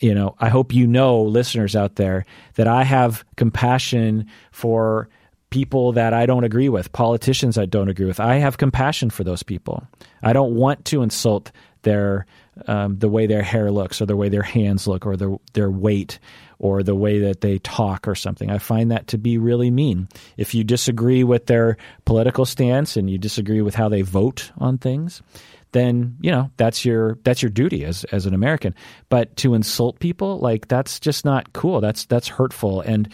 You 0.00 0.14
know, 0.14 0.36
I 0.38 0.50
hope 0.50 0.74
you 0.74 0.86
know, 0.86 1.22
listeners 1.22 1.74
out 1.74 1.96
there, 1.96 2.26
that 2.54 2.68
I 2.68 2.84
have 2.84 3.24
compassion 3.36 4.26
for 4.52 5.08
people 5.50 5.92
that 5.92 6.12
I 6.12 6.26
don't 6.26 6.44
agree 6.44 6.68
with, 6.68 6.92
politicians 6.92 7.58
I 7.58 7.66
don't 7.66 7.88
agree 7.88 8.06
with. 8.06 8.20
I 8.20 8.36
have 8.36 8.58
compassion 8.58 9.10
for 9.10 9.24
those 9.24 9.42
people. 9.42 9.86
I 10.22 10.32
don't 10.32 10.54
want 10.54 10.84
to 10.86 11.02
insult 11.02 11.52
their 11.82 12.26
um, 12.66 12.98
the 12.98 13.08
way 13.08 13.26
their 13.26 13.42
hair 13.42 13.70
looks, 13.70 14.00
or 14.02 14.06
the 14.06 14.16
way 14.16 14.28
their 14.28 14.42
hands 14.42 14.88
look, 14.88 15.06
or 15.06 15.16
their 15.16 15.36
their 15.52 15.70
weight, 15.70 16.18
or 16.58 16.82
the 16.82 16.94
way 16.94 17.20
that 17.20 17.40
they 17.40 17.58
talk, 17.58 18.08
or 18.08 18.14
something. 18.14 18.50
I 18.50 18.58
find 18.58 18.90
that 18.90 19.06
to 19.08 19.18
be 19.18 19.38
really 19.38 19.70
mean. 19.70 20.08
If 20.36 20.54
you 20.54 20.64
disagree 20.64 21.22
with 21.24 21.46
their 21.46 21.76
political 22.04 22.44
stance 22.44 22.96
and 22.96 23.08
you 23.08 23.16
disagree 23.16 23.62
with 23.62 23.76
how 23.76 23.88
they 23.88 24.02
vote 24.02 24.50
on 24.58 24.78
things, 24.78 25.22
then 25.72 26.16
you 26.20 26.32
know 26.32 26.50
that's 26.56 26.84
your 26.84 27.18
that's 27.22 27.42
your 27.42 27.50
duty 27.50 27.84
as 27.84 28.04
as 28.04 28.26
an 28.26 28.34
American. 28.34 28.74
But 29.08 29.36
to 29.36 29.54
insult 29.54 30.00
people 30.00 30.38
like 30.40 30.68
that's 30.68 30.98
just 30.98 31.24
not 31.24 31.52
cool. 31.52 31.80
That's 31.80 32.06
that's 32.06 32.28
hurtful, 32.28 32.80
and 32.80 33.08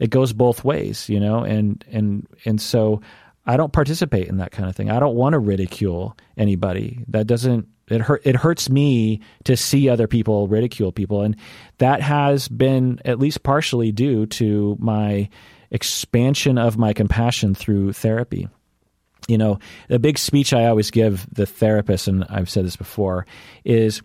it 0.00 0.10
goes 0.10 0.32
both 0.32 0.64
ways, 0.64 1.08
you 1.08 1.20
know. 1.20 1.44
And 1.44 1.84
and 1.92 2.26
and 2.44 2.60
so 2.60 3.00
I 3.46 3.56
don't 3.56 3.72
participate 3.72 4.26
in 4.26 4.38
that 4.38 4.50
kind 4.50 4.68
of 4.68 4.74
thing. 4.74 4.90
I 4.90 4.98
don't 4.98 5.14
want 5.14 5.34
to 5.34 5.38
ridicule 5.38 6.16
anybody. 6.36 7.04
That 7.08 7.28
doesn't 7.28 7.68
it 7.88 8.00
hurt 8.00 8.22
it 8.24 8.34
hurts 8.34 8.68
me 8.68 9.20
to 9.44 9.56
see 9.56 9.88
other 9.88 10.08
people 10.08 10.48
ridicule 10.48 10.92
people 10.92 11.22
and 11.22 11.36
that 11.78 12.00
has 12.00 12.48
been 12.48 13.00
at 13.04 13.18
least 13.18 13.42
partially 13.42 13.92
due 13.92 14.26
to 14.26 14.76
my 14.78 15.28
expansion 15.72 16.56
of 16.56 16.78
my 16.78 16.92
compassion 16.92 17.54
through 17.54 17.92
therapy 17.92 18.48
you 19.28 19.38
know, 19.38 19.58
the 19.88 19.98
big 19.98 20.18
speech 20.18 20.52
I 20.52 20.66
always 20.66 20.90
give 20.90 21.26
the 21.32 21.46
therapist, 21.46 22.08
and 22.08 22.24
I've 22.28 22.50
said 22.50 22.64
this 22.64 22.74
before, 22.74 23.26
is 23.64 24.02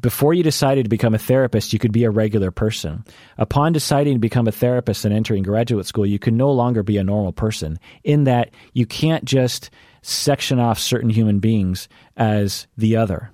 before 0.00 0.34
you 0.34 0.42
decided 0.42 0.84
to 0.84 0.90
become 0.90 1.14
a 1.14 1.18
therapist, 1.18 1.72
you 1.72 1.78
could 1.78 1.92
be 1.92 2.04
a 2.04 2.10
regular 2.10 2.50
person. 2.50 3.04
Upon 3.38 3.72
deciding 3.72 4.14
to 4.14 4.20
become 4.20 4.46
a 4.46 4.52
therapist 4.52 5.04
and 5.04 5.14
entering 5.14 5.42
graduate 5.42 5.86
school, 5.86 6.06
you 6.06 6.18
can 6.18 6.36
no 6.36 6.52
longer 6.52 6.82
be 6.82 6.98
a 6.98 7.04
normal 7.04 7.32
person, 7.32 7.78
in 8.02 8.24
that 8.24 8.50
you 8.72 8.86
can't 8.86 9.24
just 9.24 9.70
section 10.02 10.60
off 10.60 10.78
certain 10.78 11.10
human 11.10 11.38
beings 11.38 11.88
as 12.16 12.66
the 12.76 12.96
other. 12.96 13.30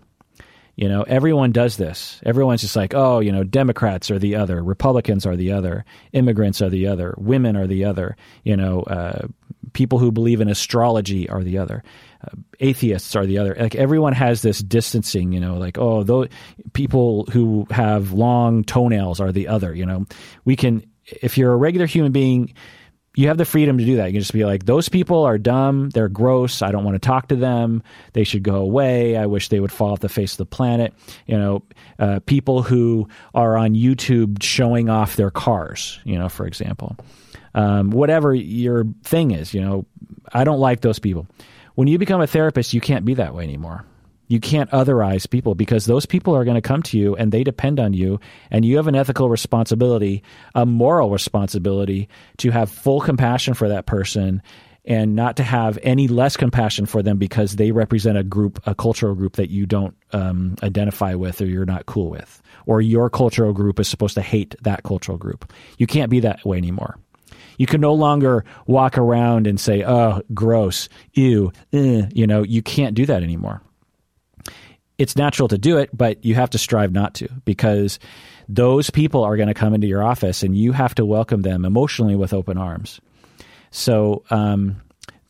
You 0.80 0.88
know, 0.88 1.02
everyone 1.02 1.52
does 1.52 1.76
this. 1.76 2.18
Everyone's 2.24 2.62
just 2.62 2.74
like, 2.74 2.94
oh, 2.94 3.20
you 3.20 3.32
know, 3.32 3.44
Democrats 3.44 4.10
are 4.10 4.18
the 4.18 4.36
other, 4.36 4.64
Republicans 4.64 5.26
are 5.26 5.36
the 5.36 5.52
other, 5.52 5.84
immigrants 6.14 6.62
are 6.62 6.70
the 6.70 6.86
other, 6.86 7.14
women 7.18 7.54
are 7.54 7.66
the 7.66 7.84
other, 7.84 8.16
you 8.44 8.56
know, 8.56 8.80
uh, 8.84 9.26
people 9.74 9.98
who 9.98 10.10
believe 10.10 10.40
in 10.40 10.48
astrology 10.48 11.28
are 11.28 11.44
the 11.44 11.58
other, 11.58 11.82
uh, 12.24 12.34
atheists 12.60 13.14
are 13.14 13.26
the 13.26 13.36
other. 13.36 13.54
Like 13.60 13.74
everyone 13.74 14.14
has 14.14 14.40
this 14.40 14.60
distancing, 14.60 15.32
you 15.32 15.40
know, 15.40 15.58
like, 15.58 15.76
oh, 15.76 16.02
those 16.02 16.28
people 16.72 17.26
who 17.30 17.66
have 17.70 18.12
long 18.12 18.64
toenails 18.64 19.20
are 19.20 19.32
the 19.32 19.48
other, 19.48 19.74
you 19.74 19.84
know. 19.84 20.06
We 20.46 20.56
can, 20.56 20.82
if 21.04 21.36
you're 21.36 21.52
a 21.52 21.56
regular 21.58 21.84
human 21.84 22.12
being, 22.12 22.54
you 23.16 23.28
have 23.28 23.38
the 23.38 23.44
freedom 23.44 23.76
to 23.78 23.84
do 23.84 23.96
that. 23.96 24.06
You 24.06 24.12
can 24.12 24.20
just 24.20 24.32
be 24.32 24.44
like, 24.44 24.64
those 24.66 24.88
people 24.88 25.24
are 25.24 25.36
dumb. 25.36 25.90
They're 25.90 26.08
gross. 26.08 26.62
I 26.62 26.70
don't 26.70 26.84
want 26.84 26.94
to 26.94 27.00
talk 27.00 27.28
to 27.28 27.36
them. 27.36 27.82
They 28.12 28.24
should 28.24 28.42
go 28.42 28.56
away. 28.56 29.16
I 29.16 29.26
wish 29.26 29.48
they 29.48 29.58
would 29.58 29.72
fall 29.72 29.92
off 29.92 30.00
the 30.00 30.08
face 30.08 30.32
of 30.32 30.38
the 30.38 30.46
planet. 30.46 30.94
You 31.26 31.36
know, 31.36 31.62
uh, 31.98 32.20
people 32.26 32.62
who 32.62 33.08
are 33.34 33.56
on 33.56 33.74
YouTube 33.74 34.42
showing 34.42 34.88
off 34.88 35.16
their 35.16 35.30
cars, 35.30 35.98
you 36.04 36.18
know, 36.18 36.28
for 36.28 36.46
example. 36.46 36.96
Um, 37.54 37.90
whatever 37.90 38.32
your 38.32 38.84
thing 39.02 39.32
is, 39.32 39.52
you 39.52 39.60
know, 39.60 39.86
I 40.32 40.44
don't 40.44 40.60
like 40.60 40.80
those 40.80 41.00
people. 41.00 41.26
When 41.74 41.88
you 41.88 41.98
become 41.98 42.20
a 42.20 42.28
therapist, 42.28 42.74
you 42.74 42.80
can't 42.80 43.04
be 43.04 43.14
that 43.14 43.34
way 43.34 43.42
anymore 43.42 43.84
you 44.30 44.38
can't 44.38 44.70
otherize 44.70 45.28
people 45.28 45.56
because 45.56 45.86
those 45.86 46.06
people 46.06 46.36
are 46.36 46.44
going 46.44 46.54
to 46.54 46.60
come 46.60 46.84
to 46.84 46.96
you 46.96 47.16
and 47.16 47.32
they 47.32 47.42
depend 47.42 47.80
on 47.80 47.92
you 47.92 48.20
and 48.50 48.64
you 48.64 48.76
have 48.76 48.86
an 48.86 48.94
ethical 48.94 49.28
responsibility 49.28 50.22
a 50.54 50.64
moral 50.64 51.10
responsibility 51.10 52.08
to 52.38 52.50
have 52.50 52.70
full 52.70 53.00
compassion 53.00 53.54
for 53.54 53.68
that 53.68 53.86
person 53.86 54.40
and 54.84 55.16
not 55.16 55.36
to 55.36 55.42
have 55.42 55.78
any 55.82 56.06
less 56.06 56.36
compassion 56.36 56.86
for 56.86 57.02
them 57.02 57.18
because 57.18 57.56
they 57.56 57.72
represent 57.72 58.16
a 58.16 58.22
group 58.22 58.60
a 58.66 58.74
cultural 58.74 59.16
group 59.16 59.34
that 59.34 59.50
you 59.50 59.66
don't 59.66 59.96
um, 60.12 60.54
identify 60.62 61.14
with 61.14 61.40
or 61.40 61.46
you're 61.46 61.66
not 61.66 61.86
cool 61.86 62.08
with. 62.08 62.40
Or 62.66 62.80
your 62.80 63.10
cultural 63.10 63.52
group 63.52 63.80
is 63.80 63.88
supposed 63.88 64.14
to 64.14 64.22
hate 64.22 64.54
that 64.62 64.84
cultural 64.84 65.18
group. 65.18 65.52
You 65.76 65.86
can't 65.86 66.10
be 66.10 66.20
that 66.20 66.44
way 66.44 66.56
anymore. 66.56 66.98
You 67.58 67.66
can 67.66 67.80
no 67.80 67.92
longer 67.94 68.44
walk 68.66 68.96
around 68.96 69.46
and 69.46 69.60
say, 69.60 69.84
"Oh, 69.84 70.22
gross, 70.32 70.88
ew," 71.12 71.52
eh. 71.72 72.06
you 72.12 72.26
know. 72.26 72.42
You 72.42 72.62
can't 72.62 72.94
do 72.94 73.04
that 73.06 73.22
anymore 73.22 73.62
it's 75.00 75.16
natural 75.16 75.48
to 75.48 75.56
do 75.56 75.78
it, 75.78 75.88
but 75.94 76.22
you 76.26 76.34
have 76.34 76.50
to 76.50 76.58
strive 76.58 76.92
not 76.92 77.14
to 77.14 77.26
because 77.46 77.98
those 78.50 78.90
people 78.90 79.24
are 79.24 79.38
going 79.38 79.48
to 79.48 79.54
come 79.54 79.72
into 79.72 79.86
your 79.86 80.02
office 80.02 80.42
and 80.42 80.54
you 80.54 80.72
have 80.72 80.94
to 80.96 81.06
welcome 81.06 81.40
them 81.40 81.64
emotionally 81.64 82.16
with 82.16 82.34
open 82.34 82.58
arms. 82.58 83.00
So, 83.70 84.24
um, 84.28 84.82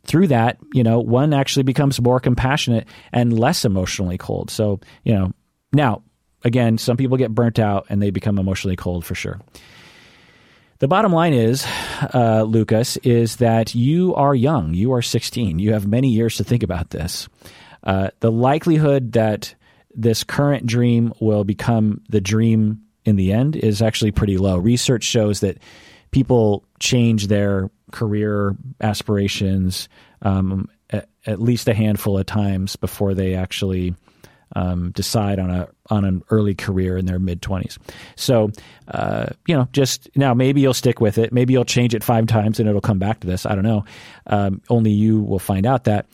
through 0.03 0.27
that, 0.29 0.59
you 0.75 0.83
know, 0.83 0.99
one 0.99 1.33
actually 1.33 1.63
becomes 1.63 2.01
more 2.01 2.19
compassionate 2.19 2.89
and 3.13 3.39
less 3.39 3.65
emotionally 3.65 4.19
cold. 4.19 4.51
So, 4.51 4.81
you 5.05 5.15
know, 5.15 5.33
now, 5.73 6.03
again, 6.43 6.77
some 6.77 6.97
people 6.97 7.17
get 7.17 7.33
burnt 7.33 7.61
out 7.61 7.87
and 7.91 8.03
they 8.03 8.11
become 8.11 8.39
emotionally 8.39 8.77
cold 8.77 9.05
for 9.05 9.15
sure. 9.15 9.39
The 10.81 10.89
bottom 10.89 11.13
line 11.13 11.35
is, 11.35 11.65
uh, 12.13 12.43
Lucas, 12.43 12.97
is 12.99 13.37
that 13.37 13.77
you 13.77 14.17
are 14.17 14.35
young. 14.35 14.75
You 14.75 14.95
are 14.95 15.03
16. 15.03 15.61
You 15.61 15.75
have 15.75 15.87
many 15.87 16.09
years 16.09 16.39
to 16.39 16.45
think 16.45 16.65
about 16.65 16.91
this. 16.91 17.29
Uh, 17.85 18.11
the 18.19 18.33
likelihood 18.33 19.13
that 19.13 19.55
this 19.95 20.25
current 20.25 20.67
dream 20.67 21.13
will 21.21 21.45
become 21.45 22.03
the 22.09 22.21
dream 22.21 22.83
in 23.05 23.17
the 23.17 23.33
end 23.33 23.57
is 23.57 23.83
actually 23.83 24.13
pretty 24.13 24.37
low. 24.37 24.57
Research 24.57 25.05
shows 25.05 25.41
that 25.41 25.59
people 26.11 26.65
change 26.79 27.29
their 27.29 27.71
career 27.93 28.57
aspirations 28.81 29.89
um, 30.23 30.69
at, 30.91 31.09
at, 31.27 31.41
least 31.41 31.69
a 31.69 31.75
handful 31.75 32.19
of 32.19 32.27
times 32.27 32.77
before 32.77 33.15
they 33.15 33.35
actually 33.35 33.95
um, 34.57 34.91
decide 34.91 35.39
on 35.39 35.51
a 35.51 35.69
on 35.89 36.05
an 36.05 36.23
early 36.31 36.55
career 36.55 36.97
in 36.99 37.07
their 37.07 37.19
mid 37.19 37.41
twenties. 37.41 37.79
So, 38.17 38.51
uh, 38.89 39.27
you 39.47 39.57
know, 39.57 39.69
just 39.73 40.09
now 40.17 40.35
maybe 40.35 40.61
you'll 40.61 40.75
stick 40.75 41.01
with 41.01 41.19
it. 41.19 41.33
Maybe 41.33 41.53
you'll 41.53 41.65
change 41.65 41.95
it 41.95 42.05
five 42.05 42.27
times 42.27 42.59
and 42.59 42.69
it'll 42.69 42.81
come 42.81 42.99
back 42.99 43.21
to 43.21 43.27
this. 43.27 43.47
I 43.47 43.55
don't 43.55 43.65
know. 43.65 43.85
Um, 44.27 44.61
only 44.69 44.91
you 44.91 45.21
will 45.21 45.39
find 45.39 45.67
out 45.67 45.85
that. 45.85 46.07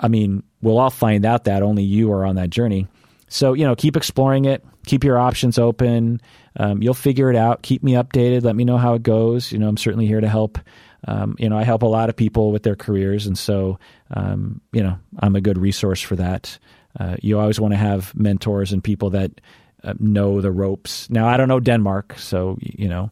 I 0.00 0.08
mean, 0.08 0.42
we'll 0.62 0.78
all 0.78 0.90
find 0.90 1.24
out 1.24 1.44
that 1.44 1.62
only 1.62 1.84
you 1.84 2.12
are 2.12 2.24
on 2.24 2.36
that 2.36 2.50
journey. 2.50 2.88
So, 3.32 3.54
you 3.54 3.64
know, 3.64 3.74
keep 3.74 3.96
exploring 3.96 4.44
it, 4.44 4.64
keep 4.86 5.04
your 5.04 5.18
options 5.18 5.58
open. 5.58 6.20
Um, 6.56 6.82
you'll 6.82 6.94
figure 6.94 7.30
it 7.30 7.36
out. 7.36 7.62
Keep 7.62 7.82
me 7.82 7.92
updated. 7.92 8.44
Let 8.44 8.56
me 8.56 8.64
know 8.64 8.76
how 8.76 8.94
it 8.94 9.02
goes. 9.02 9.52
You 9.52 9.58
know, 9.58 9.68
I'm 9.68 9.76
certainly 9.76 10.06
here 10.06 10.20
to 10.20 10.28
help 10.28 10.58
um, 11.06 11.34
you 11.38 11.48
know, 11.48 11.58
I 11.58 11.64
help 11.64 11.82
a 11.82 11.86
lot 11.86 12.08
of 12.08 12.16
people 12.16 12.52
with 12.52 12.62
their 12.62 12.76
careers, 12.76 13.26
and 13.26 13.36
so 13.36 13.78
um, 14.10 14.60
you 14.72 14.82
know, 14.82 14.98
I'm 15.18 15.34
a 15.34 15.40
good 15.40 15.58
resource 15.58 16.00
for 16.00 16.16
that. 16.16 16.58
Uh, 16.98 17.16
you 17.20 17.38
always 17.38 17.58
want 17.58 17.72
to 17.72 17.78
have 17.78 18.14
mentors 18.14 18.72
and 18.72 18.84
people 18.84 19.10
that 19.10 19.40
uh, 19.82 19.94
know 19.98 20.40
the 20.40 20.52
ropes. 20.52 21.10
Now, 21.10 21.26
I 21.26 21.36
don't 21.36 21.48
know 21.48 21.58
Denmark, 21.58 22.18
so 22.18 22.56
you 22.60 22.88
know, 22.88 23.10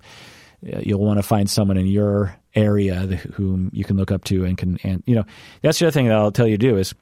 you'll 0.62 1.04
want 1.04 1.18
to 1.18 1.24
find 1.24 1.50
someone 1.50 1.78
in 1.78 1.86
your 1.86 2.36
area 2.54 2.94
whom 3.34 3.70
you 3.72 3.84
can 3.84 3.96
look 3.96 4.12
up 4.12 4.24
to 4.24 4.44
and 4.44 4.56
can, 4.56 4.78
and 4.84 5.02
you 5.06 5.14
know, 5.16 5.24
that's 5.62 5.78
the 5.78 5.86
other 5.86 5.92
thing 5.92 6.06
that 6.06 6.16
I'll 6.16 6.32
tell 6.32 6.46
you 6.46 6.58
to 6.58 6.68
do 6.68 6.76
is 6.76 6.94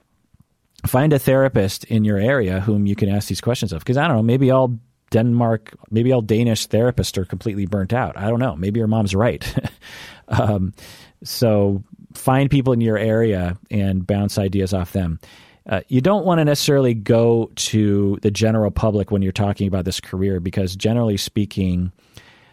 find 0.87 1.13
a 1.13 1.19
therapist 1.19 1.85
in 1.85 2.05
your 2.05 2.19
area 2.19 2.61
whom 2.61 2.87
you 2.87 2.95
can 2.95 3.09
ask 3.09 3.29
these 3.29 3.41
questions 3.41 3.73
of. 3.73 3.81
Because 3.81 3.97
I 3.97 4.07
don't 4.07 4.17
know, 4.17 4.23
maybe 4.23 4.51
all 4.51 4.79
Denmark, 5.11 5.75
maybe 5.91 6.13
all 6.13 6.23
Danish 6.23 6.69
therapists 6.69 7.17
are 7.17 7.25
completely 7.25 7.67
burnt 7.67 7.93
out. 7.93 8.17
I 8.17 8.29
don't 8.29 8.41
know. 8.41 8.57
Maybe 8.57 8.79
your 8.79 8.89
mom's 8.89 9.15
right. 9.15 9.55
um, 10.29 10.75
so 11.25 11.83
find 12.15 12.51
people 12.51 12.73
in 12.73 12.81
your 12.81 12.99
area 12.99 13.59
and 13.71 14.07
bounce 14.07 14.39
ideas 14.39 14.73
off 14.73 14.93
them. 14.93 15.19
Uh, 15.69 15.81
you 15.89 16.01
don't 16.01 16.25
want 16.25 16.39
to 16.39 16.45
necessarily 16.45 16.95
go 16.95 17.51
to 17.55 18.19
the 18.23 18.31
general 18.31 18.71
public 18.71 19.11
when 19.11 19.21
you're 19.21 19.33
talking 19.33 19.69
about 19.69 19.85
this 19.85 20.01
career 20.01 20.41
because, 20.41 20.75
generally 20.75 21.19
speaking, 21.19 21.93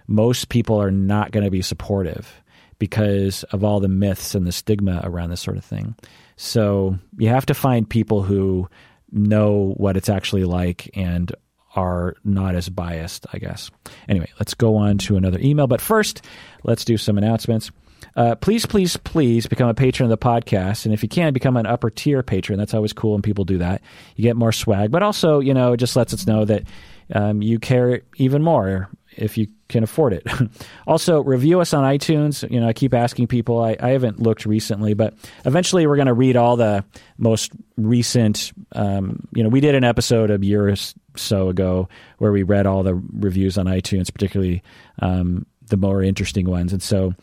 most 0.07 0.49
people 0.49 0.81
are 0.81 0.91
not 0.91 1.31
going 1.31 1.45
to 1.45 1.51
be 1.51 1.61
supportive 1.61 2.41
because 2.77 3.43
of 3.45 3.63
all 3.63 3.79
the 3.79 3.87
myths 3.87 4.35
and 4.35 4.45
the 4.45 4.51
stigma 4.51 4.99
around 5.03 5.29
this 5.29 5.39
sort 5.39 5.55
of 5.55 5.63
thing. 5.63 5.95
So 6.35 6.97
you 7.17 7.29
have 7.29 7.45
to 7.47 7.53
find 7.53 7.89
people 7.89 8.23
who 8.23 8.69
know 9.11 9.73
what 9.77 9.97
it's 9.97 10.09
actually 10.09 10.43
like 10.43 10.89
and 10.95 11.33
are 11.75 12.15
not 12.23 12.55
as 12.55 12.69
biased, 12.69 13.25
I 13.33 13.39
guess. 13.39 13.69
Anyway, 14.07 14.29
let's 14.39 14.53
go 14.53 14.75
on 14.77 14.97
to 14.99 15.17
another 15.17 15.39
email. 15.39 15.67
But 15.67 15.81
first, 15.81 16.21
let's 16.63 16.85
do 16.85 16.97
some 16.97 17.17
announcements. 17.17 17.71
Uh, 18.15 18.35
please, 18.35 18.65
please, 18.65 18.95
please 18.97 19.45
become 19.47 19.67
a 19.67 19.73
patron 19.73 20.09
of 20.09 20.17
the 20.17 20.25
podcast. 20.25 20.85
And 20.85 20.93
if 20.93 21.03
you 21.03 21.09
can, 21.09 21.33
become 21.33 21.57
an 21.57 21.65
upper 21.65 21.89
tier 21.89 22.23
patron. 22.23 22.57
That's 22.57 22.73
always 22.73 22.93
cool 22.93 23.13
when 23.13 23.21
people 23.21 23.43
do 23.43 23.57
that. 23.57 23.81
You 24.15 24.23
get 24.23 24.37
more 24.37 24.51
swag, 24.51 24.91
but 24.91 25.03
also, 25.03 25.39
you 25.39 25.53
know, 25.53 25.73
it 25.73 25.77
just 25.77 25.95
lets 25.95 26.13
us 26.13 26.27
know 26.27 26.45
that 26.45 26.63
um, 27.13 27.41
you 27.41 27.59
care 27.59 28.01
even 28.15 28.41
more 28.41 28.89
if 29.15 29.37
you 29.37 29.47
can 29.67 29.83
afford 29.83 30.13
it. 30.13 30.27
also, 30.87 31.23
review 31.23 31.59
us 31.59 31.73
on 31.73 31.83
iTunes. 31.83 32.49
You 32.49 32.59
know, 32.59 32.67
I 32.67 32.73
keep 32.73 32.93
asking 32.93 33.27
people. 33.27 33.63
I, 33.63 33.75
I 33.79 33.89
haven't 33.89 34.19
looked 34.19 34.45
recently, 34.45 34.93
but 34.93 35.13
eventually 35.45 35.87
we're 35.87 35.95
going 35.95 36.07
to 36.07 36.13
read 36.13 36.35
all 36.35 36.55
the 36.55 36.83
most 37.17 37.51
recent. 37.77 38.51
Um, 38.73 39.27
you 39.33 39.43
know, 39.43 39.49
we 39.49 39.61
did 39.61 39.75
an 39.75 39.83
episode 39.83 40.29
a 40.29 40.43
year 40.45 40.69
or 40.69 40.75
so 41.15 41.49
ago 41.49 41.89
where 42.19 42.31
we 42.31 42.43
read 42.43 42.67
all 42.67 42.83
the 42.83 42.95
reviews 42.95 43.57
on 43.57 43.65
iTunes, 43.65 44.11
particularly 44.11 44.61
um, 44.99 45.45
the 45.67 45.77
more 45.77 46.03
interesting 46.03 46.47
ones. 46.47 46.71
And 46.71 46.81
so, 46.81 47.13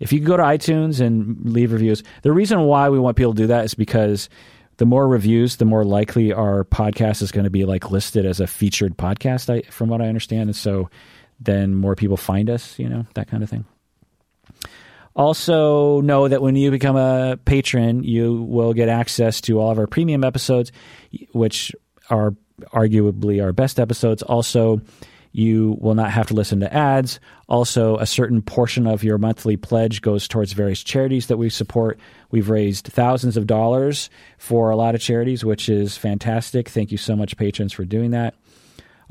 if 0.00 0.12
you 0.12 0.18
go 0.18 0.36
to 0.36 0.42
iTunes 0.42 1.00
and 1.00 1.38
leave 1.44 1.72
reviews, 1.72 2.02
the 2.22 2.32
reason 2.32 2.62
why 2.62 2.88
we 2.88 2.98
want 2.98 3.16
people 3.16 3.34
to 3.34 3.42
do 3.42 3.46
that 3.46 3.64
is 3.64 3.74
because 3.74 4.28
the 4.78 4.86
more 4.86 5.06
reviews, 5.06 5.56
the 5.56 5.64
more 5.64 5.84
likely 5.84 6.32
our 6.32 6.64
podcast 6.64 7.22
is 7.22 7.30
going 7.30 7.44
to 7.44 7.50
be 7.50 7.64
like 7.64 7.92
listed 7.92 8.26
as 8.26 8.40
a 8.40 8.48
featured 8.48 8.96
podcast. 8.98 9.70
From 9.70 9.88
what 9.88 10.02
I 10.02 10.08
understand, 10.08 10.48
and 10.48 10.56
so 10.56 10.90
then 11.44 11.74
more 11.74 11.94
people 11.94 12.16
find 12.16 12.50
us, 12.50 12.78
you 12.78 12.88
know, 12.88 13.06
that 13.14 13.28
kind 13.28 13.42
of 13.42 13.50
thing. 13.50 13.64
Also, 15.14 16.00
know 16.00 16.26
that 16.26 16.40
when 16.40 16.56
you 16.56 16.70
become 16.70 16.96
a 16.96 17.36
patron, 17.44 18.02
you 18.02 18.42
will 18.42 18.72
get 18.72 18.88
access 18.88 19.42
to 19.42 19.60
all 19.60 19.70
of 19.70 19.78
our 19.78 19.86
premium 19.86 20.24
episodes, 20.24 20.72
which 21.32 21.72
are 22.08 22.34
arguably 22.72 23.42
our 23.42 23.52
best 23.52 23.78
episodes. 23.78 24.22
Also, 24.22 24.80
you 25.32 25.76
will 25.80 25.94
not 25.94 26.10
have 26.10 26.28
to 26.28 26.34
listen 26.34 26.60
to 26.60 26.72
ads. 26.72 27.18
Also, 27.48 27.96
a 27.96 28.06
certain 28.06 28.42
portion 28.42 28.86
of 28.86 29.02
your 29.02 29.18
monthly 29.18 29.56
pledge 29.56 30.02
goes 30.02 30.28
towards 30.28 30.52
various 30.52 30.82
charities 30.82 31.26
that 31.26 31.38
we 31.38 31.48
support. 31.50 31.98
We've 32.30 32.50
raised 32.50 32.86
thousands 32.86 33.36
of 33.36 33.46
dollars 33.46 34.10
for 34.38 34.70
a 34.70 34.76
lot 34.76 34.94
of 34.94 35.00
charities, 35.00 35.44
which 35.44 35.68
is 35.68 35.96
fantastic. 35.96 36.68
Thank 36.68 36.92
you 36.92 36.98
so 36.98 37.16
much, 37.16 37.36
patrons, 37.36 37.72
for 37.72 37.84
doing 37.84 38.12
that. 38.12 38.34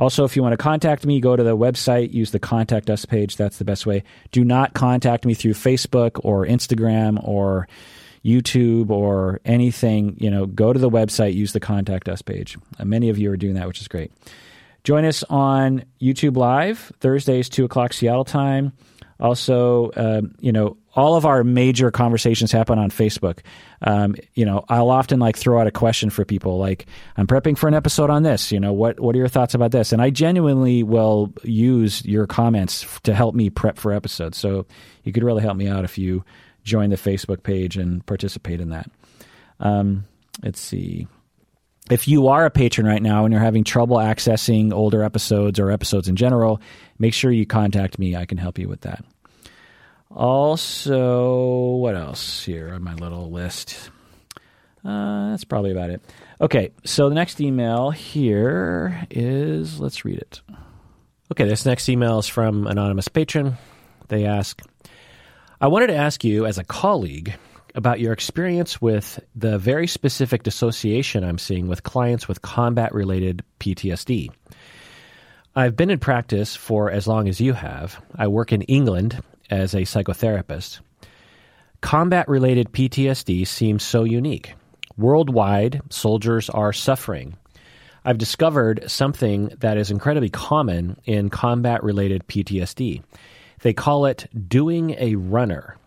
Also, 0.02 0.26
if 0.26 0.36
you 0.36 0.42
want 0.42 0.54
to 0.54 0.58
contact 0.58 1.06
me, 1.06 1.22
go 1.22 1.36
to 1.36 1.44
the 1.44 1.56
website, 1.56 2.12
use 2.12 2.32
the 2.32 2.40
contact 2.40 2.90
us 2.90 3.06
page. 3.06 3.38
That's 3.38 3.60
the 3.60 3.64
best 3.64 3.86
way. 3.86 4.04
Do 4.32 4.44
not 4.44 4.74
contact 4.74 5.28
me 5.28 5.36
through 5.36 5.54
Facebook 5.54 6.20
or 6.24 6.44
Instagram 6.44 7.24
or 7.24 7.68
YouTube 8.26 8.90
or 8.90 9.42
anything. 9.46 10.18
You 10.20 10.32
know, 10.32 10.48
go 10.48 10.74
to 10.74 10.80
the 10.80 10.90
website, 10.90 11.36
use 11.36 11.54
the 11.54 11.60
contact 11.60 12.10
us 12.10 12.24
page. 12.24 12.58
Uh, 12.80 12.86
many 12.86 13.10
of 13.10 13.20
you 13.20 13.32
are 13.32 13.38
doing 13.38 13.54
that, 13.54 13.68
which 13.68 13.80
is 13.80 13.88
great. 13.88 14.12
Join 14.84 15.06
us 15.06 15.24
on 15.30 15.86
YouTube 16.02 16.36
Live 16.36 16.92
Thursdays, 17.00 17.48
two 17.48 17.66
o'clock 17.66 17.94
Seattle 17.94 18.26
time. 18.26 18.74
Also, 19.22 19.90
uh, 19.92 20.22
you 20.40 20.52
know, 20.52 20.78
all 20.96 21.16
of 21.16 21.26
our 21.26 21.44
major 21.44 21.92
conversations 21.92 22.52
happen 22.52 22.80
on 22.80 22.90
Facebook. 22.90 23.40
Um, 23.82 24.16
you 24.34 24.46
know, 24.46 24.66
I'll 24.68 24.90
often 24.90 25.20
like 25.20 25.38
throw 25.38 25.62
out 25.62 25.68
a 25.68 25.72
question 25.72 26.10
for 26.10 26.26
people, 26.26 26.58
like, 26.58 26.88
"I'm 27.16 27.28
prepping 27.28 27.58
for 27.58 27.68
an 27.68 27.76
episode 27.76 28.10
on 28.10 28.24
this. 28.24 28.52
You 28.52 28.60
know, 28.60 28.74
what 28.74 29.00
what 29.00 29.16
are 29.16 29.20
your 29.20 29.28
thoughts 29.28 29.54
about 29.54 29.72
this?" 29.72 29.94
And 29.94 30.02
I 30.02 30.10
genuinely 30.10 30.84
will 30.84 31.32
use 31.44 32.04
your 32.04 32.26
comments 32.26 33.00
to 33.04 33.14
help 33.14 33.36
me 33.36 33.50
prep 33.50 33.78
for 33.78 33.94
episodes. 33.94 34.38
So 34.38 34.66
you 35.04 35.14
could 35.14 35.24
really 35.24 35.44
help 35.44 35.56
me 35.56 35.68
out 35.68 35.86
if 35.86 35.98
you 35.98 36.26
join 36.64 36.90
the 36.90 36.96
Facebook 36.96 37.44
page 37.44 37.78
and 37.78 38.06
participate 38.06 38.60
in 38.60 38.70
that. 38.70 38.90
Um, 39.60 40.06
let's 40.44 40.60
see. 40.60 41.08
If 41.90 42.08
you 42.08 42.28
are 42.28 42.46
a 42.46 42.52
patron 42.52 42.88
right 42.88 43.02
now 43.02 43.26
and 43.26 43.34
you're 43.34 43.42
having 43.42 43.64
trouble 43.64 43.98
accessing 43.98 44.72
older 44.72 45.04
episodes 45.04 45.60
or 45.60 45.72
episodes 45.72 46.08
in 46.08 46.16
general, 46.16 46.62
make 47.00 47.14
sure 47.14 47.32
you 47.32 47.46
contact 47.46 48.00
me. 48.00 48.16
I 48.16 48.26
can 48.26 48.38
help 48.38 48.58
you 48.58 48.70
with 48.70 48.82
that. 48.82 49.04
Also, 50.16 51.76
what 51.78 51.96
else 51.96 52.44
here 52.44 52.74
on 52.74 52.84
my 52.84 52.94
little 52.96 53.32
list? 53.32 53.90
Uh, 54.84 55.32
that's 55.32 55.46
probably 55.46 55.72
about 55.72 55.90
it. 55.90 56.02
Okay, 56.42 56.72
so 56.84 57.08
the 57.08 57.16
next 57.16 57.40
email 57.40 57.92
here 57.92 59.06
is 59.10 59.80
let's 59.80 60.04
read 60.04 60.18
it. 60.18 60.42
Okay, 61.32 61.46
this 61.46 61.66
next 61.66 61.88
email 61.88 62.20
is 62.20 62.28
from 62.28 62.68
anonymous 62.68 63.08
patron. 63.08 63.58
They 64.10 64.26
ask, 64.26 64.62
"I 65.62 65.68
wanted 65.68 65.88
to 65.88 65.96
ask 65.96 66.24
you 66.24 66.46
as 66.46 66.58
a 66.58 66.64
colleague 66.64 67.34
about 67.74 68.02
your 68.02 68.12
experience 68.12 68.82
with 68.82 69.20
the 69.34 69.58
very 69.58 69.88
specific 69.88 70.44
dissociation 70.44 71.24
I'm 71.24 71.38
seeing 71.38 71.68
with 71.68 71.84
clients 71.84 72.28
with 72.28 72.42
combat-related 72.42 73.44
PTSD." 73.60 74.30
I've 75.56 75.76
been 75.76 75.90
in 75.90 76.00
practice 76.00 76.56
for 76.56 76.90
as 76.90 77.08
long 77.08 77.30
as 77.30 77.40
you 77.40 77.54
have. 77.54 78.02
I 78.16 78.28
work 78.28 78.52
in 78.52 78.62
England 78.64 79.22
as 79.52 79.76
a 79.76 79.82
psychotherapist. 79.82 80.80
Combat 81.82 82.28
related 82.28 82.72
PTSD 82.72 83.46
seems 83.46 83.84
so 83.84 84.04
unique. 84.04 84.54
Worldwide, 84.98 85.82
soldiers 85.90 86.50
are 86.50 86.74
suffering. 86.74 87.36
I've 88.06 88.18
discovered 88.18 88.90
something 88.90 89.48
that 89.60 89.78
is 89.78 89.92
incredibly 89.92 90.30
common 90.30 90.98
in 91.06 91.30
combat 91.30 91.84
related 91.84 92.26
PTSD. 92.28 93.04
They 93.62 93.74
call 93.74 94.06
it 94.06 94.28
doing 94.48 94.96
a 94.98 95.16
runner. 95.16 95.78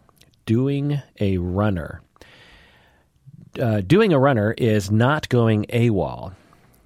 Doing 0.47 1.01
a 1.21 1.39
runner. 1.39 2.03
Uh, 3.61 3.81
doing 3.81 4.13
a 4.13 4.19
runner 4.19 4.53
is 4.57 4.91
not 4.91 5.29
going 5.29 5.65
AWOL. 5.67 6.35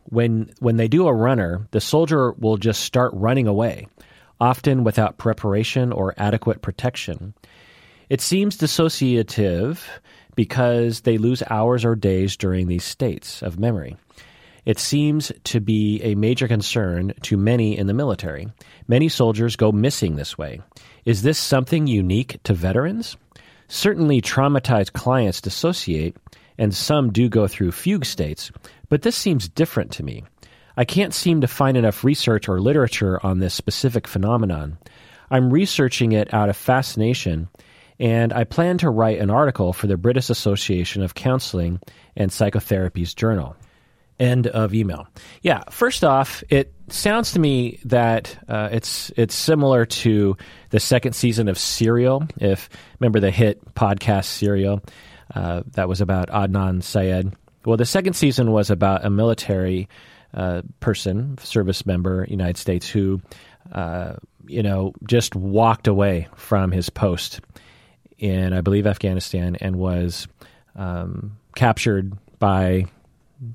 When, 0.05 0.51
when 0.61 0.77
they 0.77 0.89
do 0.89 1.07
a 1.07 1.13
runner, 1.13 1.67
the 1.71 1.81
soldier 1.81 2.33
will 2.33 2.57
just 2.57 2.83
start 2.83 3.13
running 3.15 3.47
away 3.47 3.89
often 4.41 4.85
without 4.85 5.19
preparation 5.19 5.93
or 5.93 6.15
adequate 6.17 6.63
protection. 6.63 7.35
It 8.09 8.21
seems 8.21 8.57
dissociative 8.57 9.81
because 10.35 11.01
they 11.01 11.19
lose 11.19 11.43
hours 11.51 11.85
or 11.85 11.95
days 11.95 12.37
during 12.37 12.69
these 12.69 12.85
states 12.85 13.43
of 13.43 13.59
memory. 13.59 13.97
It 14.65 14.79
seems 14.79 15.33
to 15.45 15.61
be 15.61 16.01
a 16.03 16.15
major 16.15 16.47
concern 16.47 17.15
to 17.23 17.37
many 17.37 17.77
in 17.77 17.87
the 17.87 17.95
military. 17.95 18.49
Many 18.87 19.09
soldiers 19.09 19.57
go 19.57 19.73
missing 19.73 20.17
this 20.17 20.37
way. 20.37 20.61
Is 21.05 21.23
this 21.23 21.39
something 21.39 21.87
unique 21.87 22.43
to 22.45 22.53
veterans? 22.53 23.17
Certainly, 23.69 24.23
traumatized 24.23 24.93
clients 24.93 25.41
dissociate, 25.41 26.17
and 26.59 26.75
some 26.75 27.13
do 27.13 27.29
go 27.29 27.47
through 27.47 27.73
fugue 27.73 28.05
states, 28.05 28.51
but 28.89 29.03
this 29.03 29.17
seems 29.17 29.49
different 29.49 29.91
to 29.93 30.03
me. 30.03 30.25
I 30.79 30.85
can't 30.85 31.13
seem 31.13 31.41
to 31.41 31.49
find 31.49 31.77
enough 31.77 32.05
research 32.05 32.49
or 32.49 32.61
literature 32.61 33.19
on 33.27 33.41
this 33.41 33.53
specific 33.53 34.07
phenomenon. 34.07 34.79
I'm 35.29 35.53
researching 35.53 36.13
it 36.13 36.33
out 36.33 36.51
of 36.51 36.57
fascination, 36.57 37.49
and 37.99 38.33
I 38.33 38.45
plan 38.45 38.79
to 38.79 38.89
write 38.89 39.19
an 39.19 39.29
article 39.29 39.73
for 39.73 39.89
the 39.89 39.97
British 39.97 40.31
Association 40.31 41.03
of 41.03 41.17
Counseling 41.17 41.81
and 42.17 42.31
Psychotherapy's 42.31 43.13
journal. 43.13 43.57
End 44.21 44.47
of 44.47 44.73
email. 44.73 45.09
Yeah, 45.43 45.65
first 45.69 46.05
off, 46.05 46.45
it 46.49 46.73
sounds 46.87 47.33
to 47.33 47.41
me 47.41 47.81
that 47.87 48.39
uh, 48.49 48.69
it's 48.71 49.11
it's 49.17 49.35
similar 49.35 49.85
to 49.85 50.37
the 50.71 50.79
second 50.79 51.15
season 51.15 51.49
of 51.49 51.59
Serial. 51.59 52.23
If 52.39 52.69
remember 53.01 53.19
the 53.19 53.33
hit 53.33 53.75
podcast 53.75 54.27
Serial, 54.27 54.81
uh, 55.35 55.65
that 55.73 55.89
was 55.89 56.01
about 56.01 56.29
Adnan 56.29 56.85
Syed. 56.85 57.35
Well, 57.65 57.77
the 57.77 57.85
second 57.85 58.13
season 58.13 58.53
was 58.53 58.71
about 58.71 59.05
a 59.05 59.11
military 59.11 59.89
uh, 60.35 60.63
person, 60.81 61.39
service 61.39 61.87
member, 61.87 62.27
United 62.29 62.57
States, 62.57 62.89
who, 62.89 63.21
uh, 63.73 64.15
you 64.47 64.63
know, 64.63 64.93
just 65.07 65.35
walked 65.35 65.87
away 65.87 66.29
from 66.37 66.71
his 66.71 66.91
post 66.91 67.41
in, 68.19 68.53
I 68.53 68.61
believe, 68.61 68.87
Afghanistan 68.87 69.57
and 69.61 69.77
was 69.77 70.29
um, 70.77 71.37
captured 71.55 72.13
by 72.39 72.87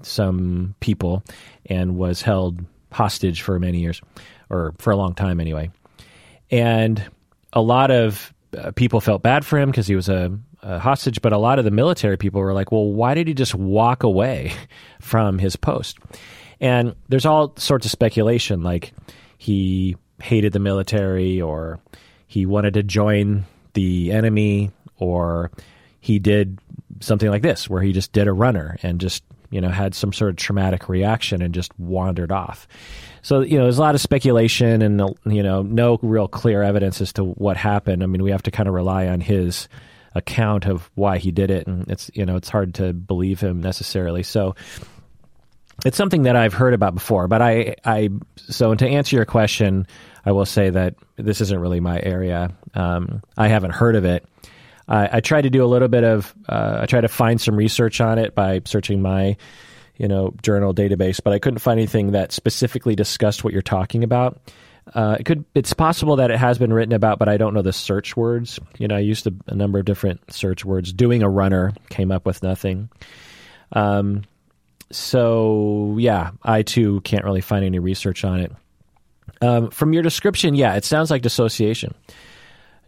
some 0.01 0.75
people 0.79 1.23
and 1.65 1.97
was 1.97 2.21
held 2.21 2.63
hostage 2.91 3.41
for 3.41 3.59
many 3.59 3.79
years, 3.79 4.01
or 4.49 4.73
for 4.77 4.91
a 4.91 4.95
long 4.95 5.13
time 5.15 5.39
anyway. 5.39 5.71
And 6.51 7.03
a 7.51 7.61
lot 7.61 7.91
of 7.91 8.33
uh, 8.57 8.71
people 8.71 9.01
felt 9.01 9.21
bad 9.23 9.45
for 9.45 9.57
him 9.57 9.71
because 9.71 9.87
he 9.87 9.95
was 9.95 10.09
a, 10.09 10.37
a, 10.61 10.79
hostage, 10.79 11.21
but 11.21 11.33
a 11.33 11.37
lot 11.37 11.59
of 11.59 11.65
the 11.65 11.71
military 11.71 12.17
people 12.17 12.41
were 12.41 12.53
like, 12.53 12.71
well, 12.71 12.91
why 12.91 13.13
did 13.13 13.27
he 13.27 13.33
just 13.33 13.55
walk 13.55 14.03
away 14.03 14.53
from 15.01 15.39
his 15.39 15.55
post? 15.55 15.97
And 16.63 16.95
there's 17.09 17.25
all 17.25 17.53
sorts 17.57 17.85
of 17.85 17.91
speculation, 17.91 18.63
like 18.63 18.93
he 19.37 19.97
hated 20.21 20.53
the 20.53 20.59
military 20.59 21.41
or 21.41 21.81
he 22.25 22.45
wanted 22.45 22.75
to 22.75 22.83
join 22.83 23.43
the 23.73 24.13
enemy 24.13 24.71
or 24.97 25.51
he 25.99 26.19
did 26.19 26.59
something 27.01 27.29
like 27.29 27.41
this 27.41 27.69
where 27.69 27.81
he 27.81 27.91
just 27.91 28.13
did 28.13 28.29
a 28.29 28.33
runner 28.33 28.77
and 28.81 29.01
just 29.01 29.25
you 29.49 29.59
know 29.59 29.67
had 29.67 29.93
some 29.93 30.13
sort 30.13 30.29
of 30.29 30.37
traumatic 30.37 30.87
reaction 30.87 31.41
and 31.41 31.53
just 31.53 31.77
wandered 31.77 32.31
off. 32.31 32.65
So 33.23 33.41
you 33.41 33.57
know 33.57 33.63
there's 33.63 33.77
a 33.77 33.81
lot 33.81 33.95
of 33.95 33.99
speculation 33.99 34.81
and 34.81 35.01
you 35.25 35.43
know 35.43 35.63
no 35.63 35.99
real 36.01 36.29
clear 36.29 36.63
evidence 36.63 37.01
as 37.01 37.11
to 37.13 37.25
what 37.25 37.57
happened. 37.57 38.03
I 38.03 38.05
mean 38.05 38.23
we 38.23 38.31
have 38.31 38.43
to 38.43 38.51
kind 38.51 38.69
of 38.69 38.73
rely 38.73 39.07
on 39.07 39.19
his 39.19 39.67
account 40.15 40.65
of 40.65 40.89
why 40.95 41.17
he 41.17 41.31
did 41.31 41.51
it 41.51 41.67
and 41.67 41.91
it's 41.91 42.09
you 42.13 42.25
know 42.25 42.37
it's 42.37 42.49
hard 42.49 42.75
to 42.75 42.93
believe 42.93 43.41
him 43.41 43.59
necessarily. 43.59 44.23
So 44.23 44.55
it's 45.85 45.97
something 45.97 46.23
that 46.23 46.35
I've 46.35 46.53
heard 46.53 46.73
about 46.73 46.93
before, 46.93 47.27
but 47.27 47.41
I, 47.41 47.75
I, 47.83 48.09
so 48.35 48.73
to 48.73 48.87
answer 48.87 49.15
your 49.15 49.25
question, 49.25 49.87
I 50.25 50.31
will 50.31 50.45
say 50.45 50.69
that 50.69 50.95
this 51.17 51.41
isn't 51.41 51.59
really 51.59 51.79
my 51.79 51.99
area. 51.99 52.51
Um, 52.73 53.21
I 53.37 53.47
haven't 53.47 53.71
heard 53.71 53.95
of 53.95 54.05
it. 54.05 54.25
I, 54.87 55.17
I 55.17 55.19
tried 55.19 55.41
to 55.41 55.49
do 55.49 55.63
a 55.63 55.67
little 55.67 55.87
bit 55.87 56.03
of, 56.03 56.33
uh, 56.47 56.79
I 56.81 56.85
tried 56.85 57.01
to 57.01 57.07
find 57.07 57.39
some 57.41 57.55
research 57.55 58.01
on 58.01 58.19
it 58.19 58.35
by 58.35 58.61
searching 58.65 59.01
my, 59.01 59.37
you 59.97 60.07
know, 60.07 60.33
journal 60.41 60.73
database, 60.73 61.19
but 61.23 61.33
I 61.33 61.39
couldn't 61.39 61.59
find 61.59 61.79
anything 61.79 62.11
that 62.11 62.31
specifically 62.31 62.95
discussed 62.95 63.43
what 63.43 63.53
you're 63.53 63.61
talking 63.61 64.03
about. 64.03 64.39
Uh, 64.93 65.17
it 65.19 65.23
could, 65.23 65.45
it's 65.55 65.73
possible 65.73 66.17
that 66.17 66.31
it 66.31 66.37
has 66.37 66.57
been 66.57 66.73
written 66.73 66.93
about, 66.93 67.19
but 67.19 67.29
I 67.29 67.37
don't 67.37 67.53
know 67.53 67.61
the 67.61 67.73
search 67.73 68.17
words. 68.17 68.59
You 68.77 68.87
know, 68.87 68.95
I 68.95 68.99
used 68.99 69.25
a, 69.27 69.31
a 69.47 69.55
number 69.55 69.79
of 69.79 69.85
different 69.85 70.33
search 70.33 70.65
words. 70.65 70.91
Doing 70.91 71.23
a 71.23 71.29
runner 71.29 71.73
came 71.89 72.11
up 72.11 72.25
with 72.25 72.43
nothing. 72.43 72.89
Um, 73.71 74.23
so 74.93 75.95
yeah, 75.99 76.31
I 76.43 76.61
too 76.61 77.01
can't 77.01 77.23
really 77.25 77.41
find 77.41 77.65
any 77.65 77.79
research 77.79 78.23
on 78.23 78.39
it. 78.39 78.51
Um, 79.41 79.69
from 79.71 79.93
your 79.93 80.03
description, 80.03 80.55
yeah, 80.55 80.75
it 80.75 80.85
sounds 80.85 81.11
like 81.11 81.21
dissociation. 81.21 81.93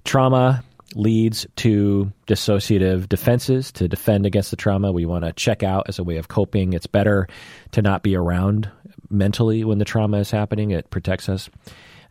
Trauma 0.03 0.63
leads 0.93 1.45
to 1.57 2.11
dissociative 2.27 3.09
defenses 3.09 3.71
to 3.73 3.87
defend 3.87 4.25
against 4.25 4.51
the 4.51 4.55
trauma. 4.55 4.91
We 4.91 5.05
want 5.05 5.25
to 5.25 5.33
check 5.33 5.63
out 5.63 5.89
as 5.89 5.99
a 5.99 6.03
way 6.03 6.17
of 6.17 6.27
coping. 6.27 6.73
It's 6.73 6.87
better 6.87 7.27
to 7.71 7.81
not 7.81 8.03
be 8.03 8.15
around 8.15 8.69
mentally 9.09 9.63
when 9.65 9.77
the 9.77 9.85
trauma 9.85 10.19
is 10.19 10.31
happening. 10.31 10.71
It 10.71 10.89
protects 10.89 11.27
us. 11.27 11.49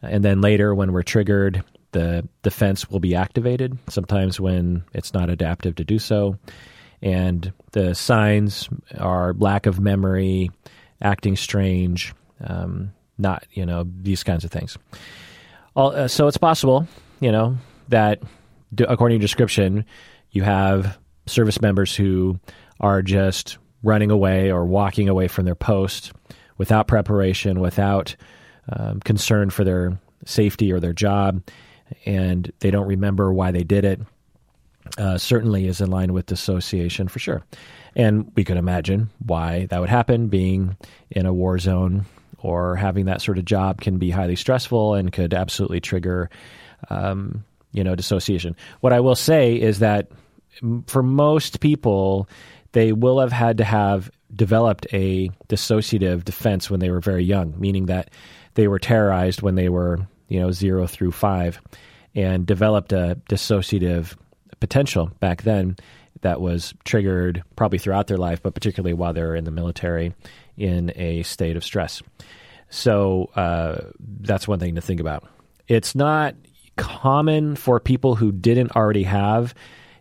And 0.02 0.22
then 0.22 0.42
later, 0.42 0.74
when 0.74 0.92
we're 0.92 1.02
triggered, 1.02 1.62
the 1.92 2.28
defense 2.42 2.90
will 2.90 3.00
be 3.00 3.14
activated, 3.14 3.78
sometimes 3.88 4.38
when 4.38 4.84
it's 4.92 5.14
not 5.14 5.30
adaptive 5.30 5.76
to 5.76 5.84
do 5.84 5.98
so 5.98 6.38
and 7.04 7.52
the 7.72 7.94
signs 7.94 8.68
are 8.98 9.34
lack 9.34 9.66
of 9.66 9.78
memory, 9.78 10.50
acting 11.02 11.36
strange, 11.36 12.14
um, 12.42 12.92
not 13.18 13.46
you 13.52 13.64
know 13.64 13.84
these 14.00 14.24
kinds 14.24 14.42
of 14.42 14.50
things. 14.50 14.76
All, 15.76 15.94
uh, 15.94 16.08
so 16.08 16.26
it's 16.26 16.38
possible, 16.38 16.88
you 17.20 17.30
know, 17.30 17.56
that 17.88 18.22
according 18.88 19.18
to 19.18 19.22
description, 19.22 19.84
you 20.30 20.42
have 20.42 20.98
service 21.26 21.60
members 21.60 21.94
who 21.94 22.40
are 22.80 23.02
just 23.02 23.58
running 23.82 24.10
away 24.10 24.50
or 24.50 24.64
walking 24.64 25.08
away 25.08 25.28
from 25.28 25.44
their 25.44 25.54
post 25.54 26.12
without 26.56 26.88
preparation, 26.88 27.60
without 27.60 28.16
um, 28.72 29.00
concern 29.00 29.50
for 29.50 29.62
their 29.62 29.98
safety 30.24 30.72
or 30.72 30.80
their 30.80 30.94
job, 30.94 31.42
and 32.06 32.50
they 32.60 32.70
don't 32.70 32.86
remember 32.86 33.30
why 33.30 33.50
they 33.50 33.62
did 33.62 33.84
it 33.84 34.00
uh, 34.98 35.18
certainly 35.18 35.66
is 35.66 35.80
in 35.80 35.90
line 35.90 36.12
with 36.12 36.26
dissociation 36.26 37.08
for 37.08 37.18
sure. 37.18 37.42
And 37.96 38.30
we 38.34 38.44
could 38.44 38.56
imagine 38.56 39.10
why 39.24 39.66
that 39.66 39.80
would 39.80 39.88
happen. 39.88 40.28
Being 40.28 40.76
in 41.10 41.26
a 41.26 41.32
war 41.32 41.58
zone 41.58 42.06
or 42.38 42.76
having 42.76 43.06
that 43.06 43.22
sort 43.22 43.38
of 43.38 43.44
job 43.44 43.80
can 43.80 43.98
be 43.98 44.10
highly 44.10 44.36
stressful 44.36 44.94
and 44.94 45.12
could 45.12 45.32
absolutely 45.32 45.80
trigger, 45.80 46.28
um, 46.90 47.44
you 47.72 47.82
know, 47.82 47.94
dissociation. 47.94 48.56
What 48.80 48.92
I 48.92 49.00
will 49.00 49.14
say 49.14 49.54
is 49.54 49.78
that 49.78 50.10
for 50.86 51.02
most 51.02 51.60
people, 51.60 52.28
they 52.72 52.92
will 52.92 53.20
have 53.20 53.32
had 53.32 53.58
to 53.58 53.64
have 53.64 54.10
developed 54.34 54.86
a 54.92 55.30
dissociative 55.48 56.24
defense 56.24 56.68
when 56.68 56.80
they 56.80 56.90
were 56.90 57.00
very 57.00 57.24
young, 57.24 57.54
meaning 57.58 57.86
that 57.86 58.10
they 58.54 58.68
were 58.68 58.78
terrorized 58.78 59.42
when 59.42 59.54
they 59.54 59.68
were, 59.68 59.98
you 60.28 60.40
know, 60.40 60.50
zero 60.50 60.86
through 60.86 61.12
five 61.12 61.60
and 62.14 62.46
developed 62.46 62.92
a 62.92 63.18
dissociative 63.28 64.16
potential 64.66 65.10
back 65.20 65.42
then 65.42 65.76
that 66.22 66.40
was 66.40 66.72
triggered 66.84 67.42
probably 67.54 67.78
throughout 67.78 68.06
their 68.06 68.16
life, 68.16 68.42
but 68.42 68.54
particularly 68.54 68.94
while 68.94 69.12
they 69.12 69.20
were 69.20 69.36
in 69.36 69.44
the 69.44 69.50
military 69.50 70.14
in 70.56 70.90
a 70.96 71.22
state 71.22 71.56
of 71.56 71.64
stress. 71.64 72.02
So 72.70 73.30
uh, 73.36 73.90
that's 74.00 74.48
one 74.48 74.58
thing 74.58 74.76
to 74.76 74.80
think 74.80 75.00
about. 75.00 75.28
It's 75.68 75.94
not 75.94 76.34
common 76.76 77.56
for 77.56 77.78
people 77.78 78.14
who 78.14 78.32
didn't 78.32 78.74
already 78.74 79.04
have 79.04 79.54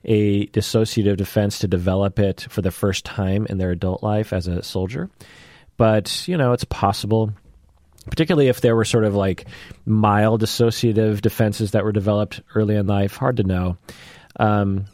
a 0.05 0.47
dissociative 0.47 1.17
defense 1.17 1.59
to 1.59 1.67
develop 1.67 2.19
it 2.19 2.47
for 2.49 2.61
the 2.61 2.71
first 2.71 3.05
time 3.05 3.45
in 3.49 3.57
their 3.57 3.71
adult 3.71 4.01
life 4.01 4.33
as 4.33 4.47
a 4.47 4.63
soldier. 4.63 5.09
But, 5.77 6.27
you 6.27 6.37
know, 6.37 6.53
it's 6.53 6.65
possible, 6.65 7.33
particularly 8.09 8.47
if 8.47 8.61
there 8.61 8.75
were 8.75 8.85
sort 8.85 9.05
of 9.05 9.15
like 9.15 9.45
mild 9.85 10.41
dissociative 10.41 11.21
defenses 11.21 11.71
that 11.71 11.83
were 11.83 11.91
developed 11.91 12.41
early 12.55 12.75
in 12.75 12.87
life. 12.87 13.17
Hard 13.17 13.37
to 13.37 13.43
know. 13.43 13.77
Um, 14.39 14.85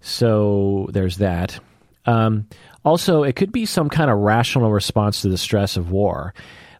so 0.00 0.88
there's 0.92 1.18
that. 1.18 1.58
Um, 2.06 2.48
also, 2.84 3.22
it 3.22 3.36
could 3.36 3.52
be 3.52 3.66
some 3.66 3.88
kind 3.88 4.10
of 4.10 4.18
rational 4.18 4.70
response 4.70 5.22
to 5.22 5.28
the 5.28 5.38
stress 5.38 5.76
of 5.76 5.90
war, 5.90 6.32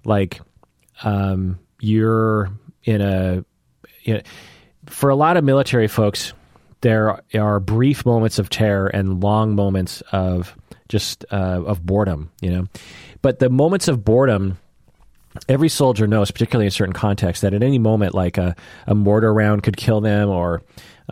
like 0.04 0.40
um, 1.02 1.58
you're 1.80 2.50
in 2.84 3.00
a. 3.00 3.44
You 4.02 4.14
know, 4.14 4.20
for 4.86 5.10
a 5.10 5.16
lot 5.16 5.36
of 5.36 5.44
military 5.44 5.88
folks, 5.88 6.32
there 6.80 7.20
are 7.34 7.60
brief 7.60 8.06
moments 8.06 8.38
of 8.38 8.48
terror 8.48 8.86
and 8.86 9.22
long 9.22 9.54
moments 9.54 10.02
of 10.12 10.56
just 10.88 11.26
uh, 11.30 11.62
of 11.66 11.84
boredom. 11.84 12.30
You 12.40 12.50
know, 12.50 12.66
but 13.20 13.38
the 13.38 13.50
moments 13.50 13.88
of 13.88 14.04
boredom 14.04 14.56
every 15.48 15.68
soldier 15.68 16.06
knows, 16.06 16.30
particularly 16.30 16.66
in 16.66 16.70
certain 16.70 16.94
contexts, 16.94 17.42
that 17.42 17.54
at 17.54 17.62
any 17.62 17.78
moment, 17.78 18.14
like 18.14 18.38
a, 18.38 18.56
a 18.86 18.94
mortar 18.94 19.32
round 19.32 19.62
could 19.62 19.76
kill 19.76 20.00
them, 20.00 20.28
or 20.28 20.62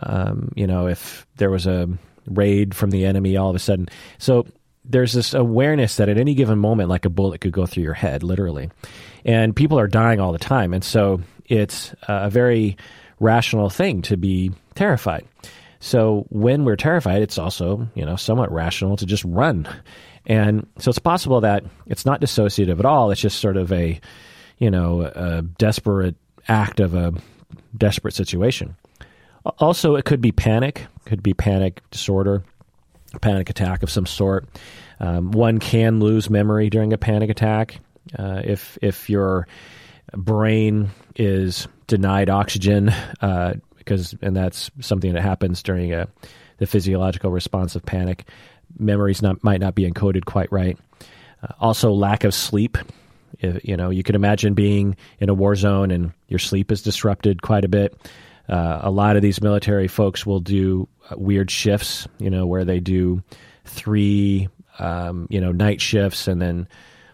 um, 0.03 0.51
you 0.55 0.67
know, 0.67 0.87
if 0.87 1.25
there 1.35 1.49
was 1.49 1.67
a 1.67 1.89
raid 2.27 2.75
from 2.75 2.91
the 2.91 3.05
enemy 3.05 3.37
all 3.37 3.49
of 3.49 3.55
a 3.55 3.59
sudden. 3.59 3.87
So 4.17 4.45
there's 4.83 5.13
this 5.13 5.33
awareness 5.33 5.97
that 5.97 6.09
at 6.09 6.17
any 6.17 6.33
given 6.33 6.59
moment, 6.59 6.89
like 6.89 7.05
a 7.05 7.09
bullet 7.09 7.41
could 7.41 7.51
go 7.51 7.65
through 7.65 7.83
your 7.83 7.93
head, 7.93 8.23
literally. 8.23 8.69
And 9.25 9.55
people 9.55 9.79
are 9.79 9.87
dying 9.87 10.19
all 10.19 10.31
the 10.31 10.39
time. 10.39 10.73
And 10.73 10.83
so 10.83 11.21
it's 11.45 11.93
a 12.07 12.29
very 12.29 12.77
rational 13.19 13.69
thing 13.69 14.01
to 14.03 14.17
be 14.17 14.51
terrified. 14.75 15.25
So 15.79 16.25
when 16.29 16.65
we're 16.65 16.75
terrified, 16.75 17.21
it's 17.21 17.37
also, 17.37 17.87
you 17.93 18.05
know, 18.05 18.15
somewhat 18.15 18.51
rational 18.51 18.97
to 18.97 19.05
just 19.05 19.23
run. 19.25 19.67
And 20.25 20.67
so 20.79 20.89
it's 20.89 20.99
possible 20.99 21.41
that 21.41 21.63
it's 21.85 22.05
not 22.05 22.21
dissociative 22.21 22.79
at 22.79 22.85
all. 22.85 23.11
It's 23.11 23.21
just 23.21 23.39
sort 23.39 23.57
of 23.57 23.71
a, 23.71 23.99
you 24.57 24.71
know, 24.71 25.01
a 25.01 25.41
desperate 25.41 26.15
act 26.47 26.79
of 26.79 26.93
a 26.93 27.13
desperate 27.77 28.13
situation. 28.13 28.75
Also, 29.59 29.95
it 29.95 30.05
could 30.05 30.21
be 30.21 30.31
panic, 30.31 30.85
could 31.05 31.23
be 31.23 31.33
panic 31.33 31.81
disorder, 31.91 32.43
panic 33.21 33.49
attack 33.49 33.83
of 33.83 33.89
some 33.89 34.05
sort. 34.05 34.47
Um, 34.99 35.31
one 35.31 35.59
can 35.59 35.99
lose 35.99 36.29
memory 36.29 36.69
during 36.69 36.93
a 36.93 36.97
panic 36.97 37.29
attack 37.29 37.79
uh, 38.17 38.41
if 38.43 38.77
if 38.81 39.09
your 39.09 39.47
brain 40.13 40.89
is 41.15 41.67
denied 41.87 42.29
oxygen 42.29 42.89
uh, 43.21 43.53
because 43.77 44.15
and 44.21 44.35
that's 44.35 44.71
something 44.79 45.13
that 45.13 45.21
happens 45.21 45.61
during 45.61 45.93
a 45.93 46.07
the 46.57 46.67
physiological 46.67 47.31
response 47.31 47.75
of 47.75 47.85
panic. 47.85 48.27
Memories 48.77 49.21
not, 49.21 49.43
might 49.43 49.61
not 49.61 49.75
be 49.75 49.89
encoded 49.89 50.25
quite 50.25 50.51
right. 50.51 50.77
Uh, 51.41 51.53
also, 51.59 51.91
lack 51.91 52.23
of 52.23 52.33
sleep. 52.33 52.77
If, 53.39 53.63
you 53.63 53.77
know, 53.77 53.89
you 53.89 54.03
can 54.03 54.15
imagine 54.15 54.53
being 54.53 54.95
in 55.19 55.29
a 55.29 55.33
war 55.33 55.55
zone 55.55 55.91
and 55.91 56.11
your 56.27 56.39
sleep 56.39 56.71
is 56.71 56.81
disrupted 56.81 57.41
quite 57.41 57.65
a 57.65 57.67
bit. 57.67 57.95
Uh, 58.49 58.79
a 58.83 58.91
lot 58.91 59.15
of 59.15 59.21
these 59.21 59.41
military 59.41 59.87
folks 59.87 60.25
will 60.25 60.39
do 60.39 60.87
uh, 61.09 61.15
weird 61.17 61.51
shifts, 61.51 62.07
you 62.17 62.29
know, 62.29 62.45
where 62.45 62.65
they 62.65 62.79
do 62.79 63.21
three, 63.65 64.47
um, 64.79 65.27
you 65.29 65.41
know, 65.41 65.51
night 65.51 65.81
shifts 65.81 66.27
and 66.27 66.41
then 66.41 66.67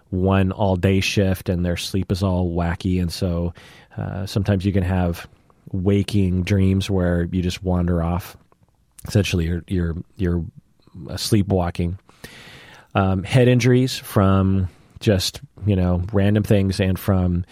one 0.09 0.51
all 0.51 0.75
day 0.75 0.99
shift, 0.99 1.49
and 1.49 1.65
their 1.65 1.77
sleep 1.77 2.11
is 2.11 2.21
all 2.21 2.51
wacky. 2.51 3.01
And 3.01 3.11
so 3.11 3.53
uh, 3.97 4.25
sometimes 4.27 4.63
you 4.63 4.71
can 4.71 4.83
have 4.83 5.27
waking 5.71 6.43
dreams 6.43 6.89
where 6.89 7.23
you 7.31 7.41
just 7.41 7.63
wander 7.63 8.03
off. 8.03 8.37
Essentially, 9.07 9.45
you're 9.45 9.63
you're 9.67 9.95
you're 10.17 10.45
sleepwalking. 11.15 11.97
Um, 12.95 13.23
head 13.23 13.47
injuries 13.47 13.97
from 13.97 14.69
just 14.99 15.41
you 15.65 15.75
know 15.75 16.03
random 16.13 16.43
things 16.43 16.79
and 16.79 16.97
from 16.97 17.43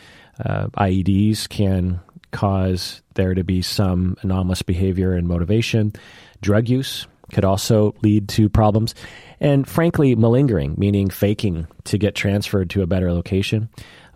uh, 0.43 0.67
IEDs 0.67 1.49
can 1.49 1.99
cause 2.31 3.01
there 3.15 3.33
to 3.33 3.43
be 3.43 3.61
some 3.61 4.17
anomalous 4.21 4.61
behavior 4.61 5.13
and 5.13 5.27
motivation. 5.27 5.93
Drug 6.41 6.69
use 6.69 7.07
could 7.31 7.45
also 7.45 7.95
lead 8.01 8.29
to 8.29 8.49
problems. 8.49 8.93
And 9.39 9.67
frankly, 9.67 10.15
malingering, 10.15 10.75
meaning 10.77 11.09
faking 11.09 11.67
to 11.85 11.97
get 11.97 12.15
transferred 12.15 12.69
to 12.71 12.81
a 12.81 12.87
better 12.87 13.11
location, 13.11 13.69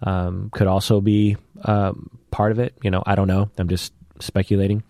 um, 0.03 0.49
could 0.53 0.67
also 0.67 1.01
be 1.01 1.37
um, 1.63 2.09
part 2.31 2.51
of 2.51 2.59
it. 2.59 2.77
You 2.83 2.91
know, 2.91 3.03
I 3.05 3.15
don't 3.15 3.27
know. 3.27 3.49
I'm 3.57 3.69
just 3.69 3.93
speculating. 4.19 4.83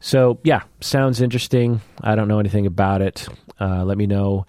So, 0.00 0.38
yeah, 0.44 0.62
sounds 0.80 1.20
interesting. 1.20 1.80
I 2.00 2.14
don't 2.14 2.28
know 2.28 2.38
anything 2.38 2.66
about 2.66 3.02
it. 3.02 3.26
Uh, 3.60 3.84
let 3.84 3.98
me 3.98 4.06
know. 4.06 4.46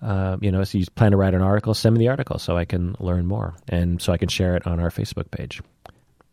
Uh, 0.00 0.36
you 0.40 0.50
know, 0.50 0.60
if 0.60 0.74
you 0.74 0.84
plan 0.94 1.10
to 1.10 1.16
write 1.16 1.34
an 1.34 1.42
article, 1.42 1.74
send 1.74 1.94
me 1.94 1.98
the 1.98 2.08
article 2.08 2.38
so 2.38 2.56
I 2.56 2.64
can 2.64 2.96
learn 3.00 3.26
more 3.26 3.54
and 3.68 4.00
so 4.00 4.12
I 4.12 4.18
can 4.18 4.28
share 4.28 4.56
it 4.56 4.66
on 4.66 4.80
our 4.80 4.90
Facebook 4.90 5.30
page. 5.30 5.60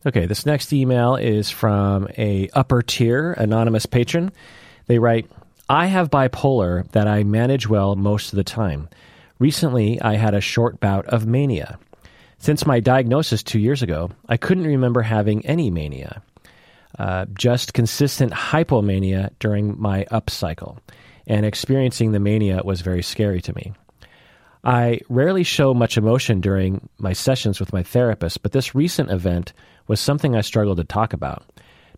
Okay, 0.07 0.25
this 0.25 0.45
next 0.45 0.71
email 0.71 1.17
is 1.17 1.49
from 1.49 2.07
a 2.17 2.47
upper 2.53 2.81
tier 2.81 3.33
anonymous 3.33 3.85
patron. 3.85 4.31
They 4.85 4.99
write, 4.99 5.29
I 5.67 5.87
have 5.87 6.09
bipolar 6.09 6.89
that 6.93 7.09
I 7.09 7.25
manage 7.25 7.67
well 7.67 7.97
most 7.97 8.31
of 8.31 8.37
the 8.37 8.45
time. 8.45 8.87
Recently, 9.37 9.99
I 9.99 10.15
had 10.15 10.33
a 10.33 10.39
short 10.39 10.79
bout 10.79 11.05
of 11.07 11.27
mania. 11.27 11.77
Since 12.37 12.65
my 12.65 12.79
diagnosis 12.79 13.43
two 13.43 13.59
years 13.59 13.83
ago, 13.83 14.09
I 14.29 14.37
couldn't 14.37 14.63
remember 14.63 15.01
having 15.01 15.45
any 15.45 15.69
mania, 15.69 16.21
uh, 16.97 17.25
just 17.37 17.73
consistent 17.73 18.31
hypomania 18.31 19.31
during 19.39 19.77
my 19.77 20.05
up 20.09 20.29
cycle, 20.29 20.79
and 21.27 21.45
experiencing 21.45 22.13
the 22.13 22.21
mania 22.21 22.61
was 22.63 22.79
very 22.79 23.03
scary 23.03 23.41
to 23.41 23.53
me. 23.53 23.73
I 24.63 25.01
rarely 25.09 25.43
show 25.43 25.73
much 25.73 25.97
emotion 25.97 26.39
during 26.39 26.87
my 26.97 27.11
sessions 27.11 27.59
with 27.59 27.73
my 27.73 27.83
therapist, 27.83 28.41
but 28.41 28.53
this 28.53 28.73
recent 28.73 29.11
event 29.11 29.51
was 29.87 29.99
something 29.99 30.35
I 30.35 30.41
struggled 30.41 30.77
to 30.77 30.83
talk 30.83 31.13
about. 31.13 31.45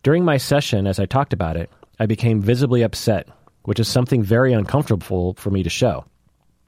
During 0.04 0.24
my 0.24 0.38
session, 0.38 0.88
as 0.88 1.00
I 1.00 1.06
talked 1.06 1.34
about 1.34 1.58
it, 1.58 1.70
I 2.00 2.06
became 2.06 2.42
visibly 2.42 2.82
upset 2.82 3.28
which 3.64 3.80
is 3.80 3.88
something 3.88 4.24
very 4.24 4.54
uncomfortable 4.54 5.36
for 5.36 5.52
me 5.52 5.62
to 5.62 5.70
show. 5.70 6.04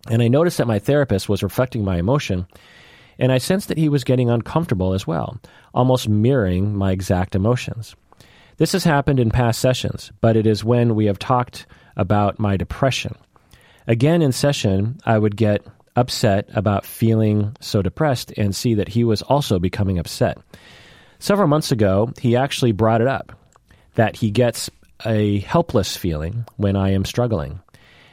And 0.10 0.22
I 0.22 0.28
noticed 0.28 0.58
that 0.58 0.68
my 0.68 0.80
therapist 0.80 1.30
was 1.30 1.44
reflecting 1.44 1.84
my 1.84 1.98
emotion, 1.98 2.46
and 3.18 3.32
I 3.32 3.38
sensed 3.38 3.68
that 3.70 3.78
he 3.78 3.90
was 3.90 4.04
getting 4.04 4.30
uncomfortable 4.30 4.94
as 4.94 5.08
well, 5.08 5.40
almost 5.74 6.10
mirroring 6.10 6.76
my 6.76 6.92
exact 6.92 7.36
emotions. 7.36 7.96
This 8.58 8.74
has 8.74 8.84
happened 8.84 9.20
in 9.20 9.32
past 9.32 9.60
sessions, 9.60 10.12
but 10.22 10.36
it 10.36 10.46
is 10.46 10.64
when 10.64 10.96
we 10.96 11.06
have 11.06 11.20
talked 11.20 11.66
about 11.96 12.40
my 12.40 12.58
depression. 12.58 13.16
Again, 13.88 14.22
in 14.22 14.32
session, 14.32 15.00
I 15.04 15.18
would 15.18 15.36
get 15.36 15.66
upset 15.96 16.50
about 16.54 16.86
feeling 16.86 17.56
so 17.60 17.82
depressed 17.82 18.32
and 18.38 18.56
see 18.56 18.76
that 18.76 18.90
he 18.90 19.04
was 19.04 19.22
also 19.24 19.60
becoming 19.60 19.98
upset. 19.98 20.38
Several 21.22 21.48
months 21.48 21.72
ago, 21.72 22.12
he 22.20 22.36
actually 22.36 22.72
brought 22.72 23.00
it 23.00 23.08
up 23.08 23.32
that 23.94 24.16
he 24.16 24.32
gets 24.32 24.72
a 25.06 25.38
helpless 25.42 25.96
feeling 25.96 26.46
when 26.58 26.76
I 26.76 26.94
am 26.94 27.06
struggling. 27.06 27.60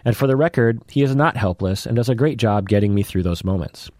And 0.04 0.14
for 0.14 0.26
the 0.26 0.36
record, 0.36 0.82
he 0.90 1.02
is 1.02 1.16
not 1.16 1.34
helpless 1.34 1.86
and 1.86 1.96
does 1.96 2.10
a 2.10 2.14
great 2.14 2.36
job 2.36 2.68
getting 2.68 2.94
me 2.94 3.02
through 3.02 3.22
those 3.22 3.44
moments. 3.44 3.90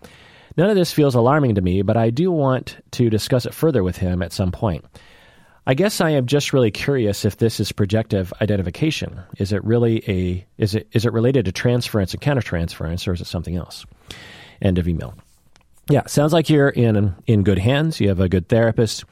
None 0.59 0.69
of 0.69 0.77
this 0.77 0.93
feels 0.93 1.15
alarming 1.15 1.55
to 1.55 1.63
me, 1.63 1.81
but 1.81 1.97
I 1.97 2.11
do 2.11 2.31
want 2.31 2.77
to 2.93 3.09
discuss 3.09 3.47
it 3.47 3.55
further 3.55 3.83
with 3.83 3.97
him 3.97 4.21
at 4.21 4.35
some 4.35 4.53
point. 4.53 4.85
I 5.67 5.73
guess 5.73 6.03
I 6.03 6.11
am 6.11 6.27
just 6.27 6.53
really 6.53 6.71
curious 6.71 7.25
if 7.25 7.39
this 7.39 7.61
is 7.61 7.73
projective 7.73 8.31
identification. 8.43 9.23
Is 9.39 9.53
it 9.53 9.65
really 9.65 10.03
a 10.07 10.47
is 10.59 10.75
it 10.75 10.87
is 10.93 11.07
it 11.07 11.15
related 11.15 11.47
to 11.47 11.53
transference 11.53 12.13
and 12.13 12.21
countertransference, 12.21 13.09
or 13.09 13.15
is 13.15 13.23
it 13.23 13.27
something 13.27 13.57
else? 13.57 13.87
End 14.61 14.77
of 14.77 14.87
email. 14.87 15.15
Yeah, 15.91 16.07
sounds 16.07 16.33
like 16.33 16.51
you're 16.51 16.69
in 16.69 17.15
in 17.27 17.43
good 17.43 17.59
hands. 17.59 18.01
You 18.01 18.09
have 18.09 18.21
a 18.21 18.29
good 18.29 18.49
therapist 18.49 19.05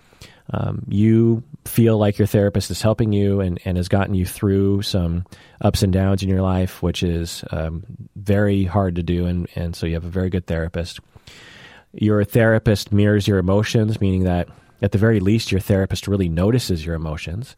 um, 0.52 0.84
you 0.88 1.42
feel 1.64 1.98
like 1.98 2.18
your 2.18 2.26
therapist 2.26 2.70
is 2.70 2.80
helping 2.80 3.12
you 3.12 3.40
and, 3.40 3.58
and 3.64 3.76
has 3.76 3.88
gotten 3.88 4.14
you 4.14 4.24
through 4.24 4.82
some 4.82 5.24
ups 5.60 5.82
and 5.82 5.92
downs 5.92 6.22
in 6.22 6.28
your 6.28 6.42
life, 6.42 6.82
which 6.82 7.02
is 7.02 7.44
um, 7.50 7.84
very 8.14 8.64
hard 8.64 8.96
to 8.96 9.02
do. 9.02 9.26
And, 9.26 9.48
and 9.56 9.74
so 9.74 9.86
you 9.86 9.94
have 9.94 10.04
a 10.04 10.08
very 10.10 10.30
good 10.30 10.46
therapist. 10.46 11.00
Your 11.92 12.22
therapist 12.24 12.92
mirrors 12.92 13.26
your 13.26 13.38
emotions, 13.38 14.00
meaning 14.00 14.24
that 14.24 14.48
at 14.82 14.92
the 14.92 14.98
very 14.98 15.20
least, 15.20 15.50
your 15.50 15.60
therapist 15.60 16.06
really 16.06 16.28
notices 16.28 16.84
your 16.84 16.94
emotions, 16.94 17.56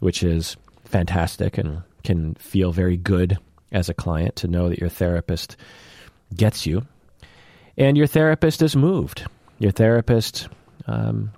which 0.00 0.22
is 0.22 0.56
fantastic 0.84 1.58
and 1.58 1.82
can 2.04 2.34
feel 2.36 2.72
very 2.72 2.96
good 2.96 3.38
as 3.72 3.88
a 3.88 3.94
client 3.94 4.36
to 4.36 4.48
know 4.48 4.68
that 4.68 4.78
your 4.78 4.88
therapist 4.88 5.56
gets 6.34 6.66
you. 6.66 6.86
And 7.76 7.96
your 7.96 8.06
therapist 8.06 8.62
is 8.62 8.76
moved. 8.76 9.24
Your 9.58 9.72
therapist 9.72 10.48
um, 10.86 11.32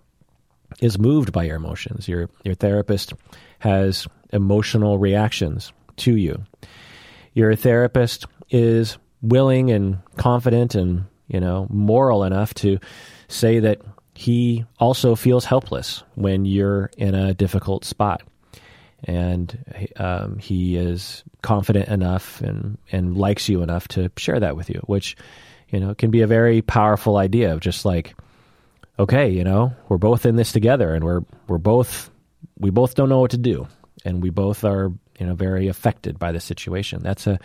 is 0.80 0.99
moved 0.99 1.32
by 1.32 1.45
your 1.45 1.57
emotions. 1.57 2.09
Your 2.09 2.28
your 2.43 2.55
therapist 2.55 3.12
has 3.61 4.07
emotional 4.32 4.99
reactions 4.99 5.72
to 5.97 6.16
you. 6.16 6.45
Your 7.35 7.55
therapist 7.55 8.26
is 8.51 8.99
willing 9.22 9.70
and 9.70 9.99
confident 10.16 10.74
and 10.74 11.07
you 11.28 11.41
know 11.41 11.66
moral 11.70 12.24
enough 12.24 12.55
to 12.55 12.78
say 13.28 13.61
that 13.61 13.80
he 14.14 14.64
also 14.78 15.16
feels 15.16 15.45
helpless 15.45 16.05
when 16.14 16.45
you're 16.45 16.91
in 16.97 17.14
a 17.14 17.35
difficult 17.35 17.85
spot, 17.85 18.22
and 19.05 19.59
um, 19.97 20.39
he 20.39 20.76
is 20.76 21.24
confident 21.43 21.89
enough 21.89 22.41
and 22.41 22.78
and 22.93 23.16
likes 23.16 23.49
you 23.49 23.62
enough 23.62 23.89
to 23.89 24.11
share 24.16 24.41
that 24.41 24.57
with 24.57 24.70
you, 24.70 24.80
which 24.87 25.16
you 25.68 25.80
know 25.80 25.90
it 25.90 25.98
can 25.98 26.10
be 26.10 26.22
a 26.22 26.26
very 26.26 26.62
powerful 26.62 27.16
idea 27.16 27.52
of 27.52 27.60
just 27.60 27.84
like 27.84 28.14
okay, 28.98 29.28
you 29.30 29.44
know, 29.44 29.72
we're 29.88 29.98
both 29.98 30.26
in 30.26 30.36
this 30.36 30.52
together 30.52 30.94
and 30.94 31.04
we're 31.04 31.22
we're 31.48 31.58
both 31.58 32.10
we 32.58 32.70
both 32.70 32.94
don't 32.94 33.08
know 33.08 33.20
what 33.20 33.32
to 33.32 33.38
do 33.38 33.66
and 34.04 34.22
we 34.22 34.30
both 34.30 34.64
are, 34.64 34.92
you 35.18 35.26
know, 35.26 35.34
very 35.34 35.68
affected 35.68 36.18
by 36.18 36.32
the 36.32 36.40
situation. 36.40 37.02
That's 37.02 37.26
a 37.26 37.38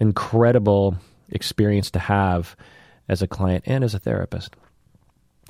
incredible 0.00 0.96
experience 1.30 1.90
to 1.92 1.98
have 1.98 2.56
as 3.08 3.22
a 3.22 3.28
client 3.28 3.64
and 3.66 3.84
as 3.84 3.94
a 3.94 3.98
therapist. 3.98 4.54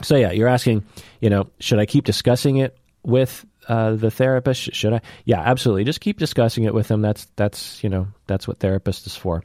So 0.02 0.16
yeah, 0.16 0.30
you're 0.30 0.48
asking, 0.48 0.84
you 1.20 1.30
know, 1.30 1.48
should 1.61 1.78
I 1.78 1.86
keep 1.86 2.04
discussing 2.04 2.59
it 2.59 2.76
with 3.02 3.44
uh, 3.68 3.96
the 3.96 4.11
therapist? 4.11 4.74
Should 4.74 4.94
I? 4.94 5.00
Yeah, 5.24 5.40
absolutely. 5.40 5.84
Just 5.84 6.00
keep 6.00 6.18
discussing 6.18 6.64
it 6.64 6.74
with 6.74 6.88
them. 6.88 7.02
That's 7.02 7.26
that's 7.36 7.82
you 7.82 7.90
know 7.90 8.09
that's 8.26 8.48
what 8.48 8.59
therapist 8.59 9.06
is 9.06 9.16
for. 9.16 9.42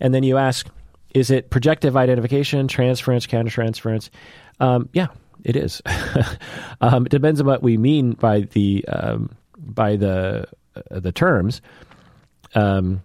And 0.00 0.14
then 0.14 0.22
you 0.22 0.36
ask, 0.36 0.68
is 1.14 1.30
it 1.30 1.50
projective 1.50 1.96
identification, 1.96 2.68
transference, 2.68 3.26
countertransference? 3.26 4.10
Um, 4.60 4.88
yeah, 4.92 5.08
it 5.44 5.56
is. 5.56 5.82
um, 6.80 7.06
it 7.06 7.10
depends 7.10 7.40
on 7.40 7.46
what 7.46 7.62
we 7.62 7.76
mean 7.76 8.12
by 8.12 8.40
the 8.40 8.84
um, 8.88 9.30
by 9.56 9.96
the 9.96 10.46
uh, 10.76 11.00
the 11.00 11.12
terms. 11.12 11.60
Um, 12.54 13.02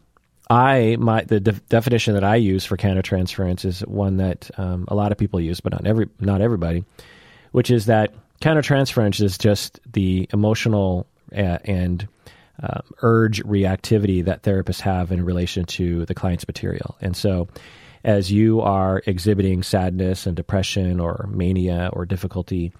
I 0.50 0.98
my 1.00 1.24
the 1.24 1.40
de- 1.40 1.52
definition 1.70 2.14
that 2.16 2.24
I 2.24 2.36
use 2.36 2.66
for 2.66 2.78
countertransference 2.78 3.66
is 3.66 3.80
one 3.82 4.18
that 4.18 4.52
um, 4.58 4.86
a 4.88 4.96
lot 4.96 5.12
of 5.12 5.18
people 5.18 5.40
use, 5.40 5.62
but 5.62 5.72
not 5.72 5.86
every 5.86 6.10
not 6.20 6.42
everybody, 6.42 6.84
which 7.52 7.72
is 7.72 7.86
that 7.86 8.14
countertransference 8.42 9.22
is 9.22 9.38
just 9.38 9.80
the 9.92 10.28
emotional 10.34 11.08
uh, 11.32 11.60
and 11.64 12.08
uh, 12.62 12.82
urge 13.02 13.42
reactivity 13.44 14.24
that 14.26 14.44
therapists 14.44 14.82
have 14.82 15.12
in 15.12 15.24
relation 15.24 15.66
to 15.66 16.06
the 16.06 16.14
client's 16.14 16.48
material, 16.48 16.96
and 17.02 17.16
so 17.16 17.48
as 18.04 18.32
you 18.32 18.62
are 18.62 19.02
exhibiting 19.06 19.64
sadness 19.64 20.26
and 20.26 20.36
depression 20.36 21.00
or 21.00 21.30
mania 21.32 21.90
or 21.94 22.06
difficulty, 22.06 22.74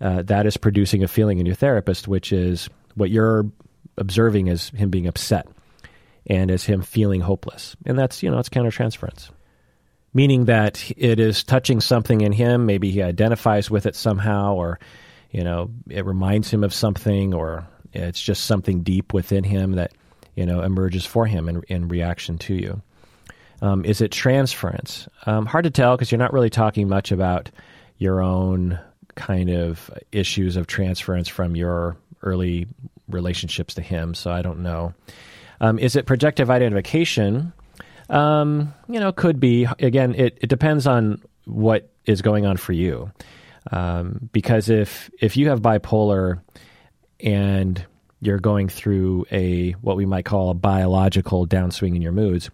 uh, 0.00 0.22
that 0.22 0.46
is 0.46 0.56
producing 0.56 1.02
a 1.02 1.08
feeling 1.08 1.38
in 1.38 1.46
your 1.46 1.54
therapist, 1.54 2.08
which 2.08 2.32
is 2.32 2.68
what 2.94 3.10
you're 3.10 3.46
observing 3.96 4.48
as 4.48 4.68
him 4.70 4.90
being 4.90 5.06
upset 5.06 5.46
and 6.26 6.50
as 6.50 6.64
him 6.64 6.82
feeling 6.82 7.20
hopeless. 7.20 7.76
And 7.86 7.98
that's, 7.98 8.22
you 8.22 8.30
know, 8.30 8.38
it's 8.38 8.48
countertransference. 8.48 9.30
Meaning 10.14 10.46
that 10.46 10.90
it 10.96 11.20
is 11.20 11.44
touching 11.44 11.80
something 11.80 12.20
in 12.22 12.32
him. 12.32 12.66
Maybe 12.66 12.90
he 12.90 13.02
identifies 13.02 13.70
with 13.70 13.86
it 13.86 13.94
somehow, 13.94 14.54
or, 14.54 14.78
you 15.30 15.44
know, 15.44 15.70
it 15.88 16.06
reminds 16.06 16.50
him 16.50 16.64
of 16.64 16.74
something, 16.74 17.34
or 17.34 17.66
it's 17.92 18.20
just 18.20 18.44
something 18.44 18.82
deep 18.82 19.12
within 19.12 19.44
him 19.44 19.72
that, 19.72 19.92
you 20.34 20.46
know, 20.46 20.62
emerges 20.62 21.04
for 21.04 21.26
him 21.26 21.48
in, 21.48 21.62
in 21.68 21.88
reaction 21.88 22.38
to 22.38 22.54
you. 22.54 22.82
Um, 23.60 23.84
is 23.84 24.00
it 24.00 24.12
transference? 24.12 25.08
Um, 25.26 25.46
hard 25.46 25.64
to 25.64 25.70
tell 25.70 25.96
because 25.96 26.12
you're 26.12 26.18
not 26.18 26.32
really 26.32 26.50
talking 26.50 26.88
much 26.88 27.12
about 27.12 27.50
your 27.98 28.22
own 28.22 28.78
kind 29.14 29.50
of 29.50 29.90
issues 30.12 30.56
of 30.56 30.66
transference 30.66 31.28
from 31.28 31.56
your 31.56 31.96
early 32.22 32.66
relationships 33.08 33.74
to 33.74 33.82
him. 33.82 34.14
So 34.14 34.30
I 34.30 34.42
don't 34.42 34.60
know. 34.60 34.94
Um, 35.60 35.78
is 35.78 35.96
it 35.96 36.06
projective 36.06 36.50
identification? 36.50 37.52
Um, 38.08 38.72
you 38.88 39.00
know, 39.00 39.12
could 39.12 39.40
be. 39.40 39.66
Again, 39.80 40.14
it, 40.14 40.38
it 40.40 40.46
depends 40.48 40.86
on 40.86 41.20
what 41.44 41.90
is 42.06 42.22
going 42.22 42.46
on 42.46 42.56
for 42.56 42.72
you. 42.72 43.10
Um, 43.70 44.30
because 44.32 44.70
if 44.70 45.10
if 45.20 45.36
you 45.36 45.48
have 45.48 45.60
bipolar 45.60 46.40
and 47.20 47.84
you're 48.20 48.38
going 48.38 48.68
through 48.68 49.26
a 49.30 49.72
what 49.72 49.96
we 49.96 50.06
might 50.06 50.24
call 50.24 50.50
a 50.50 50.54
biological 50.54 51.46
downswing 51.46 51.94
in 51.94 52.02
your 52.02 52.12
moods, 52.12 52.50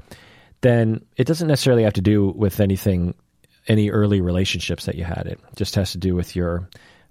then 0.64 1.04
it 1.16 1.26
doesn't 1.26 1.48
necessarily 1.48 1.82
have 1.82 1.92
to 1.92 2.00
do 2.00 2.32
with 2.34 2.58
anything, 2.58 3.14
any 3.68 3.90
early 3.90 4.22
relationships 4.22 4.86
that 4.86 4.94
you 4.94 5.04
had. 5.04 5.26
It 5.26 5.38
just 5.56 5.74
has 5.74 5.92
to 5.92 5.98
do 5.98 6.14
with 6.14 6.34
your 6.34 6.66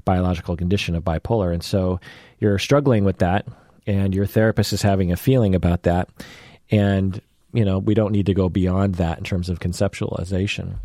biological 0.06 0.58
condition 0.58 0.96
of 0.96 1.04
bipolar. 1.04 1.54
And 1.54 1.64
so 1.64 2.00
you're 2.40 2.58
struggling 2.58 3.06
with 3.06 3.20
that, 3.20 3.46
and 3.86 4.16
your 4.16 4.26
therapist 4.26 4.74
is 4.74 4.82
having 4.82 5.12
a 5.12 5.16
feeling 5.16 5.54
about 5.54 5.84
that. 5.84 6.10
And, 6.72 7.22
you 7.54 7.64
know, 7.64 7.78
we 7.78 7.94
don't 7.94 8.12
need 8.12 8.26
to 8.26 8.34
go 8.34 8.50
beyond 8.50 8.96
that 8.96 9.20
in 9.20 9.24
terms 9.24 9.50
of 9.50 9.60
conceptualization. 9.60 10.80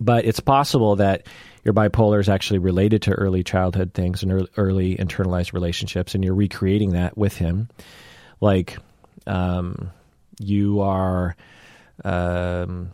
But 0.00 0.24
it's 0.24 0.40
possible 0.40 0.96
that 0.96 1.26
your 1.64 1.74
bipolar 1.74 2.18
is 2.18 2.28
actually 2.28 2.60
related 2.60 3.02
to 3.02 3.12
early 3.12 3.44
childhood 3.44 3.92
things 3.94 4.22
and 4.22 4.48
early 4.56 4.96
internalized 4.96 5.52
relationships, 5.52 6.14
and 6.14 6.24
you're 6.24 6.34
recreating 6.34 6.92
that 6.92 7.16
with 7.18 7.36
him. 7.36 7.68
Like, 8.40 8.78
um, 9.26 9.90
you 10.40 10.80
are, 10.80 11.36
um, 12.04 12.90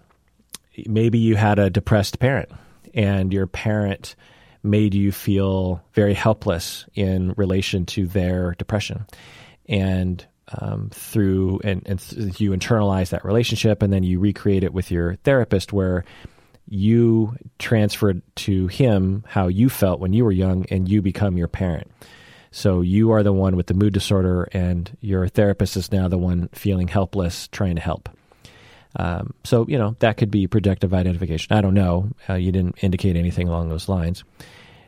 maybe 0.86 1.18
you 1.18 1.36
had 1.36 1.58
a 1.58 1.70
depressed 1.70 2.18
parent, 2.18 2.50
and 2.94 3.32
your 3.32 3.46
parent 3.46 4.16
made 4.62 4.94
you 4.94 5.12
feel 5.12 5.82
very 5.94 6.14
helpless 6.14 6.84
in 6.94 7.32
relation 7.36 7.86
to 7.86 8.06
their 8.06 8.54
depression. 8.58 9.06
And 9.68 10.24
um, 10.58 10.90
through 10.92 11.60
and, 11.62 11.82
and 11.86 12.00
th- 12.00 12.40
you 12.40 12.50
internalize 12.50 13.10
that 13.10 13.24
relationship 13.24 13.82
and 13.82 13.92
then 13.92 14.02
you 14.02 14.18
recreate 14.18 14.64
it 14.64 14.74
with 14.74 14.90
your 14.90 15.14
therapist 15.16 15.72
where 15.72 16.04
you 16.68 17.36
transferred 17.58 18.22
to 18.36 18.66
him 18.66 19.24
how 19.28 19.48
you 19.48 19.68
felt 19.68 20.00
when 20.00 20.12
you 20.12 20.24
were 20.24 20.32
young 20.32 20.66
and 20.70 20.88
you 20.88 21.02
become 21.02 21.36
your 21.36 21.48
parent. 21.48 21.90
So 22.52 22.80
you 22.80 23.12
are 23.12 23.22
the 23.22 23.32
one 23.32 23.56
with 23.56 23.68
the 23.68 23.74
mood 23.74 23.92
disorder 23.92 24.48
and 24.52 24.96
your 25.00 25.28
therapist 25.28 25.76
is 25.76 25.92
now 25.92 26.08
the 26.08 26.18
one 26.18 26.48
feeling 26.52 26.88
helpless 26.88 27.48
trying 27.48 27.76
to 27.76 27.80
help. 27.80 28.08
Um, 28.96 29.34
so, 29.44 29.66
you 29.68 29.78
know, 29.78 29.96
that 30.00 30.16
could 30.16 30.30
be 30.30 30.46
projective 30.46 30.92
identification. 30.92 31.56
I 31.56 31.60
don't 31.60 31.74
know. 31.74 32.10
Uh, 32.28 32.34
you 32.34 32.52
didn't 32.52 32.82
indicate 32.82 33.16
anything 33.16 33.48
along 33.48 33.68
those 33.68 33.88
lines. 33.88 34.24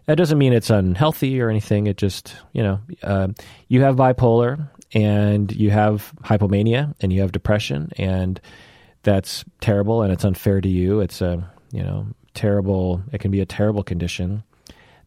That 0.07 0.17
doesn't 0.17 0.39
mean 0.39 0.53
it's 0.53 0.71
unhealthy 0.71 1.41
or 1.41 1.49
anything. 1.49 1.87
It 1.87 1.97
just, 1.97 2.35
you 2.53 2.63
know, 2.63 2.81
uh, 3.03 3.29
you 3.69 3.83
have 3.83 3.95
bipolar 3.97 4.69
and 4.93 5.53
you 5.53 5.71
have 5.71 6.13
hypomania 6.23 6.95
and 7.01 7.13
you 7.13 7.21
have 7.21 7.33
depression, 7.33 7.93
and 7.97 8.41
that's 9.05 9.45
terrible 9.61 10.03
and 10.03 10.13
it's 10.13 10.25
unfair 10.25 10.61
to 10.61 10.69
you. 10.69 11.01
It's 11.01 11.21
a, 11.21 11.49
you 11.71 11.83
know, 11.83 12.07
terrible, 12.35 13.03
it 13.13 13.19
can 13.19 13.31
be 13.31 13.41
a 13.41 13.47
terrible 13.47 13.85
condition 13.85 14.43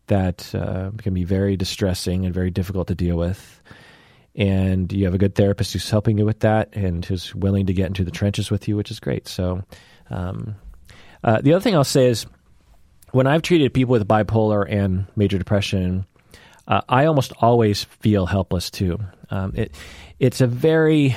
that 0.07 0.53
uh, 0.55 0.91
can 0.97 1.13
be 1.13 1.23
very 1.23 1.57
distressing 1.57 2.25
and 2.25 2.33
very 2.33 2.51
difficult 2.51 2.87
to 2.87 2.95
deal 2.95 3.17
with 3.17 3.61
and 4.35 4.91
you 4.91 5.05
have 5.05 5.13
a 5.13 5.17
good 5.17 5.35
therapist 5.35 5.73
who's 5.73 5.89
helping 5.89 6.17
you 6.17 6.25
with 6.25 6.41
that 6.41 6.75
and 6.75 7.05
who's 7.05 7.33
willing 7.33 7.67
to 7.67 7.73
get 7.73 7.87
into 7.87 8.03
the 8.03 8.11
trenches 8.11 8.51
with 8.51 8.67
you, 8.67 8.75
which 8.75 8.91
is 8.91 8.99
great. 8.99 9.27
So, 9.27 9.63
um, 10.09 10.55
uh, 11.23 11.41
the 11.41 11.53
other 11.53 11.61
thing 11.61 11.75
I'll 11.75 11.83
say 11.83 12.07
is 12.07 12.25
when 13.11 13.27
I've 13.27 13.41
treated 13.41 13.73
people 13.73 13.93
with 13.93 14.07
bipolar 14.07 14.69
and 14.69 15.07
major 15.15 15.37
depression, 15.37 16.05
uh, 16.67 16.81
I 16.89 17.05
almost 17.05 17.31
always 17.39 17.85
feel 17.85 18.25
helpless 18.25 18.69
too. 18.69 18.99
Um, 19.29 19.53
it, 19.55 19.73
it's 20.19 20.41
a 20.41 20.47
very 20.47 21.15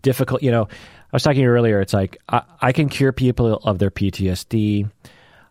difficult, 0.00 0.42
you 0.42 0.50
know, 0.50 0.64
I 0.64 1.16
was 1.16 1.22
talking 1.22 1.36
to 1.36 1.42
you 1.42 1.48
earlier, 1.48 1.80
it's 1.80 1.92
like 1.92 2.18
I, 2.28 2.42
I 2.60 2.72
can 2.72 2.88
cure 2.88 3.12
people 3.12 3.54
of 3.54 3.78
their 3.78 3.90
PTSD. 3.90 4.90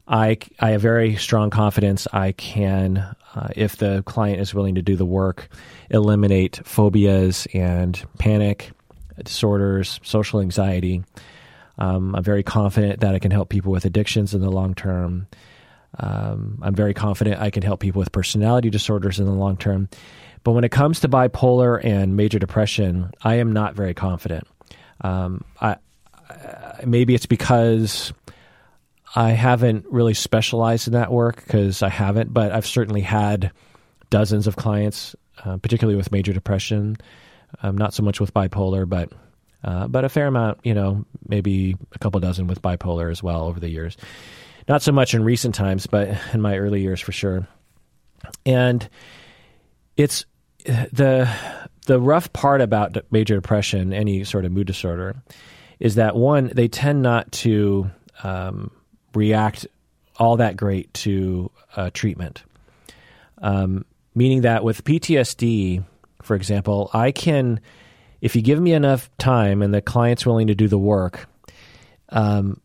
I, 0.08 0.38
I 0.60 0.72
have 0.72 0.82
very 0.82 1.16
strong 1.16 1.50
confidence 1.50 2.08
I 2.12 2.32
can, 2.34 3.16
uh, 3.36 3.50
if 3.56 3.78
the 3.78 4.02
client 4.04 4.40
is 4.40 4.54
willing 4.54 4.76
to 4.76 4.82
do 4.82 4.96
the 4.96 5.06
work, 5.06 5.50
eliminate 5.90 6.60
phobias 6.64 7.48
and 7.54 8.04
panic 8.18 8.72
disorders, 9.24 10.00
social 10.04 10.42
anxiety. 10.42 11.04
Um, 11.78 12.16
I'm 12.16 12.24
very 12.24 12.44
confident 12.44 13.02
that 13.02 13.14
I 13.14 13.20
can 13.20 13.32
help 13.32 13.50
people 13.50 13.72
with 13.72 13.86
addictions 13.86 14.34
in 14.34 14.42
the 14.42 14.50
long 14.50 14.74
term. 14.74 15.28
Um, 15.98 16.60
I'm 16.62 16.76
very 16.76 16.94
confident 16.94 17.42
I 17.42 17.50
can 17.50 17.64
help 17.64 17.80
people 17.80 18.00
with 18.00 18.12
personality 18.12 18.70
disorders 18.70 19.20
in 19.20 19.26
the 19.26 19.32
long 19.32 19.58
term. 19.58 19.90
But 20.44 20.52
when 20.52 20.64
it 20.64 20.72
comes 20.72 21.00
to 21.02 21.10
bipolar 21.10 21.84
and 21.84 22.16
major 22.16 22.40
depression, 22.40 23.12
I 23.24 23.36
am 23.36 23.52
not 23.52 23.76
very 23.76 23.94
confident. 23.94 24.48
Um, 25.02 25.44
I, 25.60 25.78
I, 26.30 26.82
maybe 26.86 27.16
it's 27.16 27.26
because 27.26 28.14
I 29.16 29.32
haven't 29.32 29.86
really 29.90 30.14
specialized 30.14 30.88
in 30.88 30.94
that 30.94 31.12
work 31.12 31.38
because 31.38 31.82
I 31.82 31.90
haven't, 31.90 32.34
but 32.34 32.52
I've 32.52 32.66
certainly 32.66 33.02
had 33.02 33.52
dozens 34.10 34.46
of 34.46 34.58
clients, 34.58 35.16
uh, 35.44 35.58
particularly 35.58 35.96
with 35.96 36.12
major 36.12 36.34
depression. 36.34 36.98
Um, 37.64 37.78
not 37.78 37.94
so 37.94 38.04
much 38.04 38.20
with 38.20 38.34
bipolar, 38.34 38.88
but 38.88 39.14
uh, 39.64 39.88
but 39.88 40.04
a 40.04 40.10
fair 40.10 40.28
amount. 40.28 40.60
You 40.64 40.74
know, 40.74 41.06
maybe 41.28 41.78
a 41.94 42.00
couple 42.00 42.20
dozen 42.20 42.48
with 42.48 42.62
bipolar 42.62 43.10
as 43.10 43.24
well 43.24 43.46
over 43.46 43.60
the 43.60 43.70
years. 43.70 43.96
Not 44.68 44.82
so 44.82 44.92
much 44.92 45.14
in 45.14 45.24
recent 45.24 45.56
times, 45.56 45.88
but 45.88 46.10
in 46.34 46.42
my 46.42 46.58
early 46.58 46.82
years 46.82 47.00
for 47.00 47.14
sure. 47.14 47.48
And 48.46 48.88
it's 49.96 50.26
the 50.66 51.32
the 51.86 52.00
rough 52.02 52.34
part 52.34 52.60
about 52.60 52.98
major 53.12 53.36
depression, 53.36 53.94
any 53.94 54.26
sort 54.26 54.44
of 54.44 54.52
mood 54.52 54.68
disorder, 54.68 55.16
is 55.80 55.96
that 55.96 56.16
one 56.16 56.52
they 56.54 56.68
tend 56.68 57.02
not 57.02 57.32
to 57.32 57.90
um, 58.24 58.72
react 59.16 59.68
all 60.18 60.38
that 60.38 60.58
great 60.58 60.94
to 60.94 61.52
uh, 61.76 61.90
treatment. 61.94 62.44
Um, 63.42 63.86
meaning 64.14 64.42
that 64.42 64.64
with 64.64 64.84
PTSD, 64.84 65.84
for 66.22 66.36
example, 66.36 66.90
I 66.94 67.12
can, 67.12 67.60
if 68.22 68.36
you 68.36 68.42
give 68.42 68.60
me 68.60 68.74
enough 68.74 69.10
time 69.18 69.62
and 69.62 69.74
the 69.74 69.82
client's 69.82 70.26
willing 70.26 70.48
to 70.48 70.56
do 70.56 70.68
the 70.68 70.80
work, 70.80 71.28
um, 72.10 72.62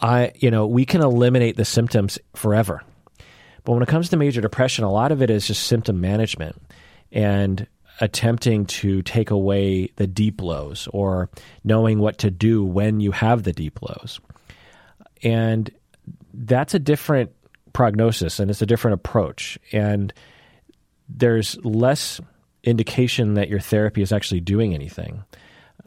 I, 0.00 0.32
you 0.36 0.50
know, 0.50 0.66
we 0.66 0.84
can 0.84 1.02
eliminate 1.02 1.56
the 1.56 1.64
symptoms 1.64 2.18
forever. 2.34 2.82
But 3.64 3.72
when 3.72 3.82
it 3.82 3.88
comes 3.88 4.08
to 4.10 4.16
major 4.16 4.40
depression, 4.40 4.84
a 4.84 4.92
lot 4.92 5.12
of 5.12 5.20
it 5.20 5.28
is 5.28 5.46
just 5.46 5.64
symptom 5.64 6.00
management 6.00 6.60
and 7.12 7.66
attempting 8.00 8.64
to 8.64 9.02
take 9.02 9.30
away 9.30 9.90
the 9.96 10.06
deep 10.06 10.40
lows 10.40 10.88
or 10.92 11.28
knowing 11.64 11.98
what 11.98 12.16
to 12.18 12.30
do 12.30 12.64
when 12.64 13.00
you 13.00 13.10
have 13.10 13.42
the 13.42 13.52
deep 13.52 13.82
lows 13.82 14.20
and 15.22 15.70
that's 16.32 16.74
a 16.74 16.78
different 16.78 17.30
prognosis 17.72 18.40
and 18.40 18.50
it's 18.50 18.62
a 18.62 18.66
different 18.66 18.94
approach. 18.94 19.58
And 19.72 20.12
there's 21.08 21.56
less 21.64 22.20
indication 22.62 23.34
that 23.34 23.48
your 23.48 23.60
therapy 23.60 24.02
is 24.02 24.12
actually 24.12 24.40
doing 24.40 24.74
anything. 24.74 25.24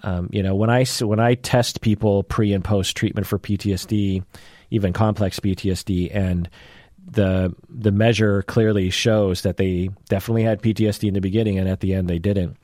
Um, 0.02 0.30
you 0.34 0.44
know 0.44 0.54
when 0.56 0.70
i 0.70 0.84
when 1.00 1.22
i 1.22 1.36
test 1.36 1.80
people 1.80 2.24
pre 2.24 2.52
and 2.52 2.64
post 2.64 2.98
treatment 2.98 3.26
for 3.26 3.40
ptsd 3.40 4.22
even 4.70 4.92
complex 4.92 5.40
ptsd 5.40 6.14
and 6.14 6.50
the 7.10 7.56
the 7.70 7.92
measure 7.92 8.42
clearly 8.42 8.90
shows 8.90 9.44
that 9.44 9.56
they 9.56 9.92
definitely 10.10 10.44
had 10.44 10.62
ptsd 10.62 11.08
in 11.08 11.14
the 11.14 11.22
beginning 11.22 11.58
and 11.58 11.70
at 11.70 11.80
the 11.80 11.94
end 11.94 12.10
they 12.10 12.20
didn't. 12.20 12.58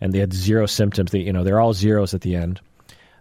And 0.00 0.12
they 0.12 0.20
had 0.20 0.32
zero 0.32 0.66
symptoms. 0.66 1.10
They, 1.10 1.20
you 1.20 1.32
know 1.32 1.42
they're 1.42 1.58
all 1.58 1.72
zeros 1.72 2.14
at 2.14 2.20
the 2.20 2.36
end 2.36 2.60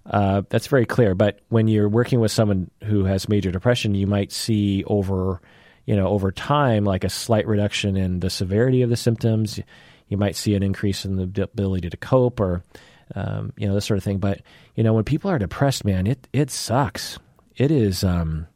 uh, 0.10 0.44
that's 0.50 0.68
very 0.68 0.86
clear. 0.86 1.16
But 1.16 1.40
when 1.50 1.68
you're 1.68 1.90
working 1.90 2.20
with 2.20 2.32
someone 2.32 2.72
who 2.84 3.04
has 3.06 3.28
major 3.28 3.52
depression, 3.52 3.96
you 3.96 4.08
might 4.08 4.32
see 4.32 4.84
over, 4.86 5.42
you 5.86 5.96
know, 5.96 6.08
over 6.08 6.32
time, 6.32 6.86
like 6.86 7.04
a 7.04 7.10
slight 7.10 7.48
reduction 7.48 7.98
in 7.98 8.20
the 8.20 8.30
severity 8.30 8.82
of 8.82 8.90
the 8.90 8.96
symptoms. 8.96 9.60
You 10.08 10.18
might 10.18 10.36
see 10.36 10.56
an 10.56 10.64
increase 10.64 11.04
in 11.04 11.18
the 11.18 11.44
ability 11.44 11.90
to 11.90 11.98
cope, 11.98 12.40
or 12.40 12.64
um, 13.16 13.52
you 13.58 13.68
know, 13.68 13.74
this 13.74 13.86
sort 13.86 13.98
of 13.98 14.04
thing. 14.04 14.20
But 14.20 14.42
you 14.76 14.84
know, 14.84 14.94
when 14.94 15.04
people 15.04 15.30
are 15.30 15.40
depressed, 15.40 15.84
man, 15.84 16.08
it 16.08 16.28
it 16.32 16.50
sucks. 16.52 17.20
It 17.56 17.72
is. 17.72 18.04
Um, 18.04 18.48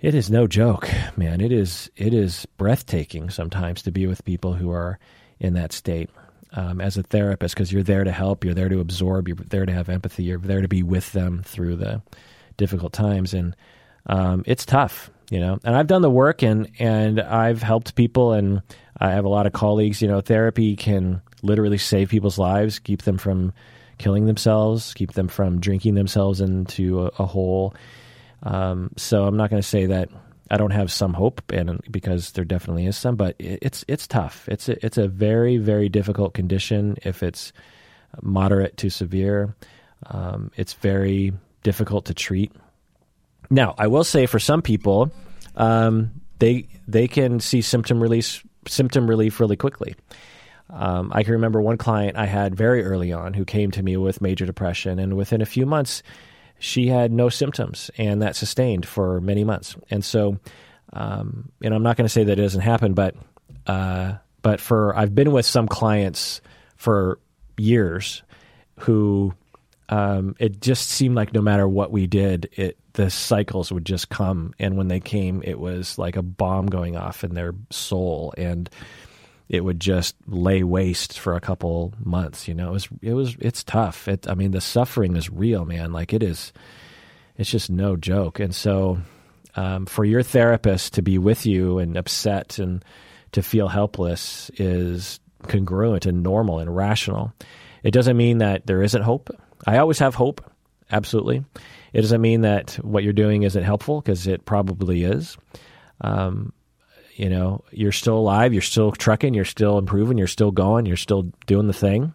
it 0.00 0.14
is 0.14 0.30
no 0.30 0.46
joke, 0.46 0.88
man. 1.16 1.40
It 1.40 1.50
is 1.50 1.90
it 1.96 2.14
is 2.14 2.46
breathtaking 2.56 3.30
sometimes 3.30 3.82
to 3.82 3.90
be 3.90 4.06
with 4.06 4.24
people 4.24 4.54
who 4.54 4.70
are 4.70 5.00
in 5.40 5.54
that 5.54 5.72
state 5.72 6.08
um, 6.52 6.80
as 6.80 6.96
a 6.96 7.02
therapist 7.02 7.54
because 7.54 7.72
you're 7.72 7.82
there 7.82 8.04
to 8.04 8.12
help, 8.12 8.44
you're 8.44 8.54
there 8.54 8.68
to 8.68 8.80
absorb, 8.80 9.28
you're 9.28 9.36
there 9.36 9.66
to 9.66 9.72
have 9.72 9.88
empathy, 9.88 10.24
you're 10.24 10.38
there 10.38 10.62
to 10.62 10.68
be 10.68 10.82
with 10.82 11.12
them 11.12 11.42
through 11.42 11.76
the 11.76 12.02
difficult 12.56 12.92
times, 12.92 13.34
and 13.34 13.56
um, 14.06 14.42
it's 14.46 14.64
tough, 14.64 15.10
you 15.30 15.40
know. 15.40 15.58
And 15.64 15.76
I've 15.76 15.86
done 15.86 16.02
the 16.02 16.10
work, 16.10 16.42
and 16.42 16.70
and 16.78 17.20
I've 17.20 17.62
helped 17.62 17.94
people, 17.94 18.32
and 18.32 18.62
I 18.98 19.10
have 19.10 19.24
a 19.24 19.30
lot 19.30 19.46
of 19.46 19.52
colleagues. 19.52 20.00
You 20.00 20.08
know, 20.08 20.20
therapy 20.20 20.76
can 20.76 21.22
literally 21.42 21.78
save 21.78 22.10
people's 22.10 22.38
lives, 22.38 22.78
keep 22.78 23.02
them 23.02 23.18
from 23.18 23.52
killing 23.98 24.26
themselves, 24.26 24.94
keep 24.94 25.12
them 25.12 25.28
from 25.28 25.60
drinking 25.60 25.94
themselves 25.94 26.40
into 26.40 27.02
a, 27.02 27.06
a 27.18 27.26
hole. 27.26 27.74
Um, 28.42 28.90
so 28.96 29.24
I'm 29.24 29.36
not 29.36 29.50
going 29.50 29.60
to 29.60 29.68
say 29.68 29.86
that 29.86 30.08
I 30.50 30.56
don't 30.56 30.72
have 30.72 30.90
some 30.90 31.14
hope, 31.14 31.42
and 31.52 31.80
because 31.90 32.32
there 32.32 32.44
definitely 32.44 32.86
is 32.86 32.96
some, 32.96 33.16
but 33.16 33.36
it's 33.38 33.84
it's 33.88 34.06
tough. 34.06 34.48
It's 34.48 34.68
a, 34.68 34.84
it's 34.84 34.98
a 34.98 35.08
very 35.08 35.58
very 35.58 35.88
difficult 35.88 36.34
condition. 36.34 36.96
If 37.04 37.22
it's 37.22 37.52
moderate 38.22 38.76
to 38.78 38.90
severe, 38.90 39.54
um, 40.06 40.50
it's 40.56 40.74
very 40.74 41.32
difficult 41.62 42.06
to 42.06 42.14
treat. 42.14 42.52
Now, 43.50 43.74
I 43.78 43.86
will 43.86 44.04
say 44.04 44.26
for 44.26 44.38
some 44.38 44.62
people, 44.62 45.10
um, 45.56 46.12
they 46.38 46.68
they 46.86 47.08
can 47.08 47.40
see 47.40 47.62
symptom 47.62 48.02
release 48.02 48.42
symptom 48.66 49.08
relief 49.08 49.40
really 49.40 49.56
quickly. 49.56 49.94
Um, 50.70 51.10
I 51.14 51.22
can 51.22 51.32
remember 51.32 51.62
one 51.62 51.78
client 51.78 52.16
I 52.18 52.26
had 52.26 52.54
very 52.54 52.84
early 52.84 53.12
on 53.12 53.32
who 53.32 53.44
came 53.44 53.70
to 53.70 53.82
me 53.82 53.96
with 53.96 54.20
major 54.20 54.44
depression, 54.44 54.98
and 54.98 55.16
within 55.16 55.40
a 55.40 55.46
few 55.46 55.64
months, 55.64 56.02
she 56.58 56.86
had 56.88 57.12
no 57.12 57.28
symptoms, 57.28 57.90
and 57.98 58.22
that 58.22 58.36
sustained 58.36 58.86
for 58.86 59.20
many 59.20 59.44
months. 59.44 59.76
And 59.90 60.04
so, 60.04 60.38
um, 60.92 61.50
and 61.62 61.74
I'm 61.74 61.82
not 61.82 61.96
going 61.96 62.06
to 62.06 62.12
say 62.12 62.24
that 62.24 62.38
it 62.38 62.42
doesn't 62.42 62.60
happen, 62.60 62.94
but 62.94 63.14
uh, 63.66 64.14
but 64.42 64.60
for 64.60 64.96
I've 64.96 65.14
been 65.14 65.32
with 65.32 65.46
some 65.46 65.68
clients 65.68 66.40
for 66.76 67.18
years 67.56 68.22
who 68.80 69.34
um, 69.88 70.34
it 70.38 70.60
just 70.60 70.88
seemed 70.88 71.14
like 71.14 71.32
no 71.32 71.40
matter 71.40 71.66
what 71.66 71.90
we 71.90 72.06
did, 72.06 72.48
it 72.52 72.76
the 72.94 73.10
cycles 73.10 73.70
would 73.70 73.86
just 73.86 74.08
come, 74.08 74.52
and 74.58 74.76
when 74.76 74.88
they 74.88 75.00
came, 75.00 75.42
it 75.44 75.58
was 75.58 75.98
like 75.98 76.16
a 76.16 76.22
bomb 76.22 76.66
going 76.66 76.96
off 76.96 77.22
in 77.22 77.34
their 77.34 77.54
soul, 77.70 78.34
and 78.36 78.68
it 79.48 79.64
would 79.64 79.80
just 79.80 80.14
lay 80.26 80.62
waste 80.62 81.18
for 81.18 81.34
a 81.34 81.40
couple 81.40 81.94
months. 82.04 82.48
You 82.48 82.54
know, 82.54 82.68
it 82.68 82.72
was 82.72 82.88
it 83.02 83.14
was 83.14 83.36
it's 83.40 83.64
tough. 83.64 84.08
It, 84.08 84.28
I 84.28 84.34
mean, 84.34 84.50
the 84.50 84.60
suffering 84.60 85.16
is 85.16 85.30
real, 85.30 85.64
man. 85.64 85.92
Like 85.92 86.12
it 86.12 86.22
is, 86.22 86.52
it's 87.36 87.50
just 87.50 87.70
no 87.70 87.96
joke. 87.96 88.40
And 88.40 88.54
so, 88.54 88.98
um, 89.56 89.86
for 89.86 90.04
your 90.04 90.22
therapist 90.22 90.94
to 90.94 91.02
be 91.02 91.18
with 91.18 91.46
you 91.46 91.78
and 91.78 91.96
upset 91.96 92.58
and 92.58 92.84
to 93.32 93.42
feel 93.42 93.68
helpless 93.68 94.50
is 94.56 95.20
congruent 95.46 96.06
and 96.06 96.22
normal 96.22 96.58
and 96.58 96.74
rational. 96.74 97.32
It 97.82 97.92
doesn't 97.92 98.16
mean 98.16 98.38
that 98.38 98.66
there 98.66 98.82
isn't 98.82 99.02
hope. 99.02 99.30
I 99.66 99.78
always 99.78 99.98
have 99.98 100.14
hope, 100.14 100.42
absolutely. 100.90 101.44
It 101.92 102.02
doesn't 102.02 102.20
mean 102.20 102.42
that 102.42 102.74
what 102.82 103.04
you're 103.04 103.12
doing 103.12 103.44
isn't 103.44 103.62
helpful 103.62 104.00
because 104.00 104.26
it 104.26 104.44
probably 104.44 105.04
is. 105.04 105.36
Um, 106.00 106.52
you 107.18 107.28
know, 107.28 107.64
you're 107.72 107.92
still 107.92 108.16
alive, 108.16 108.52
you're 108.52 108.62
still 108.62 108.92
trucking, 108.92 109.34
you're 109.34 109.44
still 109.44 109.76
improving, 109.76 110.16
you're 110.16 110.28
still 110.28 110.52
going, 110.52 110.86
you're 110.86 110.96
still 110.96 111.32
doing 111.46 111.66
the 111.66 111.72
thing. 111.72 112.14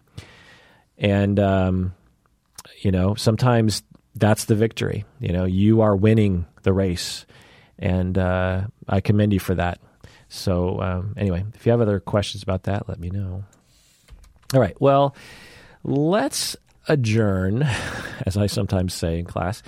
And, 0.96 1.38
um, 1.38 1.94
you 2.80 2.90
know, 2.90 3.14
sometimes 3.14 3.82
that's 4.14 4.46
the 4.46 4.54
victory. 4.54 5.04
You 5.20 5.32
know, 5.32 5.44
you 5.44 5.82
are 5.82 5.94
winning 5.94 6.46
the 6.62 6.72
race. 6.72 7.26
And 7.78 8.16
uh, 8.16 8.68
I 8.88 9.02
commend 9.02 9.34
you 9.34 9.40
for 9.40 9.54
that. 9.56 9.78
So, 10.30 10.80
um, 10.80 11.14
anyway, 11.18 11.44
if 11.54 11.66
you 11.66 11.72
have 11.72 11.82
other 11.82 12.00
questions 12.00 12.42
about 12.42 12.62
that, 12.62 12.88
let 12.88 12.98
me 12.98 13.10
know. 13.10 13.44
All 14.54 14.60
right. 14.60 14.80
Well, 14.80 15.14
let's 15.82 16.56
adjourn, 16.88 17.62
as 18.26 18.38
I 18.38 18.46
sometimes 18.46 18.94
say 18.94 19.18
in 19.18 19.26
class, 19.26 19.62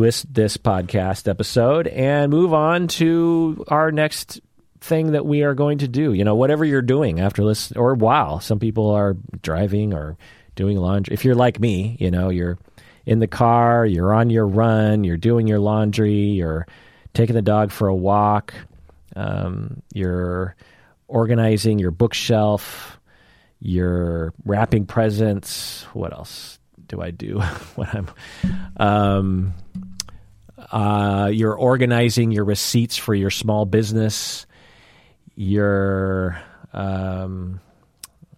this, 0.00 0.22
this 0.22 0.56
podcast 0.56 1.28
episode 1.28 1.86
and 1.86 2.30
move 2.30 2.52
on 2.52 2.88
to 2.88 3.64
our 3.68 3.90
next 3.92 4.40
thing 4.80 5.12
that 5.12 5.26
we 5.26 5.42
are 5.42 5.54
going 5.54 5.78
to 5.78 5.88
do. 5.88 6.12
You 6.12 6.24
know, 6.24 6.34
whatever 6.34 6.64
you're 6.64 6.82
doing 6.82 7.20
after 7.20 7.44
this, 7.46 7.72
or 7.72 7.94
while 7.94 8.40
some 8.40 8.58
people 8.58 8.90
are 8.90 9.16
driving 9.42 9.94
or 9.94 10.16
doing 10.54 10.76
laundry. 10.78 11.14
If 11.14 11.24
you're 11.24 11.34
like 11.34 11.60
me, 11.60 11.96
you 12.00 12.10
know, 12.10 12.30
you're 12.30 12.58
in 13.04 13.20
the 13.20 13.26
car, 13.26 13.86
you're 13.86 14.12
on 14.12 14.30
your 14.30 14.46
run, 14.46 15.04
you're 15.04 15.16
doing 15.16 15.46
your 15.46 15.60
laundry, 15.60 16.12
you're 16.12 16.66
taking 17.14 17.36
the 17.36 17.42
dog 17.42 17.70
for 17.70 17.88
a 17.88 17.94
walk, 17.94 18.54
um, 19.14 19.82
you're 19.94 20.56
organizing 21.08 21.78
your 21.78 21.92
bookshelf, 21.92 22.98
you're 23.60 24.34
wrapping 24.44 24.86
presents. 24.86 25.84
What 25.92 26.12
else 26.12 26.58
do 26.88 27.00
I 27.00 27.10
do 27.10 27.40
when 27.76 27.88
I'm? 27.88 28.10
Um, 28.76 29.54
uh, 30.70 31.30
you're 31.32 31.54
organizing 31.54 32.32
your 32.32 32.44
receipts 32.44 32.96
for 32.96 33.14
your 33.14 33.30
small 33.30 33.64
business. 33.64 34.46
You're 35.34 36.40
um, 36.72 37.60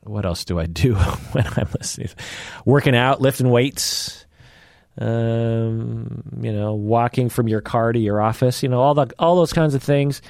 what 0.03 0.25
else 0.25 0.45
do 0.45 0.59
I 0.59 0.67
do 0.67 0.95
when 1.33 1.47
I'm 1.57 1.69
listening? 1.79 2.09
Working 2.65 2.97
out, 2.97 3.21
lifting 3.21 3.51
weights. 3.51 4.25
Um, 5.01 6.25
you 6.41 6.53
know, 6.53 6.75
walking 6.75 7.29
from 7.29 7.47
your 7.47 7.61
car 7.61 7.93
to 7.93 7.99
your 8.01 8.21
office. 8.21 8.65
You 8.65 8.69
know, 8.69 8.81
all 8.81 8.95
the 8.95 9.07
all 9.19 9.37
those 9.37 9.53
kinds 9.53 9.75
of 9.75 9.83
things 9.83 10.21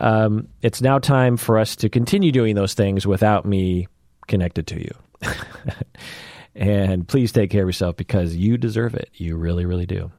um, 0.00 0.48
it's 0.62 0.80
now 0.80 0.98
time 0.98 1.36
for 1.36 1.58
us 1.58 1.76
to 1.76 1.88
continue 1.88 2.32
doing 2.32 2.54
those 2.54 2.74
things 2.74 3.06
without 3.06 3.44
me 3.44 3.88
connected 4.26 4.66
to 4.68 4.80
you. 4.80 4.94
and 6.54 7.06
please 7.06 7.32
take 7.32 7.50
care 7.50 7.62
of 7.62 7.68
yourself 7.68 7.96
because 7.96 8.34
you 8.34 8.56
deserve 8.56 8.94
it. 8.94 9.10
You 9.14 9.36
really, 9.36 9.66
really 9.66 9.86
do. 9.86 10.10